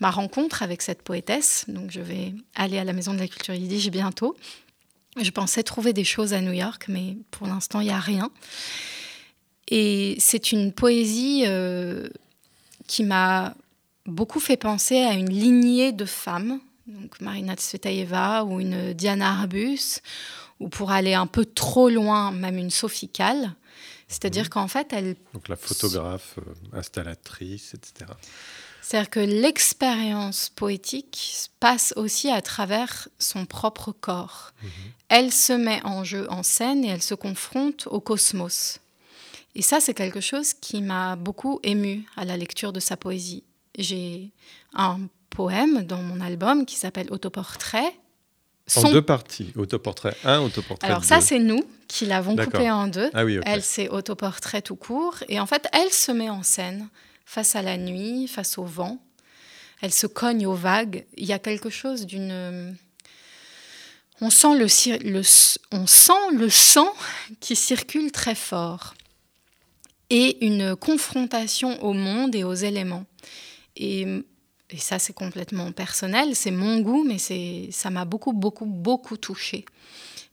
ma 0.00 0.10
rencontre 0.10 0.62
avec 0.62 0.80
cette 0.80 1.02
poétesse. 1.02 1.66
Donc 1.68 1.90
je 1.90 2.00
vais 2.00 2.34
aller 2.54 2.78
à 2.78 2.84
la 2.84 2.94
Maison 2.94 3.12
de 3.12 3.18
la 3.18 3.28
Culture 3.28 3.54
Yiddish 3.54 3.90
bientôt. 3.90 4.36
Je 5.20 5.30
pensais 5.30 5.62
trouver 5.62 5.92
des 5.92 6.04
choses 6.04 6.32
à 6.32 6.40
New 6.40 6.52
York, 6.52 6.86
mais 6.88 7.16
pour 7.30 7.46
l'instant, 7.46 7.80
il 7.80 7.88
n'y 7.88 7.92
a 7.92 8.00
rien. 8.00 8.30
Et 9.68 10.16
c'est 10.18 10.52
une 10.52 10.72
poésie 10.72 11.44
euh, 11.46 12.08
qui 12.86 13.02
m'a 13.04 13.54
beaucoup 14.06 14.40
fait 14.40 14.56
penser 14.56 14.98
à 14.98 15.12
une 15.12 15.30
lignée 15.30 15.92
de 15.92 16.04
femmes, 16.04 16.60
donc 16.86 17.20
Marina 17.20 17.54
Tsvetaeva 17.54 18.44
ou 18.44 18.60
une 18.60 18.92
Diana 18.92 19.32
Arbus, 19.40 20.00
ou 20.60 20.68
pour 20.68 20.90
aller 20.90 21.14
un 21.14 21.26
peu 21.26 21.44
trop 21.44 21.88
loin, 21.88 22.32
même 22.32 22.58
une 22.58 22.70
Sophie 22.70 23.10
C'est-à-dire 24.08 24.44
mhm. 24.44 24.48
qu'en 24.48 24.68
fait, 24.68 24.92
elle... 24.92 25.16
Donc 25.34 25.48
la 25.48 25.56
photographe, 25.56 26.38
euh, 26.38 26.78
installatrice, 26.78 27.74
etc. 27.74 28.10
C'est-à-dire 28.80 29.10
que 29.10 29.20
l'expérience 29.20 30.48
poétique 30.48 31.50
passe 31.58 31.92
aussi 31.96 32.30
à 32.30 32.40
travers 32.40 33.08
son 33.18 33.44
propre 33.44 33.92
corps. 33.92 34.52
Mhm. 34.62 34.70
Elle 35.08 35.32
se 35.32 35.52
met 35.52 35.80
en 35.84 36.04
jeu, 36.04 36.26
en 36.30 36.42
scène, 36.42 36.84
et 36.84 36.88
elle 36.88 37.02
se 37.02 37.14
confronte 37.14 37.88
au 37.90 38.00
cosmos. 38.00 38.80
Et 39.54 39.62
ça, 39.62 39.80
c'est 39.80 39.94
quelque 39.94 40.20
chose 40.20 40.52
qui 40.54 40.82
m'a 40.82 41.16
beaucoup 41.16 41.60
ému 41.62 42.04
à 42.16 42.24
la 42.24 42.36
lecture 42.36 42.72
de 42.72 42.80
sa 42.80 42.96
poésie. 42.96 43.44
J'ai 43.78 44.32
un 44.74 45.00
poèmes 45.36 45.82
dans 45.82 46.02
mon 46.02 46.20
album 46.20 46.64
qui 46.64 46.76
s'appelle 46.76 47.08
Autoportrait. 47.10 47.92
En 48.74 48.90
deux 48.90 49.02
parties. 49.02 49.52
Autoportrait 49.56 50.16
1, 50.24 50.40
autoportrait 50.40 50.88
2. 50.88 50.92
Alors 50.92 51.04
ça, 51.04 51.20
c'est 51.20 51.38
nous 51.38 51.64
qui 51.86 52.04
l'avons 52.06 52.34
coupé 52.34 52.70
en 52.70 52.88
deux. 52.88 53.10
Ah 53.14 53.24
oui. 53.24 53.38
Elle, 53.46 53.62
c'est 53.62 53.88
autoportrait 53.88 54.60
tout 54.60 54.74
court. 54.74 55.18
Et 55.28 55.38
en 55.38 55.46
fait, 55.46 55.68
elle 55.72 55.92
se 55.92 56.10
met 56.10 56.28
en 56.30 56.42
scène 56.42 56.88
face 57.24 57.54
à 57.54 57.62
la 57.62 57.76
nuit, 57.76 58.26
face 58.26 58.58
au 58.58 58.64
vent. 58.64 58.98
Elle 59.82 59.92
se 59.92 60.06
cogne 60.08 60.46
aux 60.46 60.54
vagues. 60.54 61.04
Il 61.16 61.26
y 61.26 61.32
a 61.32 61.38
quelque 61.38 61.70
chose 61.70 62.06
d'une... 62.06 62.76
On 64.20 64.30
sent 64.30 64.56
le, 64.58 64.66
cir- 64.66 65.02
le 65.04 65.20
on 65.72 65.86
sent 65.86 66.12
le 66.32 66.48
sang 66.48 66.90
qui 67.38 67.54
circule 67.54 68.10
très 68.10 68.34
fort. 68.34 68.94
Et 70.08 70.44
une 70.44 70.74
confrontation 70.74 71.82
au 71.84 71.92
monde 71.92 72.34
et 72.34 72.42
aux 72.42 72.54
éléments. 72.54 73.04
Et, 73.76 74.06
et 74.70 74.78
ça, 74.78 74.98
c'est 74.98 75.12
complètement 75.12 75.70
personnel. 75.72 76.34
C'est 76.34 76.50
mon 76.50 76.80
goût, 76.80 77.04
mais 77.04 77.18
c'est, 77.18 77.68
ça 77.70 77.90
m'a 77.90 78.04
beaucoup, 78.04 78.32
beaucoup, 78.32 78.66
beaucoup 78.66 79.16
touchée. 79.16 79.64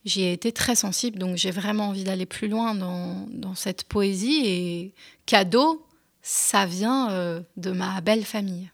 J'y 0.04 0.22
ai 0.22 0.32
été 0.32 0.52
très 0.52 0.74
sensible, 0.74 1.18
donc 1.18 1.36
j'ai 1.36 1.50
vraiment 1.50 1.88
envie 1.88 2.04
d'aller 2.04 2.26
plus 2.26 2.48
loin 2.48 2.74
dans, 2.74 3.26
dans 3.30 3.54
cette 3.54 3.84
poésie. 3.84 4.42
Et 4.44 4.92
cadeau, 5.24 5.86
ça 6.20 6.66
vient 6.66 7.10
euh, 7.10 7.40
de 7.56 7.70
ma 7.70 8.00
belle 8.00 8.24
famille. 8.24 8.70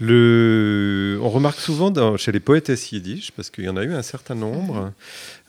Le... 0.00 1.18
On 1.22 1.28
remarque 1.28 1.58
souvent 1.58 1.90
dans- 1.90 2.16
chez 2.16 2.30
les 2.30 2.40
poétesses 2.40 2.92
yiddish, 2.92 3.32
parce 3.32 3.50
qu'il 3.50 3.64
y 3.64 3.68
en 3.68 3.76
a 3.76 3.82
eu 3.82 3.92
un 3.92 4.02
certain 4.02 4.36
nombre, 4.36 4.92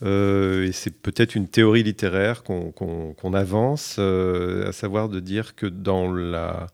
euh, 0.01 0.65
et 0.65 0.71
c'est 0.71 0.91
peut-être 0.91 1.35
une 1.35 1.47
théorie 1.47 1.83
littéraire 1.83 2.43
qu'on 2.43 2.71
qu'on 2.71 3.33
avance, 3.33 3.97
euh, 3.99 4.67
à 4.67 4.71
savoir 4.71 5.07
de 5.07 5.19
dire 5.19 5.55
que 5.55 5.67
dans 5.67 6.11
la, 6.11 6.67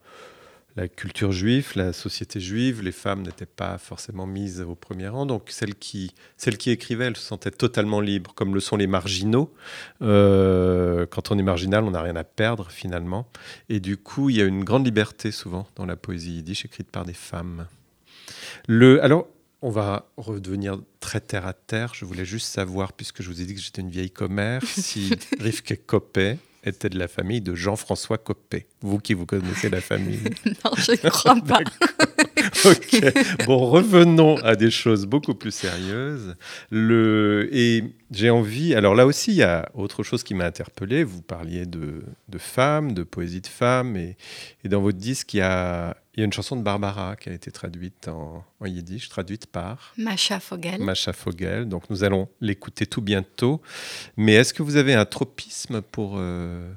la 0.76 0.90
culture 0.90 1.32
juive, 1.32 1.72
la 1.76 1.94
société 1.94 2.42
juive, 2.42 2.82
les 2.82 2.92
femmes 2.92 3.22
n'étaient 3.22 3.46
pas 3.46 3.78
forcément 3.78 4.28
mises 4.28 4.62
au 4.62 4.76
premier 4.76 5.08
rang, 5.08 5.26
donc 5.26 5.50
celles 5.50 5.76
qui, 5.76 6.14
celles 6.36 6.58
qui 6.58 6.70
écrivaient, 6.70 7.06
elles 7.06 7.16
se 7.16 7.24
sentaient 7.24 7.52
totalement 7.52 8.02
libres, 8.02 8.34
comme 8.36 8.54
le 8.54 8.60
sont 8.60 8.76
les 8.76 8.88
marginaux. 8.88 9.54
Euh, 10.02 11.06
quand 11.06 11.32
on 11.32 11.40
est 11.40 11.44
marginal, 11.44 11.86
on 11.86 11.92
n'a 11.92 12.02
rien 12.02 12.18
à 12.18 12.26
perdre 12.26 12.70
finalement. 12.70 13.26
Et 13.70 13.80
du 13.80 13.96
coup, 13.96 14.30
il 14.30 14.36
y 14.36 14.42
a 14.42 14.46
une 14.46 14.66
grande 14.66 14.86
liberté 14.86 15.32
souvent 15.32 15.66
dans 15.78 15.86
la 15.86 15.96
poésie 15.96 16.36
yiddish 16.36 16.66
écrite 16.66 16.92
par 16.92 17.06
des 17.06 17.14
femmes. 17.14 17.68
Le, 18.68 19.02
alors, 19.02 19.28
on 19.62 19.70
va 19.70 20.12
redevenir 20.18 20.78
très 21.00 21.22
terre 21.22 21.48
à 21.48 21.54
terre. 21.54 21.94
Je 21.96 22.04
voulais 22.04 22.26
juste 22.26 22.48
savoir, 22.48 22.94
puisque 22.94 23.22
je 23.22 23.30
vous 23.30 23.42
ai 23.42 23.46
dit 23.46 23.56
que 23.56 23.62
j'étais 23.62 23.82
une 23.82 23.90
vieille 23.90 24.12
commère, 24.12 24.62
si 24.64 25.14
Rivke 25.40 25.86
Koppé 25.86 26.38
était 26.66 26.90
de 26.90 26.98
la 26.98 27.08
famille 27.08 27.42
de 27.42 27.56
Jean-François 27.56 28.18
Koppé. 28.18 28.68
Vous 28.82 29.00
qui 29.00 29.14
vous 29.14 29.26
connaissez 29.26 29.70
la 29.70 29.82
famille. 29.82 30.20
non, 30.46 30.72
je 30.78 30.92
ne 30.92 31.10
crois 31.10 31.36
pas. 31.36 31.60
Bon, 33.46 33.70
revenons 33.70 34.38
à 34.38 34.56
des 34.56 34.72
choses 34.72 35.06
beaucoup 35.06 35.36
plus 35.36 35.52
sérieuses. 35.52 36.36
Le... 36.72 37.50
Et 37.52 37.84
j'ai 38.12 38.30
envie. 38.30 38.74
Alors 38.76 38.96
là 38.96 39.06
aussi, 39.06 39.32
il 39.32 39.38
y 39.38 39.44
a 39.44 39.70
autre 39.74 40.04
chose 40.04 40.24
qui 40.24 40.34
m'a 40.34 40.46
interpellé. 40.46 41.04
Vous 41.04 41.22
parliez 41.22 41.66
de, 41.66 42.04
de 42.28 42.38
femmes, 42.38 42.94
de 42.94 43.04
poésie 43.04 43.42
de 43.42 43.48
femmes. 43.48 43.96
Et, 43.98 44.18
et 44.64 44.70
dans 44.70 44.82
votre 44.82 44.98
disque, 44.98 45.34
il 45.34 45.38
y, 45.38 45.42
a, 45.42 45.96
il 46.16 46.22
y 46.22 46.24
a 46.24 46.26
une 46.26 46.34
chanson 46.34 46.56
de 46.56 46.62
Barbara 46.62 47.18
qui 47.18 47.28
a 47.30 47.34
été 47.34 47.52
traduite 47.52 48.08
en, 48.08 48.44
en 48.62 48.66
yiddish, 48.66 49.10
traduite 49.10 49.48
par 49.48 49.94
Macha 49.98 50.40
Fogel. 50.40 50.82
Macha 50.82 51.12
Fogel. 51.12 51.68
Donc 51.68 51.90
nous 51.90 52.06
allons 52.06 52.30
l'écouter 52.40 52.86
tout 52.86 53.02
bientôt. 53.02 53.62
Mais 54.16 54.34
est-ce 54.34 54.54
que 54.54 54.64
vous 54.64 54.78
avez 54.78 54.94
un 54.94 55.06
tropisme 55.06 55.82
pour 55.82 56.14
euh, 56.16 56.72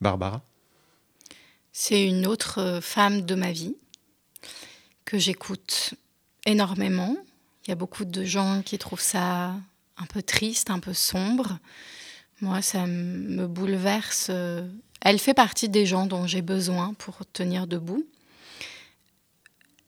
Barbara? 0.00 0.42
C'est 1.70 2.02
une 2.06 2.26
autre 2.26 2.60
euh, 2.60 2.80
femme 2.80 3.22
de 3.22 3.34
ma 3.34 3.52
vie 3.52 3.76
que 5.04 5.18
j'écoute 5.18 5.94
énormément. 6.46 7.14
Il 7.66 7.70
y 7.70 7.72
a 7.72 7.76
beaucoup 7.76 8.06
de 8.06 8.24
gens 8.24 8.62
qui 8.64 8.78
trouvent 8.78 9.00
ça 9.00 9.54
un 9.98 10.06
peu 10.06 10.22
triste, 10.22 10.70
un 10.70 10.78
peu 10.80 10.94
sombre. 10.94 11.58
Moi, 12.40 12.62
ça 12.62 12.86
me 12.86 13.46
bouleverse. 13.46 14.28
euh. 14.30 14.66
Elle 15.02 15.18
fait 15.18 15.34
partie 15.34 15.68
des 15.68 15.84
gens 15.86 16.06
dont 16.06 16.26
j'ai 16.26 16.42
besoin 16.42 16.94
pour 16.94 17.18
tenir 17.32 17.66
debout. 17.66 18.04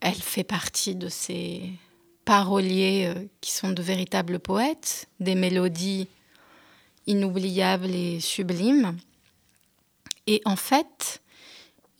Elle 0.01 0.15
fait 0.15 0.43
partie 0.43 0.95
de 0.95 1.09
ces 1.09 1.71
paroliers 2.25 3.05
euh, 3.07 3.25
qui 3.39 3.51
sont 3.51 3.71
de 3.71 3.81
véritables 3.81 4.39
poètes, 4.39 5.07
des 5.19 5.35
mélodies 5.35 6.07
inoubliables 7.07 7.91
et 7.91 8.19
sublimes. 8.19 8.97
Et 10.27 10.41
en 10.45 10.55
fait, 10.55 11.21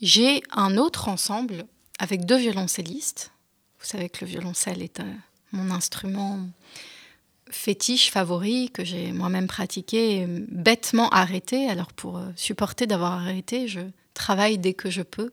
j'ai 0.02 0.42
un 0.52 0.78
autre 0.78 1.08
ensemble 1.10 1.66
avec 2.00 2.26
deux 2.26 2.38
violoncellistes. 2.38 3.32
Vous 3.80 3.86
savez 3.86 4.10
que 4.10 4.26
le 4.26 4.32
violoncelle 4.32 4.82
est 4.82 5.00
euh, 5.00 5.14
mon 5.52 5.72
instrument 5.72 6.40
fétiche 7.52 8.10
favori 8.12 8.72
que 8.72 8.86
j'ai 8.86 9.12
moi-même 9.12 9.48
pratiqué 9.48 10.26
bêtement 10.28 11.10
arrêté. 11.10 11.68
Alors 11.68 11.94
pour 11.94 12.18
euh, 12.18 12.30
supporter 12.36 12.88
d'avoir 12.88 13.14
arrêté, 13.14 13.68
je 13.68 13.82
travaille 14.14 14.58
dès 14.58 14.74
que 14.74 14.90
je 14.90 15.02
peux 15.02 15.32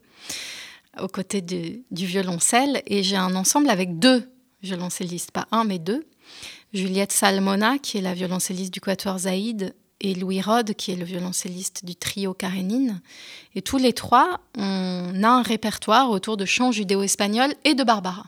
aux 1.00 1.08
côtés 1.08 1.40
du, 1.40 1.84
violoncelle 1.90 2.82
et 2.86 3.02
j'ai 3.02 3.16
un 3.16 3.34
ensemble 3.34 3.70
avec 3.70 3.98
deux 3.98 4.30
violoncellistes, 4.62 5.30
pas 5.30 5.46
un 5.50 5.64
mais 5.64 5.78
deux. 5.78 6.06
Juliette 6.72 7.12
Salmona 7.12 7.78
qui 7.78 7.98
est 7.98 8.02
la 8.02 8.14
violoncelliste 8.14 8.72
du 8.72 8.80
Quatuor 8.80 9.20
Zaïd 9.20 9.74
et 10.00 10.14
Louis 10.14 10.40
Rode 10.40 10.74
qui 10.74 10.90
est 10.90 10.96
le 10.96 11.04
violoncelliste 11.04 11.84
du 11.84 11.96
trio 11.96 12.34
Karénine. 12.34 13.00
Et 13.54 13.62
tous 13.62 13.78
les 13.78 13.92
trois, 13.92 14.40
on 14.56 15.22
a 15.22 15.28
un 15.28 15.42
répertoire 15.42 16.10
autour 16.10 16.36
de 16.36 16.44
chants 16.44 16.72
judéo-espagnols 16.72 17.54
et 17.64 17.74
de 17.74 17.84
Barbara 17.84 18.26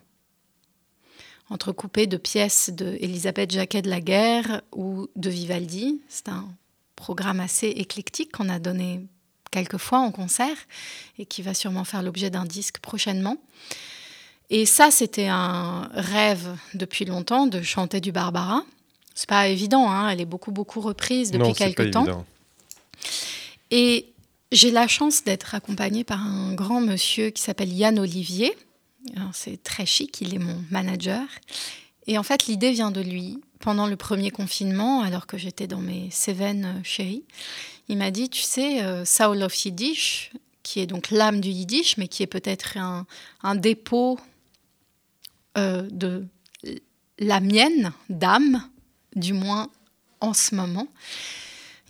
entrecoupé 1.51 2.07
de 2.07 2.17
pièces 2.17 2.71
de 2.71 2.97
Elisabeth 3.01 3.51
Jacquet 3.51 3.83
de 3.83 3.91
la 3.91 4.01
Guerre 4.01 4.63
ou 4.73 5.09
de 5.17 5.29
Vivaldi. 5.29 6.01
C'est 6.09 6.29
un 6.29 6.49
programme 6.97 7.41
assez 7.41 7.67
éclectique 7.67 8.33
qu'on 8.33 8.49
a 8.49 8.59
donné 8.59 9.01
quelques 9.51 9.79
fois 9.79 9.99
en 9.99 10.11
concert 10.11 10.57
et 11.19 11.27
qui 11.27 11.43
va 11.43 11.55
sûrement 11.55 11.85
faire 11.85 12.03
l'objet 12.03 12.31
d'un 12.31 12.45
disque 12.45 12.79
prochainement. 12.79 13.37
Et 14.49 14.67
ça, 14.67 14.91
c'était 14.91 15.29
un 15.29 15.89
rêve 15.93 16.57
depuis 16.75 17.05
longtemps 17.05 17.47
de 17.47 17.63
chanter 17.63 18.01
du 18.01 18.11
Barbara. 18.13 18.65
C'est 19.15 19.29
pas 19.29 19.49
évident, 19.49 19.91
hein, 19.91 20.09
elle 20.09 20.21
est 20.21 20.25
beaucoup 20.25 20.51
beaucoup 20.51 20.81
reprise 20.81 21.31
depuis 21.31 21.49
Non, 21.49 21.53
quelques 21.55 21.91
temps. 21.93 22.03
évident. 22.05 22.27
Et 23.71 24.07
j'ai 24.53 24.71
la 24.71 24.89
chance 24.89 25.23
d'être 25.23 25.55
accompagnée 25.55 26.03
par 26.05 26.21
un 26.21 26.55
grand 26.55 26.81
monsieur 26.81 27.31
qui 27.31 27.43
s'appelle 27.43 27.73
Yann 27.73 27.99
Olivier. 27.99 28.57
C'est 29.33 29.63
très 29.63 29.87
chic, 29.87 30.21
il 30.21 30.35
est 30.35 30.39
mon 30.39 30.63
manager. 30.71 31.23
Et 32.07 32.19
en 32.19 32.23
fait, 32.23 32.47
l'idée 32.47 32.73
vient 32.73 32.91
de 32.91 33.01
lui. 33.01 33.39
Pendant 33.61 33.87
le 33.87 33.97
premier 33.97 34.31
confinement, 34.31 35.03
alors 35.03 35.27
que 35.27 35.37
j'étais 35.37 35.67
dans 35.67 35.81
mes 35.81 36.09
Cévennes 36.11 36.77
euh, 36.79 36.81
chéries, 36.83 37.25
il 37.89 37.99
m'a 37.99 38.11
dit, 38.11 38.31
tu 38.31 38.41
sais, 38.41 38.83
euh, 38.83 39.05
Soul 39.05 39.43
of 39.43 39.65
Yiddish, 39.65 40.33
qui 40.63 40.81
est 40.81 40.87
donc 40.87 41.11
l'âme 41.11 41.43
du 41.43 41.51
Yiddish, 41.51 41.99
mais 41.99 42.09
qui 42.09 42.23
est 42.23 42.27
peut-être 42.27 42.79
un, 42.79 43.55
dépôt 43.57 44.19
euh, 45.59 45.87
de 45.91 46.27
la 47.19 47.41
mienne 47.41 47.93
d'âme, 48.09 48.67
du 49.15 49.35
moins 49.35 49.69
en 50.21 50.33
ce 50.33 50.55
moment. 50.55 50.87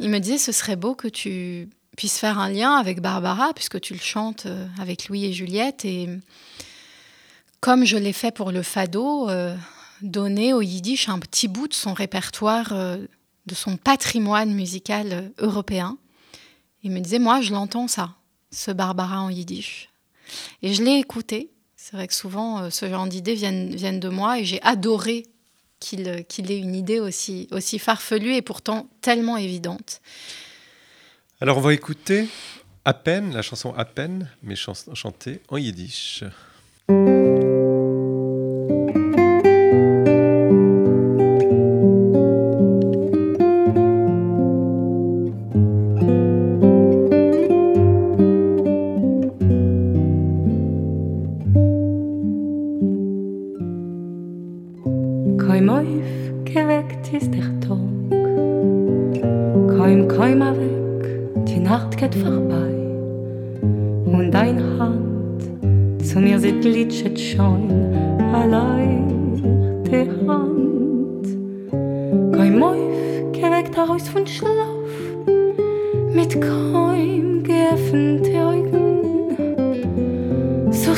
Il 0.01 0.11
me 0.11 0.19
disait, 0.19 0.39
ce 0.39 0.51
serait 0.51 0.77
beau 0.77 0.97
que 0.97 1.07
tu 1.07 1.69
puisses 1.97 2.19
faire 2.19 2.41
un 2.41 2.49
lien 2.49 2.75
avec 2.75 3.01
Barbara, 3.01 3.53
puisque 3.55 3.81
tu 3.81 3.93
le 3.95 4.01
chantes 4.01 4.49
avec 4.81 5.09
Louis 5.09 5.27
et 5.27 5.33
Juliette. 5.33 5.85
Et 5.85 6.09
comme 7.61 7.85
je 7.85 7.97
l'ai 7.97 8.13
fait 8.13 8.33
pour 8.33 8.51
le 8.51 8.63
fado, 8.63 9.29
donner 10.03 10.53
au 10.53 10.63
yiddish 10.63 11.09
un 11.09 11.19
petit 11.19 11.49
bout 11.49 11.69
de 11.69 11.75
son 11.75 11.93
répertoire, 11.93 12.73
euh, 12.73 12.99
de 13.47 13.55
son 13.55 13.77
patrimoine 13.77 14.53
musical 14.53 15.09
euh, 15.13 15.29
européen. 15.47 15.99
Il 16.83 16.91
me 16.91 17.01
disait, 17.01 17.19
moi, 17.19 17.41
je 17.41 17.53
l'entends 17.53 17.89
ça, 17.89 18.15
ce 18.51 18.71
Barbara 18.71 19.21
en 19.21 19.31
yiddish. 19.31 19.89
Et 20.63 20.73
je 20.75 20.83
l'ai 20.83 20.99
écouté. 20.99 21.51
C'est 21.77 21.97
vrai 21.97 22.07
que 22.07 22.15
souvent, 22.15 22.61
euh, 22.61 22.71
ce 22.71 22.89
genre 22.89 23.07
d'idées 23.07 23.35
viennent, 23.35 23.75
viennent 23.75 24.01
de 24.01 24.09
moi 24.09 24.39
et 24.39 24.45
j'ai 24.45 24.63
adoré 24.63 25.27
qu'il 25.79 26.07
ait 26.07 26.59
une 26.59 26.75
idée 26.75 27.01
aussi, 27.01 27.49
aussi 27.53 27.79
farfelue 27.79 28.35
et 28.35 28.43
pourtant 28.43 28.89
tellement 29.01 29.39
évidente. 29.39 30.03
Alors 31.41 31.57
on 31.57 31.63
va 31.63 31.73
écouter 31.73 32.29
à 32.85 32.93
peine, 32.93 33.33
la 33.33 33.41
chanson 33.41 33.73
à 33.75 33.87
peine, 33.87 34.29
mais 34.43 34.57
chan- 34.57 34.75
chantée 34.95 35.41
en 35.49 35.57
yiddish. 35.57 36.23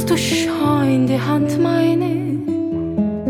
Ach 0.02 0.08
du 0.08 0.16
Schau 0.16 0.82
die 1.06 1.20
Hand 1.20 1.62
meine, 1.62 2.36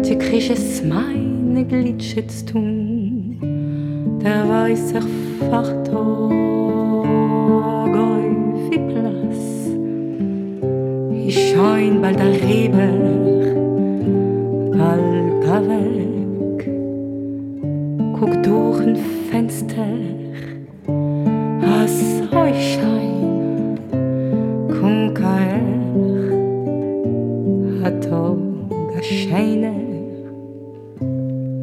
die 0.03 0.17
kriegst 0.17 0.51
es 0.53 0.83
meine 0.83 1.67
Glitsche 1.67 2.27
zu 2.27 2.47
tun, 2.47 4.19
der 4.25 4.49
weiß 4.49 4.93
ich 4.93 4.97
auf 5.53 5.69
die 8.71 8.79
Platz. 8.79 9.69
Ich 11.27 11.51
scheun 11.51 12.01
bald 12.01 12.19
der 12.19 12.33
Reber, 12.41 12.95
bald 14.79 15.69
weg, 15.69 16.71
guck 18.19 18.43
durch 18.43 18.81
ein 18.81 18.97
Fenster, 19.31 19.89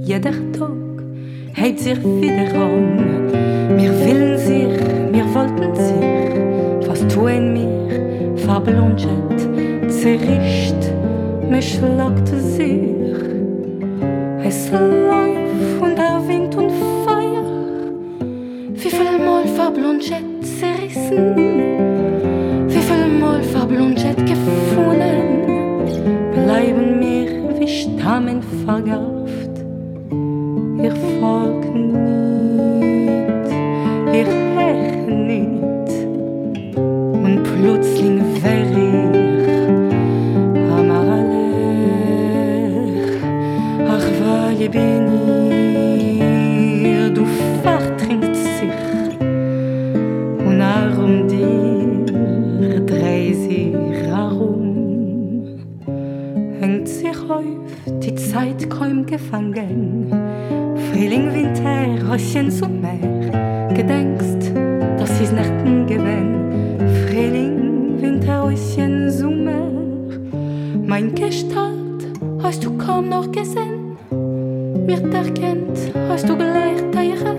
Jeder 0.09 0.31
Tag. 0.53 0.71
Heit 1.55 1.79
sich 1.79 1.99
wieder 1.99 2.38
Frühling 60.91 61.33
Winter 61.33 62.11
Röschen 62.11 62.51
zum 62.51 62.81
Meer 62.81 63.67
gedenkst 63.73 64.51
dass 64.97 65.17
sie 65.17 65.33
nachten 65.33 65.87
gewinn 65.87 66.77
Frühling 67.07 68.01
Winter 68.01 68.43
Röschen 68.43 69.09
Summe 69.11 69.69
mein 70.89 71.13
Gestalt 71.13 72.07
hast 72.41 72.65
du 72.65 72.75
kaum 72.77 73.09
noch 73.09 73.31
gesehen. 73.31 73.95
Mir 74.87 75.01
erkennt 75.13 75.77
hast 76.09 76.27
du 76.27 76.35
gleich 76.35 76.81
teire 76.91 77.37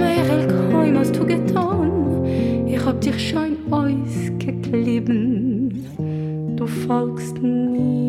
mehr 0.00 0.98
hast 0.98 1.16
du 1.16 1.24
getan. 1.24 2.24
Ich 2.66 2.84
hab 2.84 3.00
dich 3.00 3.30
schon 3.30 3.56
aus 3.70 4.32
geklebt 4.38 5.08
du 6.56 6.66
folgst 6.66 7.40
nicht 7.40 8.05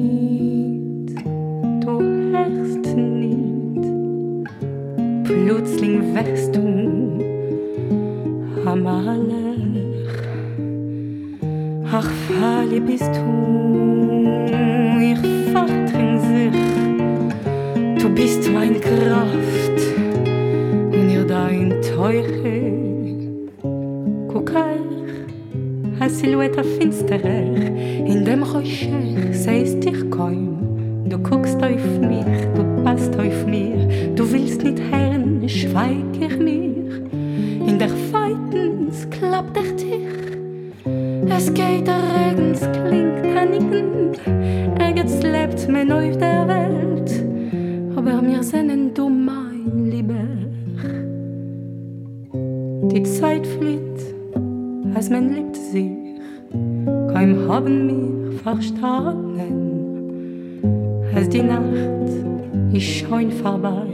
wächst 6.14 6.56
du. 6.56 6.62
Am 8.66 8.86
ach 11.92 12.12
falle 12.28 12.82
bist 12.82 13.12
du. 13.16 13.28
Ich 15.02 15.20
vertrin 15.52 16.20
sich. 16.20 18.02
Du 18.02 18.10
bist 18.10 18.52
mein 18.52 18.80
Kraft. 18.82 19.78
Und 20.92 21.10
ihr 21.10 21.26
dein 21.26 21.74
teuche 21.96 22.74
Gucker 24.28 24.76
a 26.00 26.10
Silhouette 26.10 26.64
finsterer. 26.64 27.44
In 28.06 28.26
dem 28.26 28.44
Rocher 28.44 29.02
seist 29.32 29.84
dich 29.84 30.10
kaum. 30.12 30.58
Du 31.10 31.18
guckst 31.18 31.64
auf 31.64 32.00
mich 32.02 32.48
du 32.56 32.84
passt 32.84 33.16
auf 33.18 33.46
mir. 33.46 33.88
Du 34.16 34.32
willst 34.32 34.64
nicht 34.64 34.80
herren 34.92 35.16
schweig 35.48 36.16
ich 36.20 36.38
mir. 36.38 37.08
In 37.68 37.80
der 37.80 37.89
Feitens 37.89 39.08
klappt 39.10 39.58
er 39.58 39.74
dich 39.76 40.08
Es 41.30 41.54
geht 41.54 41.88
der 41.88 42.02
Regens 42.16 42.62
klingt 42.62 43.22
paniken 43.34 44.12
Er 44.78 44.95
jetzt 44.95 45.24
lebt 45.24 45.68
mir 45.68 45.86
neu 45.86 46.12
der 46.12 46.48
Welt. 46.48 47.24
Aber 47.95 48.22
mir 48.22 48.43
sennen 48.43 48.93
du 48.93 49.10
mein 49.10 49.89
lieber. 49.91 50.28
Die 52.91 53.04
Zeit 53.04 53.45
flieht 53.45 53.84
als 54.93 55.10
man 55.10 55.34
liebt 55.34 55.56
sich. 55.56 55.91
Kein 57.14 57.48
haben 57.48 57.86
mir 57.88 58.32
verstanden 58.39 59.78
als 61.14 61.30
die 61.30 61.41
Nacht 61.41 61.98
ich 62.74 63.00
schein 63.00 63.32
vorbei 63.32 63.88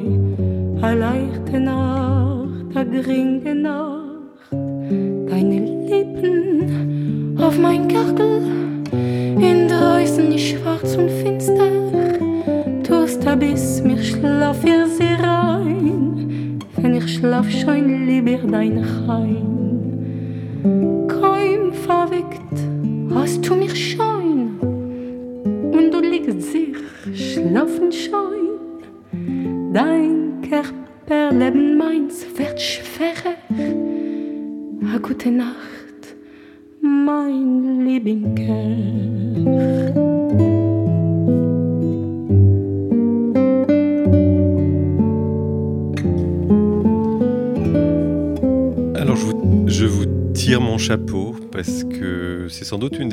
leichte 0.91 1.59
Nacht 1.59 2.75
der 2.75 2.85
geringe 2.85 3.55
Nacht. 3.55 4.51
Deine 4.51 5.59
Lippen 5.87 7.37
auf 7.39 7.57
mein 7.57 7.87
Gartel 7.87 8.41
in 8.91 9.67
der 9.67 9.93
Häusen 9.93 10.37
schwarz 10.37 10.95
und 10.95 11.09
finster. 11.09 11.83
Da 13.23 13.35
bis 13.35 13.81
mir 13.81 14.03
schlaf 14.03 14.63
ihr 14.65 14.85
sie 14.85 15.15
rein. 15.23 16.59
Wenn 16.75 16.95
ich 16.95 17.15
schlaf 17.15 17.49
schon 17.49 18.05
lieber 18.05 18.45
dein 18.47 18.85
Heim 19.07 19.52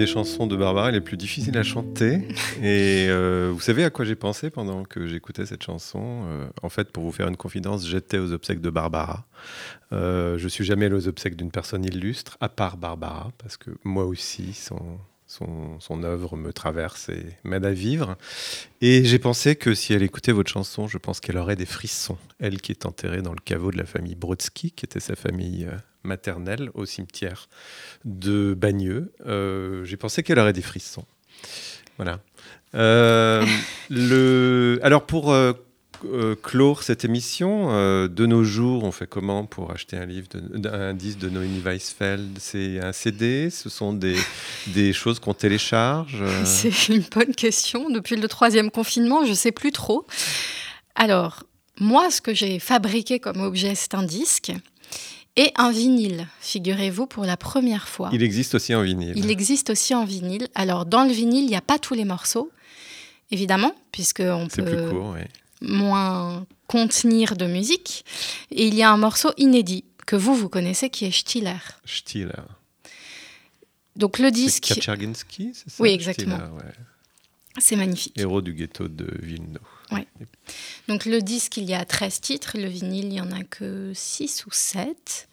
des 0.00 0.06
chansons 0.06 0.46
de 0.46 0.56
Barbara 0.56 0.90
les 0.90 1.02
plus 1.02 1.18
difficiles 1.18 1.58
à 1.58 1.62
chanter. 1.62 2.26
Et 2.62 3.06
euh, 3.10 3.50
vous 3.52 3.60
savez 3.60 3.84
à 3.84 3.90
quoi 3.90 4.06
j'ai 4.06 4.14
pensé 4.14 4.48
pendant 4.48 4.84
que 4.84 5.06
j'écoutais 5.06 5.44
cette 5.44 5.62
chanson 5.62 6.22
euh, 6.24 6.48
En 6.62 6.70
fait, 6.70 6.90
pour 6.90 7.04
vous 7.04 7.12
faire 7.12 7.28
une 7.28 7.36
confidence, 7.36 7.86
j'étais 7.86 8.16
aux 8.16 8.32
obsèques 8.32 8.62
de 8.62 8.70
Barbara. 8.70 9.26
Euh, 9.92 10.38
je 10.38 10.48
suis 10.48 10.64
jamais 10.64 10.86
allé 10.86 10.94
aux 10.94 11.06
obsèques 11.06 11.36
d'une 11.36 11.50
personne 11.50 11.84
illustre, 11.84 12.38
à 12.40 12.48
part 12.48 12.78
Barbara, 12.78 13.30
parce 13.36 13.58
que 13.58 13.72
moi 13.84 14.06
aussi, 14.06 14.54
son, 14.54 14.80
son, 15.26 15.78
son 15.80 16.02
œuvre 16.02 16.34
me 16.34 16.50
traverse 16.50 17.10
et 17.10 17.26
m'aide 17.44 17.66
à 17.66 17.72
vivre. 17.72 18.16
Et 18.80 19.04
j'ai 19.04 19.18
pensé 19.18 19.54
que 19.54 19.74
si 19.74 19.92
elle 19.92 20.02
écoutait 20.02 20.32
votre 20.32 20.50
chanson, 20.50 20.88
je 20.88 20.96
pense 20.96 21.20
qu'elle 21.20 21.36
aurait 21.36 21.56
des 21.56 21.66
frissons. 21.66 22.16
Elle 22.38 22.62
qui 22.62 22.72
est 22.72 22.86
enterrée 22.86 23.20
dans 23.20 23.34
le 23.34 23.42
caveau 23.44 23.70
de 23.70 23.76
la 23.76 23.84
famille 23.84 24.14
Brodsky, 24.14 24.70
qui 24.70 24.86
était 24.86 24.98
sa 24.98 25.14
famille 25.14 25.66
euh, 25.66 25.76
maternelle 26.02 26.70
au 26.74 26.86
cimetière 26.86 27.48
de 28.04 28.54
Bagneux. 28.54 29.12
Euh, 29.26 29.84
j'ai 29.84 29.96
pensé 29.96 30.22
qu'elle 30.22 30.38
aurait 30.38 30.52
des 30.52 30.62
frissons. 30.62 31.04
Voilà. 31.96 32.20
Euh, 32.74 33.44
le... 33.90 34.78
Alors 34.82 35.04
pour 35.06 35.32
euh, 35.32 35.52
clore 36.42 36.82
cette 36.82 37.04
émission, 37.04 37.70
de 38.08 38.26
nos 38.26 38.44
jours, 38.44 38.84
on 38.84 38.92
fait 38.92 39.06
comment 39.06 39.44
pour 39.44 39.70
acheter 39.70 39.96
un 39.96 40.06
livre, 40.06 40.28
un 40.64 40.94
disque 40.94 41.18
de 41.18 41.28
Noémie 41.28 41.60
Weisfeld? 41.60 42.38
C'est 42.38 42.80
un 42.80 42.92
CD 42.92 43.50
Ce 43.50 43.68
sont 43.68 43.92
des, 43.92 44.16
des 44.68 44.92
choses 44.92 45.18
qu'on 45.20 45.34
télécharge? 45.34 46.24
C'est 46.44 46.88
une 46.88 47.02
bonne 47.14 47.34
question. 47.34 47.90
Depuis 47.90 48.16
le 48.16 48.28
troisième 48.28 48.70
confinement, 48.70 49.24
je 49.24 49.30
ne 49.30 49.34
sais 49.36 49.52
plus 49.52 49.72
trop. 49.72 50.06
Alors, 50.94 51.44
moi, 51.80 52.10
ce 52.10 52.20
que 52.20 52.34
j'ai 52.34 52.58
fabriqué 52.58 53.20
comme 53.20 53.40
objet, 53.40 53.74
c'est 53.74 53.94
un 53.94 54.02
disque 54.02 54.52
et 55.36 55.52
un 55.56 55.70
vinyle, 55.70 56.26
figurez-vous, 56.40 57.06
pour 57.06 57.24
la 57.24 57.36
première 57.36 57.88
fois. 57.88 58.10
Il 58.12 58.22
existe 58.22 58.54
aussi 58.56 58.74
en 58.74 58.82
vinyle. 58.82 59.12
Il 59.16 59.30
existe 59.30 59.70
aussi 59.70 59.94
en 59.94 60.04
vinyle. 60.04 60.48
Alors, 60.54 60.86
dans 60.86 61.04
le 61.04 61.12
vinyle, 61.12 61.44
il 61.44 61.48
n'y 61.50 61.56
a 61.56 61.60
pas 61.60 61.78
tous 61.78 61.94
les 61.94 62.04
morceaux, 62.04 62.50
évidemment, 63.30 63.74
puisqu'on 63.92 64.48
C'est 64.50 64.62
peut 64.64 64.76
plus 64.76 64.90
court, 64.90 65.14
oui. 65.16 65.22
moins 65.68 66.44
contenir 66.66 67.36
de 67.36 67.46
musique. 67.46 68.04
Et 68.50 68.66
il 68.66 68.74
y 68.74 68.82
a 68.82 68.90
un 68.90 68.96
morceau 68.96 69.30
inédit 69.36 69.84
que 70.06 70.16
vous, 70.16 70.34
vous 70.34 70.48
connaissez, 70.48 70.90
qui 70.90 71.04
est 71.04 71.10
Stiller. 71.12 71.54
Stiller. 71.84 72.32
Donc, 73.96 74.18
le 74.18 74.26
C'est 74.26 74.32
disque, 74.32 74.64
Kaczerginski, 74.64 75.52
c'est 75.54 75.70
ça? 75.70 75.82
Oui, 75.82 75.90
exactement. 75.90 76.36
Ouais. 76.36 76.72
c'est 77.58 77.76
magnifique. 77.76 78.18
Héros 78.18 78.40
du 78.40 78.52
ghetto 78.54 78.88
de 78.88 79.06
Villeneuve. 79.22 79.58
Donc 80.88 81.04
le 81.04 81.20
disque, 81.20 81.56
il 81.56 81.64
y 81.64 81.74
a 81.74 81.84
13 81.84 82.20
titres, 82.20 82.58
le 82.58 82.68
vinyle, 82.68 83.06
il 83.06 83.10
n'y 83.10 83.20
en 83.20 83.32
a 83.32 83.42
que 83.42 83.92
6 83.94 84.46
ou 84.46 84.50
7. 84.52 85.28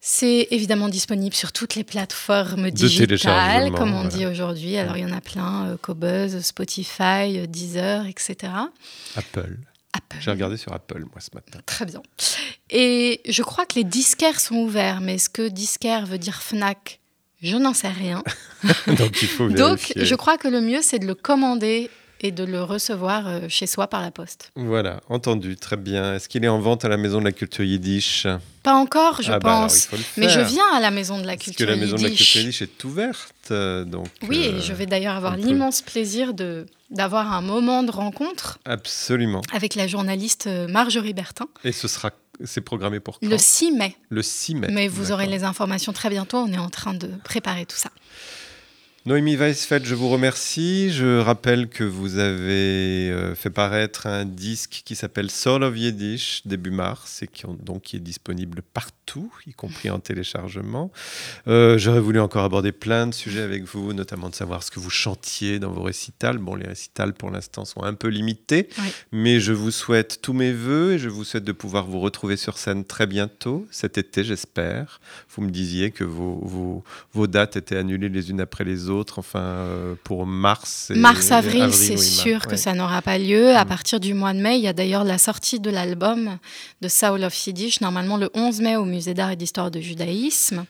C'est 0.00 0.48
évidemment 0.52 0.88
disponible 0.88 1.34
sur 1.34 1.52
toutes 1.52 1.74
les 1.74 1.84
plateformes 1.84 2.70
digitales, 2.70 3.72
comme 3.72 3.90
on 3.90 4.02
voilà. 4.02 4.08
dit 4.08 4.26
aujourd'hui. 4.26 4.76
Alors 4.76 4.96
il 4.96 5.02
y 5.02 5.04
en 5.04 5.12
a 5.12 5.20
plein, 5.20 5.70
euh, 5.70 5.76
Cobuzz, 5.76 6.40
Spotify, 6.40 7.38
euh, 7.38 7.46
Deezer, 7.46 8.06
etc. 8.06 8.52
Apple. 9.16 9.58
Apple. 9.92 10.18
J'ai 10.20 10.30
regardé 10.30 10.56
sur 10.56 10.72
Apple, 10.72 11.00
moi, 11.00 11.20
ce 11.20 11.30
matin. 11.34 11.58
Très 11.66 11.84
bien. 11.84 12.02
Et 12.70 13.20
je 13.28 13.42
crois 13.42 13.66
que 13.66 13.74
les 13.74 13.84
disquaires 13.84 14.38
sont 14.38 14.56
ouverts, 14.56 15.00
mais 15.00 15.16
est-ce 15.16 15.30
que 15.30 15.48
disquaire 15.48 16.06
veut 16.06 16.18
dire 16.18 16.42
Fnac? 16.42 17.00
Je 17.42 17.56
n'en 17.56 17.74
sais 17.74 17.88
rien. 17.88 18.22
Donc, 18.86 19.22
il 19.22 19.28
faut 19.28 19.48
Donc 19.48 19.92
je 19.96 20.14
crois 20.14 20.38
que 20.38 20.48
le 20.48 20.60
mieux, 20.60 20.82
c'est 20.82 20.98
de 20.98 21.06
le 21.06 21.14
commander 21.14 21.90
et 22.20 22.32
de 22.32 22.44
le 22.44 22.62
recevoir 22.62 23.26
euh, 23.26 23.40
chez 23.48 23.66
soi 23.66 23.86
par 23.86 24.00
la 24.02 24.10
poste. 24.10 24.50
Voilà, 24.56 25.00
entendu, 25.08 25.56
très 25.56 25.76
bien. 25.76 26.14
Est-ce 26.14 26.28
qu'il 26.28 26.44
est 26.44 26.48
en 26.48 26.58
vente 26.60 26.84
à 26.84 26.88
la 26.88 26.96
Maison 26.96 27.20
de 27.20 27.24
la 27.24 27.32
Culture 27.32 27.64
Yiddish? 27.64 28.26
Pas 28.62 28.74
encore, 28.74 29.22
je 29.22 29.32
Ah 29.32 29.38
bah 29.38 29.50
alors, 29.50 29.62
pense. 29.62 29.88
Mais 30.16 30.28
je 30.28 30.40
viens 30.40 30.64
à 30.74 30.80
la 30.80 30.90
maison 30.90 31.18
de 31.20 31.26
la 31.26 31.34
Parce 31.34 31.40
que 31.40 31.44
culture 31.50 31.66
la 31.68 31.76
Maison 31.76 31.96
de 31.96 32.02
la 32.02 32.08
yiddish. 32.08 32.18
Culture 32.32 32.40
Yiddish 32.42 32.62
est 32.62 32.84
ouverte, 32.84 33.34
euh, 33.50 33.84
donc... 33.84 34.08
Oui, 34.28 34.46
euh, 34.46 34.58
et 34.58 34.60
je 34.60 34.72
vais 34.72 34.86
d'ailleurs 34.86 35.14
avoir 35.16 35.36
l'immense 35.36 35.80
plaisir 35.82 36.34
de 36.34 36.66
d'avoir 36.90 37.34
un 37.34 37.42
moment 37.42 37.82
de 37.82 37.90
rencontre 37.90 38.58
Absolument. 38.64 39.42
avec 39.52 39.74
la 39.74 39.86
journaliste 39.86 40.46
euh, 40.46 40.66
Marjorie 40.68 41.12
Bertin 41.12 41.46
Et 41.62 41.72
ce 41.72 41.86
sera... 41.86 42.10
C'est 42.44 42.60
programmé 42.62 42.98
pour 43.00 43.18
quand? 43.20 43.28
Le 43.28 43.36
6 43.36 43.72
mai. 43.72 43.96
Le 44.10 44.22
6 44.22 44.54
mai. 44.54 44.68
Mais 44.70 44.88
vous 44.88 45.10
aurez 45.12 45.26
les 45.26 45.42
informations 45.44 45.92
très 45.92 46.08
bientôt. 46.08 46.38
On 46.38 46.52
est 46.52 46.58
en 46.58 46.70
train 46.70 46.94
de 46.94 47.08
préparer 47.24 47.66
tout 47.66 47.76
ça. 47.76 47.90
Noémie 49.08 49.36
Weisfeld, 49.36 49.86
je 49.86 49.94
vous 49.94 50.10
remercie. 50.10 50.90
Je 50.92 51.18
rappelle 51.20 51.68
que 51.68 51.82
vous 51.82 52.18
avez 52.18 53.10
euh, 53.10 53.34
fait 53.34 53.48
paraître 53.48 54.06
un 54.06 54.26
disque 54.26 54.82
qui 54.84 54.94
s'appelle 54.96 55.30
Soul 55.30 55.62
of 55.62 55.74
Yiddish 55.78 56.42
début 56.44 56.70
mars 56.70 57.22
et 57.22 57.26
qui, 57.26 57.46
ont- 57.46 57.54
donc, 57.54 57.80
qui 57.84 57.96
est 57.96 58.00
disponible 58.00 58.60
partout, 58.74 59.32
y 59.46 59.54
compris 59.54 59.88
en 59.88 59.98
téléchargement. 59.98 60.92
Euh, 61.46 61.78
J'aurais 61.78 62.00
voulu 62.02 62.20
encore 62.20 62.44
aborder 62.44 62.70
plein 62.70 63.06
de 63.06 63.14
sujets 63.14 63.40
avec 63.40 63.64
vous, 63.64 63.94
notamment 63.94 64.28
de 64.28 64.34
savoir 64.34 64.62
ce 64.62 64.70
que 64.70 64.78
vous 64.78 64.90
chantiez 64.90 65.58
dans 65.58 65.70
vos 65.72 65.84
récitals. 65.84 66.36
Bon, 66.36 66.54
les 66.54 66.66
récitals 66.66 67.14
pour 67.14 67.30
l'instant 67.30 67.64
sont 67.64 67.82
un 67.84 67.94
peu 67.94 68.08
limités, 68.08 68.68
Oui. 68.78 68.92
mais 69.12 69.40
je 69.40 69.54
vous 69.54 69.70
souhaite 69.70 70.18
tous 70.20 70.34
mes 70.34 70.52
voeux 70.52 70.92
et 70.92 70.98
je 70.98 71.08
vous 71.08 71.24
souhaite 71.24 71.44
de 71.44 71.52
pouvoir 71.52 71.86
vous 71.86 72.00
retrouver 72.00 72.36
sur 72.36 72.58
scène 72.58 72.84
très 72.84 73.06
bientôt, 73.06 73.66
cet 73.70 73.96
été, 73.96 74.22
j'espère. 74.22 75.00
Vous 75.34 75.40
me 75.44 75.50
disiez 75.50 75.92
que 75.92 76.04
vos, 76.04 76.38
vos, 76.44 76.84
vos 77.14 77.26
dates 77.26 77.56
étaient 77.56 77.76
annulées 77.78 78.10
les 78.10 78.28
unes 78.28 78.42
après 78.42 78.64
les 78.64 78.90
autres, 78.90 78.97
enfin 79.18 79.40
euh, 79.40 79.94
pour 80.04 80.26
mars. 80.26 80.90
Mars-avril, 80.94 81.62
avril, 81.62 81.74
c'est 81.74 81.94
oui, 81.98 82.04
sûr 82.04 82.46
que 82.46 82.56
ça 82.56 82.74
n'aura 82.74 83.02
pas 83.02 83.18
lieu. 83.18 83.54
À 83.56 83.64
Mm. 83.64 83.68
partir 83.68 84.00
du 84.00 84.14
mois 84.14 84.32
de 84.32 84.40
mai, 84.40 84.56
il 84.56 84.62
y 84.62 84.68
a 84.68 84.72
d'ailleurs 84.72 85.04
la 85.04 85.18
sortie 85.18 85.60
de 85.60 85.70
l'album 85.70 86.38
de 86.80 86.88
Soul 86.88 87.24
of 87.24 87.46
Yiddish, 87.46 87.80
normalement 87.80 88.16
le 88.16 88.30
11 88.34 88.60
mai 88.60 88.76
au 88.76 88.84
Musée 88.84 89.14
d'art 89.14 89.30
et 89.30 89.36
d'histoire 89.36 89.70
de 89.70 89.80
judaïsme. 89.80 90.64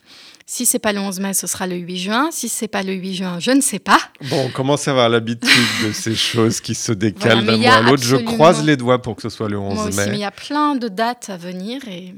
Si 0.47 0.65
c'est 0.65 0.79
pas 0.79 0.93
le 0.95 1.01
11 1.01 1.21
mai, 1.21 1.35
ce 1.35 1.47
sera 1.47 1.67
le 1.67 1.77
8 1.77 1.99
juin. 1.99 2.29
Si 2.33 2.49
c'est 2.49 2.69
pas 2.69 2.83
le 2.83 2.95
8 2.95 3.15
juin, 3.17 3.39
je 3.39 3.51
ne 3.51 3.61
sais 3.61 3.79
pas. 3.79 3.99
Bon, 4.31 4.47
on 4.47 4.51
commence 4.51 4.89
à 4.89 4.93
avoir 4.93 5.09
l'habitude 5.11 5.51
de 5.87 5.93
ces 5.93 6.15
choses 6.31 6.61
qui 6.63 6.75
se 6.75 6.93
décalent 6.93 7.45
Voilà, 7.45 7.53
d'un 7.53 7.59
mois 7.59 7.75
à 7.75 7.83
l'autre? 7.83 8.03
Je 8.03 8.17
croise 8.17 8.65
les 8.65 8.77
doigts 8.79 9.03
pour 9.03 9.15
que 9.17 9.23
ce 9.23 9.29
soit 9.29 9.49
le 9.51 9.59
11 9.59 9.75
Moi 9.75 9.85
aussi, 9.89 9.97
mai. 9.99 10.07
mais 10.09 10.17
il 10.17 10.21
y 10.21 10.25
a 10.25 10.31
plein 10.31 10.75
de 10.75 10.89
dates 10.89 11.29
à 11.29 11.37
venir 11.37 11.87
et 11.87 12.15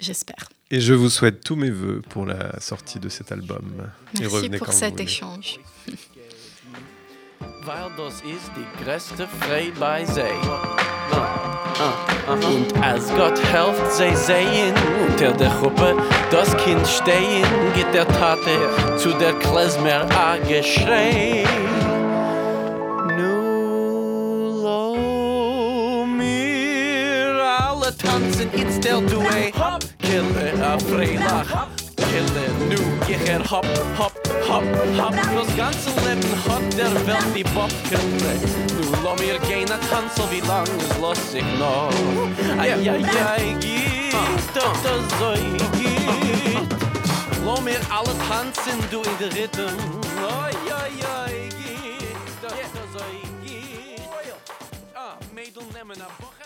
j'espère. 0.00 0.48
Et 0.70 0.80
je 0.80 0.92
vous 0.92 1.08
souhaite 1.08 1.42
tous 1.42 1.56
mes 1.56 1.70
voeux 1.70 2.02
pour 2.10 2.26
la 2.26 2.60
sortie 2.60 2.98
de 2.98 3.08
cet 3.08 3.32
album. 3.32 3.90
et 4.14 4.20
Merci 4.20 4.36
revenez 4.36 4.58
pour 4.58 4.72
cet 4.72 5.00
échange. 5.00 5.58
Weil 7.64 7.90
das 7.96 8.20
ist 8.22 8.50
die 8.56 8.84
größte 8.84 9.26
Freude 9.40 9.72
bei 9.80 10.04
sei. 10.04 10.30
Und 12.26 12.82
als 12.82 13.08
Gott 13.14 13.40
helft 13.42 13.92
sei 13.92 14.14
sehen, 14.14 14.74
unter 15.08 15.32
der 15.32 15.50
Gruppe 15.50 15.96
das 16.30 16.54
Kind 16.58 16.86
stehen, 16.86 17.46
geht 17.74 17.92
der 17.94 18.06
Tate 18.06 18.58
zu 18.98 19.12
der 19.18 19.32
Klezmer 19.38 20.06
a 20.10 20.36
geschrei. 20.38 21.44
Nu 23.16 24.62
lo 24.62 26.04
mir 26.06 27.42
alle 27.60 27.96
tanzen, 27.96 28.48
it's 28.54 28.78
del 28.80 29.00
du 29.06 29.20
a 29.20 29.52
hop, 29.56 29.84
kille 30.08 30.52
a 30.64 30.78
freilach. 30.78 31.68
Kille, 31.96 32.46
nu 32.68 32.78
geh 33.06 33.32
er 33.34 33.42
hopp, 33.50 33.66
hopp, 33.98 34.14
hopp, 34.48 34.64
hopp 34.98 35.14
Das 35.36 35.56
ganze 35.56 35.90
Leben 36.04 36.32
hat 36.46 36.66
der 36.78 36.94
Welt 37.06 37.30
die 37.36 37.44
Bobkille 37.44 38.34
Nu 38.76 38.84
lo 39.04 39.14
mir 39.16 39.38
gehen 39.48 39.70
a 39.70 39.78
tanzel, 39.90 40.24
wie 40.30 40.40
lang 40.46 40.66
es 40.78 40.98
los 41.00 41.32
sich 41.32 41.44
noch 41.58 41.92
Ai, 42.58 42.72
ai, 42.72 43.04
ai, 43.34 43.56
geht, 43.60 44.14
doch 44.54 44.76
das 44.84 45.04
so 45.20 45.32
geht 45.78 46.70
Lo 47.44 47.60
mir 47.60 47.80
alle 47.90 48.14
tanzen, 48.28 48.78
du 48.90 49.02
in 49.02 49.18
der 49.20 49.32
Rhythm. 49.36 49.76
Ai, 50.16 50.54
ai, 50.80 50.94
ai, 51.16 51.48
geht, 51.60 52.42
doch 52.42 52.58
das 52.74 52.88
so 52.94 53.04
geht 53.44 54.32
Ah, 54.94 55.16
Mädel 55.34 55.64
nehmen 55.74 56.00
a 56.00 56.08
Woche 56.22 56.37